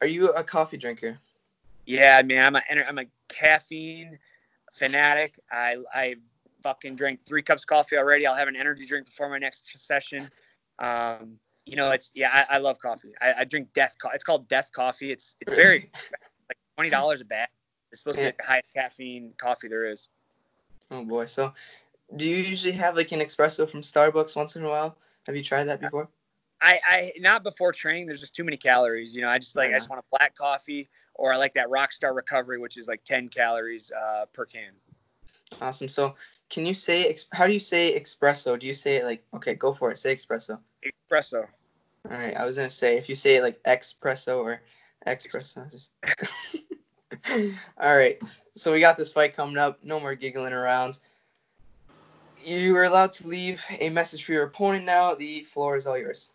are 0.00 0.06
you 0.06 0.30
a 0.30 0.44
coffee 0.44 0.76
drinker? 0.76 1.18
Yeah, 1.86 2.22
man, 2.22 2.44
I'm 2.46 2.56
a 2.56 2.62
I'm 2.88 2.98
a 2.98 3.06
caffeine 3.28 4.18
fanatic. 4.72 5.38
I 5.50 5.76
I 5.92 6.14
fucking 6.62 6.96
drink 6.96 7.20
three 7.26 7.42
cups 7.42 7.62
of 7.64 7.68
coffee 7.68 7.96
already. 7.96 8.26
I'll 8.26 8.34
have 8.34 8.48
an 8.48 8.56
energy 8.56 8.86
drink 8.86 9.06
before 9.06 9.28
my 9.28 9.38
next 9.38 9.68
session. 9.78 10.30
Um, 10.78 11.38
you 11.66 11.76
know, 11.76 11.90
it's 11.90 12.12
yeah, 12.14 12.30
I, 12.32 12.56
I 12.56 12.58
love 12.58 12.78
coffee. 12.78 13.12
I, 13.20 13.34
I 13.40 13.44
drink 13.44 13.68
death. 13.74 13.96
Co- 14.00 14.10
it's 14.12 14.24
called 14.24 14.48
death 14.48 14.70
coffee. 14.72 15.12
It's 15.12 15.36
it's 15.40 15.52
very 15.56 15.90
like 16.48 16.58
twenty 16.76 16.90
dollars 16.90 17.20
a 17.20 17.24
bag. 17.24 17.48
It's 17.92 18.00
supposed 18.00 18.18
to 18.18 18.26
be 18.26 18.34
the 18.38 18.46
highest 18.46 18.72
caffeine 18.74 19.32
coffee 19.38 19.68
there 19.68 19.90
is. 19.90 20.08
Oh 20.90 21.04
boy. 21.04 21.26
So, 21.26 21.52
do 22.16 22.28
you 22.28 22.36
usually 22.36 22.72
have 22.72 22.96
like 22.96 23.12
an 23.12 23.20
espresso 23.20 23.68
from 23.68 23.82
Starbucks 23.82 24.36
once 24.36 24.56
in 24.56 24.64
a 24.64 24.68
while? 24.68 24.96
Have 25.26 25.36
you 25.36 25.42
tried 25.42 25.64
that 25.64 25.80
before? 25.80 26.08
I, 26.60 26.80
I 26.86 27.12
not 27.18 27.42
before 27.42 27.72
training. 27.72 28.06
There's 28.06 28.20
just 28.20 28.34
too 28.34 28.44
many 28.44 28.56
calories. 28.56 29.14
You 29.14 29.22
know, 29.22 29.28
I 29.28 29.38
just 29.38 29.56
like 29.56 29.70
yeah. 29.70 29.76
I 29.76 29.78
just 29.78 29.90
want 29.90 30.00
a 30.00 30.16
black 30.16 30.34
coffee, 30.34 30.88
or 31.14 31.32
I 31.32 31.36
like 31.36 31.54
that 31.54 31.68
Rockstar 31.68 32.14
Recovery, 32.14 32.58
which 32.58 32.78
is 32.78 32.88
like 32.88 33.04
10 33.04 33.28
calories 33.28 33.90
uh, 33.92 34.26
per 34.32 34.46
can. 34.46 34.72
Awesome. 35.60 35.88
So, 35.88 36.14
can 36.50 36.66
you 36.66 36.74
say 36.74 37.14
how 37.32 37.46
do 37.46 37.52
you 37.52 37.60
say 37.60 37.98
espresso? 38.00 38.58
Do 38.58 38.66
you 38.66 38.74
say 38.74 38.96
it 38.96 39.04
like 39.04 39.24
okay, 39.34 39.54
go 39.54 39.72
for 39.72 39.90
it. 39.90 39.98
Say 39.98 40.14
espresso. 40.14 40.58
Espresso. 40.84 41.46
All 42.10 42.16
right, 42.16 42.36
I 42.36 42.44
was 42.44 42.56
gonna 42.56 42.70
say 42.70 42.96
if 42.96 43.08
you 43.08 43.14
say 43.14 43.36
it 43.36 43.42
like 43.42 43.62
espresso 43.62 44.38
or 44.38 44.62
espresso, 45.06 45.70
just. 45.70 45.90
All 47.78 47.96
right, 47.96 48.20
so 48.54 48.72
we 48.72 48.80
got 48.80 48.96
this 48.96 49.12
fight 49.12 49.34
coming 49.34 49.56
up. 49.56 49.82
No 49.82 50.00
more 50.00 50.14
giggling 50.14 50.52
around. 50.52 50.98
You 52.44 52.76
are 52.76 52.84
allowed 52.84 53.12
to 53.14 53.28
leave 53.28 53.64
a 53.80 53.88
message 53.90 54.24
for 54.24 54.32
your 54.32 54.42
opponent 54.44 54.84
now. 54.84 55.14
The 55.14 55.40
floor 55.40 55.76
is 55.76 55.86
all 55.86 55.96
yours. 55.96 56.30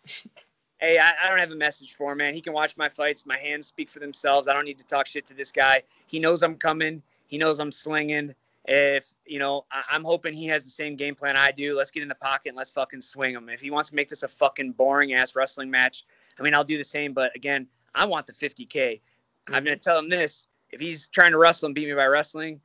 hey, 0.78 0.98
I, 0.98 1.12
I, 1.22 1.28
don't 1.28 1.38
have 1.38 1.52
a 1.52 1.56
message 1.56 1.94
for 1.94 2.12
him, 2.12 2.18
man. 2.18 2.34
He 2.34 2.40
can 2.40 2.52
watch 2.52 2.76
my 2.76 2.88
fights. 2.88 3.26
My 3.26 3.36
hands 3.36 3.68
speak 3.68 3.90
for 3.90 4.00
themselves. 4.00 4.48
I 4.48 4.54
don't 4.54 4.64
need 4.64 4.78
to 4.78 4.86
talk 4.86 5.06
shit 5.06 5.26
to 5.26 5.34
this 5.34 5.52
guy. 5.52 5.82
He 6.06 6.18
knows 6.18 6.42
I'm 6.42 6.56
coming. 6.56 7.02
He 7.26 7.38
knows 7.38 7.60
I'm 7.60 7.70
slinging. 7.70 8.34
If 8.64 9.12
you 9.24 9.38
know, 9.38 9.64
I, 9.70 9.94
am 9.94 10.04
hoping 10.04 10.34
he 10.34 10.46
has 10.48 10.64
the 10.64 10.70
same 10.70 10.96
game 10.96 11.14
plan 11.14 11.36
I 11.36 11.52
do. 11.52 11.76
Let's 11.76 11.90
get 11.90 12.02
in 12.02 12.08
the 12.08 12.14
pocket 12.14 12.50
and 12.50 12.56
let's 12.56 12.70
fucking 12.72 13.00
swing 13.00 13.34
him. 13.34 13.48
If 13.48 13.60
he 13.60 13.70
wants 13.70 13.90
to 13.90 13.96
make 13.96 14.08
this 14.08 14.22
a 14.22 14.28
fucking 14.28 14.72
boring 14.72 15.14
ass 15.14 15.36
wrestling 15.36 15.70
match, 15.70 16.04
I 16.38 16.42
mean, 16.42 16.54
I'll 16.54 16.64
do 16.64 16.76
the 16.76 16.84
same. 16.84 17.12
But 17.12 17.34
again, 17.36 17.68
I 17.94 18.04
want 18.04 18.26
the 18.26 18.32
50k. 18.32 18.66
Mm-hmm. 18.66 19.54
I'm 19.54 19.64
gonna 19.64 19.76
tell 19.76 19.98
him 19.98 20.08
this: 20.08 20.48
if 20.70 20.80
he's 20.80 21.08
trying 21.08 21.32
to 21.32 21.38
wrestle 21.38 21.66
and 21.66 21.74
beat 21.74 21.88
me 21.88 21.94
by 21.94 22.06
wrestling, 22.06 22.60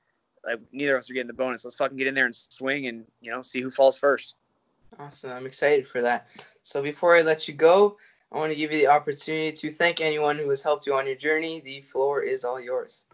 like 0.46 0.60
neither 0.72 0.96
of 0.96 1.00
us 1.00 1.10
are 1.10 1.14
getting 1.14 1.28
the 1.28 1.34
bonus. 1.34 1.66
Let's 1.66 1.76
fucking 1.78 1.98
get 1.98 2.08
in 2.08 2.16
there 2.16 2.26
and 2.26 2.36
swing 2.36 2.88
and 2.88 3.06
you 3.22 3.32
know 3.32 3.42
see 3.42 3.62
who 3.62 3.72
falls 3.72 3.98
first. 3.98 4.36
Awesome. 5.00 5.32
I'm 5.32 5.46
excited 5.46 5.88
for 5.88 6.02
that. 6.02 6.28
So 6.64 6.82
before 6.82 7.16
I 7.16 7.22
let 7.22 7.48
you 7.48 7.54
go, 7.54 7.98
I 8.32 8.38
want 8.38 8.52
to 8.52 8.58
give 8.58 8.72
you 8.72 8.80
the 8.80 8.88
opportunity 8.88 9.52
to 9.52 9.72
thank 9.72 10.00
anyone 10.00 10.38
who 10.38 10.50
has 10.50 10.62
helped 10.62 10.88
you 10.88 10.94
on 10.96 11.06
your 11.06 11.16
journey. 11.16 11.62
The 11.62 11.82
floor 11.82 12.22
is 12.22 12.46
all 12.46 12.60
yours 12.60 13.06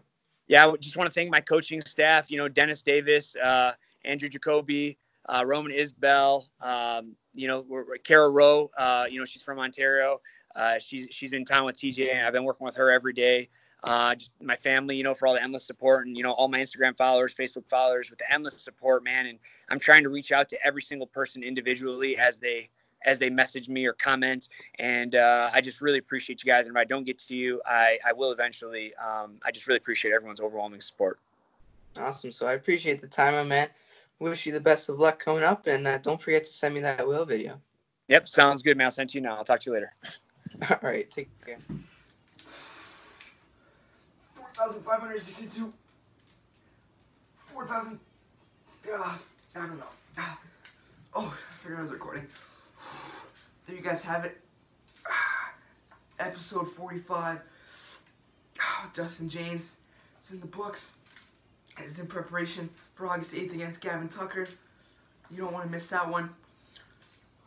yeah, 0.52 0.66
I 0.66 0.76
just 0.76 0.98
want 0.98 1.10
to 1.10 1.14
thank 1.14 1.30
my 1.30 1.40
coaching 1.40 1.80
staff. 1.86 2.30
You 2.30 2.36
know, 2.36 2.48
Dennis 2.48 2.82
Davis, 2.82 3.36
uh, 3.36 3.72
Andrew 4.04 4.28
Jacoby, 4.28 4.98
uh, 5.26 5.44
Roman 5.46 5.72
Isbell, 5.72 6.46
um, 6.60 7.16
you 7.32 7.48
know, 7.48 7.64
Kara 8.04 8.28
Rowe, 8.28 8.70
uh, 8.76 9.06
you 9.08 9.18
know, 9.18 9.24
she's 9.24 9.42
from 9.42 9.58
Ontario. 9.58 10.20
Uh, 10.54 10.78
she's 10.78 11.08
she's 11.10 11.30
been 11.30 11.40
in 11.40 11.46
town 11.46 11.64
with 11.64 11.76
TJ, 11.76 12.12
and 12.12 12.26
I've 12.26 12.34
been 12.34 12.44
working 12.44 12.66
with 12.66 12.76
her 12.76 12.90
every 12.90 13.14
day. 13.14 13.48
Uh, 13.84 14.14
just 14.14 14.32
my 14.40 14.54
family, 14.54 14.96
you 14.96 15.02
know, 15.02 15.14
for 15.14 15.26
all 15.26 15.34
the 15.34 15.42
endless 15.42 15.64
support, 15.64 16.06
and 16.06 16.16
you 16.16 16.22
know, 16.22 16.32
all 16.32 16.48
my 16.48 16.60
Instagram 16.60 16.96
followers, 16.96 17.34
Facebook 17.34 17.68
followers, 17.68 18.10
with 18.10 18.18
the 18.18 18.32
endless 18.32 18.60
support, 18.60 19.02
man. 19.02 19.26
And 19.26 19.38
I'm 19.68 19.80
trying 19.80 20.04
to 20.04 20.08
reach 20.08 20.30
out 20.30 20.48
to 20.50 20.66
every 20.66 20.82
single 20.82 21.06
person 21.06 21.42
individually 21.42 22.16
as 22.16 22.36
they 22.36 22.68
as 23.04 23.18
they 23.18 23.30
message 23.30 23.68
me 23.68 23.86
or 23.86 23.92
comment. 23.92 24.48
And 24.78 25.16
uh, 25.16 25.50
I 25.52 25.60
just 25.60 25.80
really 25.80 25.98
appreciate 25.98 26.44
you 26.44 26.52
guys. 26.52 26.66
And 26.66 26.76
if 26.76 26.80
I 26.80 26.84
don't 26.84 27.04
get 27.04 27.18
to 27.18 27.36
you, 27.36 27.60
I, 27.66 27.98
I 28.06 28.12
will 28.12 28.30
eventually. 28.30 28.94
Um, 28.94 29.38
I 29.44 29.50
just 29.50 29.66
really 29.66 29.78
appreciate 29.78 30.12
everyone's 30.12 30.40
overwhelming 30.40 30.80
support. 30.80 31.18
Awesome. 31.96 32.32
So 32.32 32.46
I 32.46 32.52
appreciate 32.52 33.00
the 33.00 33.08
time, 33.08 33.34
my 33.34 33.44
man. 33.44 33.68
Wish 34.18 34.46
you 34.46 34.52
the 34.52 34.60
best 34.60 34.88
of 34.88 35.00
luck 35.00 35.18
coming 35.18 35.42
up, 35.42 35.66
and 35.66 35.86
uh, 35.88 35.98
don't 35.98 36.22
forget 36.22 36.44
to 36.44 36.52
send 36.52 36.74
me 36.74 36.80
that 36.82 37.08
whale 37.08 37.24
video. 37.24 37.60
Yep, 38.06 38.28
sounds 38.28 38.62
good, 38.62 38.76
man. 38.76 38.84
I'll 38.84 38.90
send 38.92 39.10
to 39.10 39.18
you 39.18 39.22
now. 39.22 39.36
I'll 39.36 39.44
talk 39.44 39.60
to 39.60 39.70
you 39.70 39.74
later. 39.74 39.92
All 40.70 40.78
right, 40.88 41.10
take 41.10 41.28
care. 41.44 41.58
4,562. 44.62 45.72
4,000. 47.46 47.98
Uh, 48.86 48.96
I 48.96 49.18
don't 49.54 49.78
know. 49.78 49.84
Oh, 51.14 51.26
I 51.26 51.54
figured 51.62 51.78
I 51.78 51.82
was 51.82 51.90
recording. 51.90 52.26
There 53.66 53.76
you 53.76 53.82
guys 53.82 54.02
have 54.02 54.24
it. 54.24 54.40
Episode 56.18 56.72
45. 56.72 57.40
Oh, 58.60 58.90
Justin 58.94 59.28
Jaynes. 59.28 59.76
It's 60.18 60.32
in 60.32 60.40
the 60.40 60.46
books. 60.46 60.94
It's 61.78 61.98
in 61.98 62.06
preparation 62.06 62.70
for 62.94 63.08
August 63.08 63.34
8th 63.34 63.52
against 63.54 63.80
Gavin 63.80 64.08
Tucker. 64.08 64.46
You 65.30 65.38
don't 65.38 65.52
want 65.52 65.66
to 65.66 65.70
miss 65.70 65.88
that 65.88 66.08
one. 66.08 66.30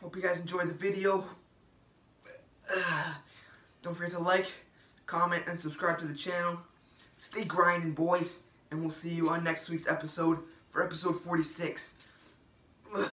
Hope 0.02 0.14
you 0.14 0.22
guys 0.22 0.40
enjoyed 0.40 0.68
the 0.68 0.74
video. 0.74 1.24
Don't 3.82 3.94
forget 3.94 4.12
to 4.12 4.18
like, 4.18 4.46
comment, 5.06 5.44
and 5.46 5.58
subscribe 5.58 5.98
to 6.00 6.06
the 6.06 6.14
channel. 6.14 6.58
Stay 7.18 7.44
grinding, 7.44 7.92
boys, 7.92 8.44
and 8.70 8.80
we'll 8.80 8.90
see 8.90 9.10
you 9.10 9.30
on 9.30 9.42
next 9.42 9.70
week's 9.70 9.88
episode 9.88 10.38
for 10.70 10.84
episode 10.84 11.20
46. 11.22 12.05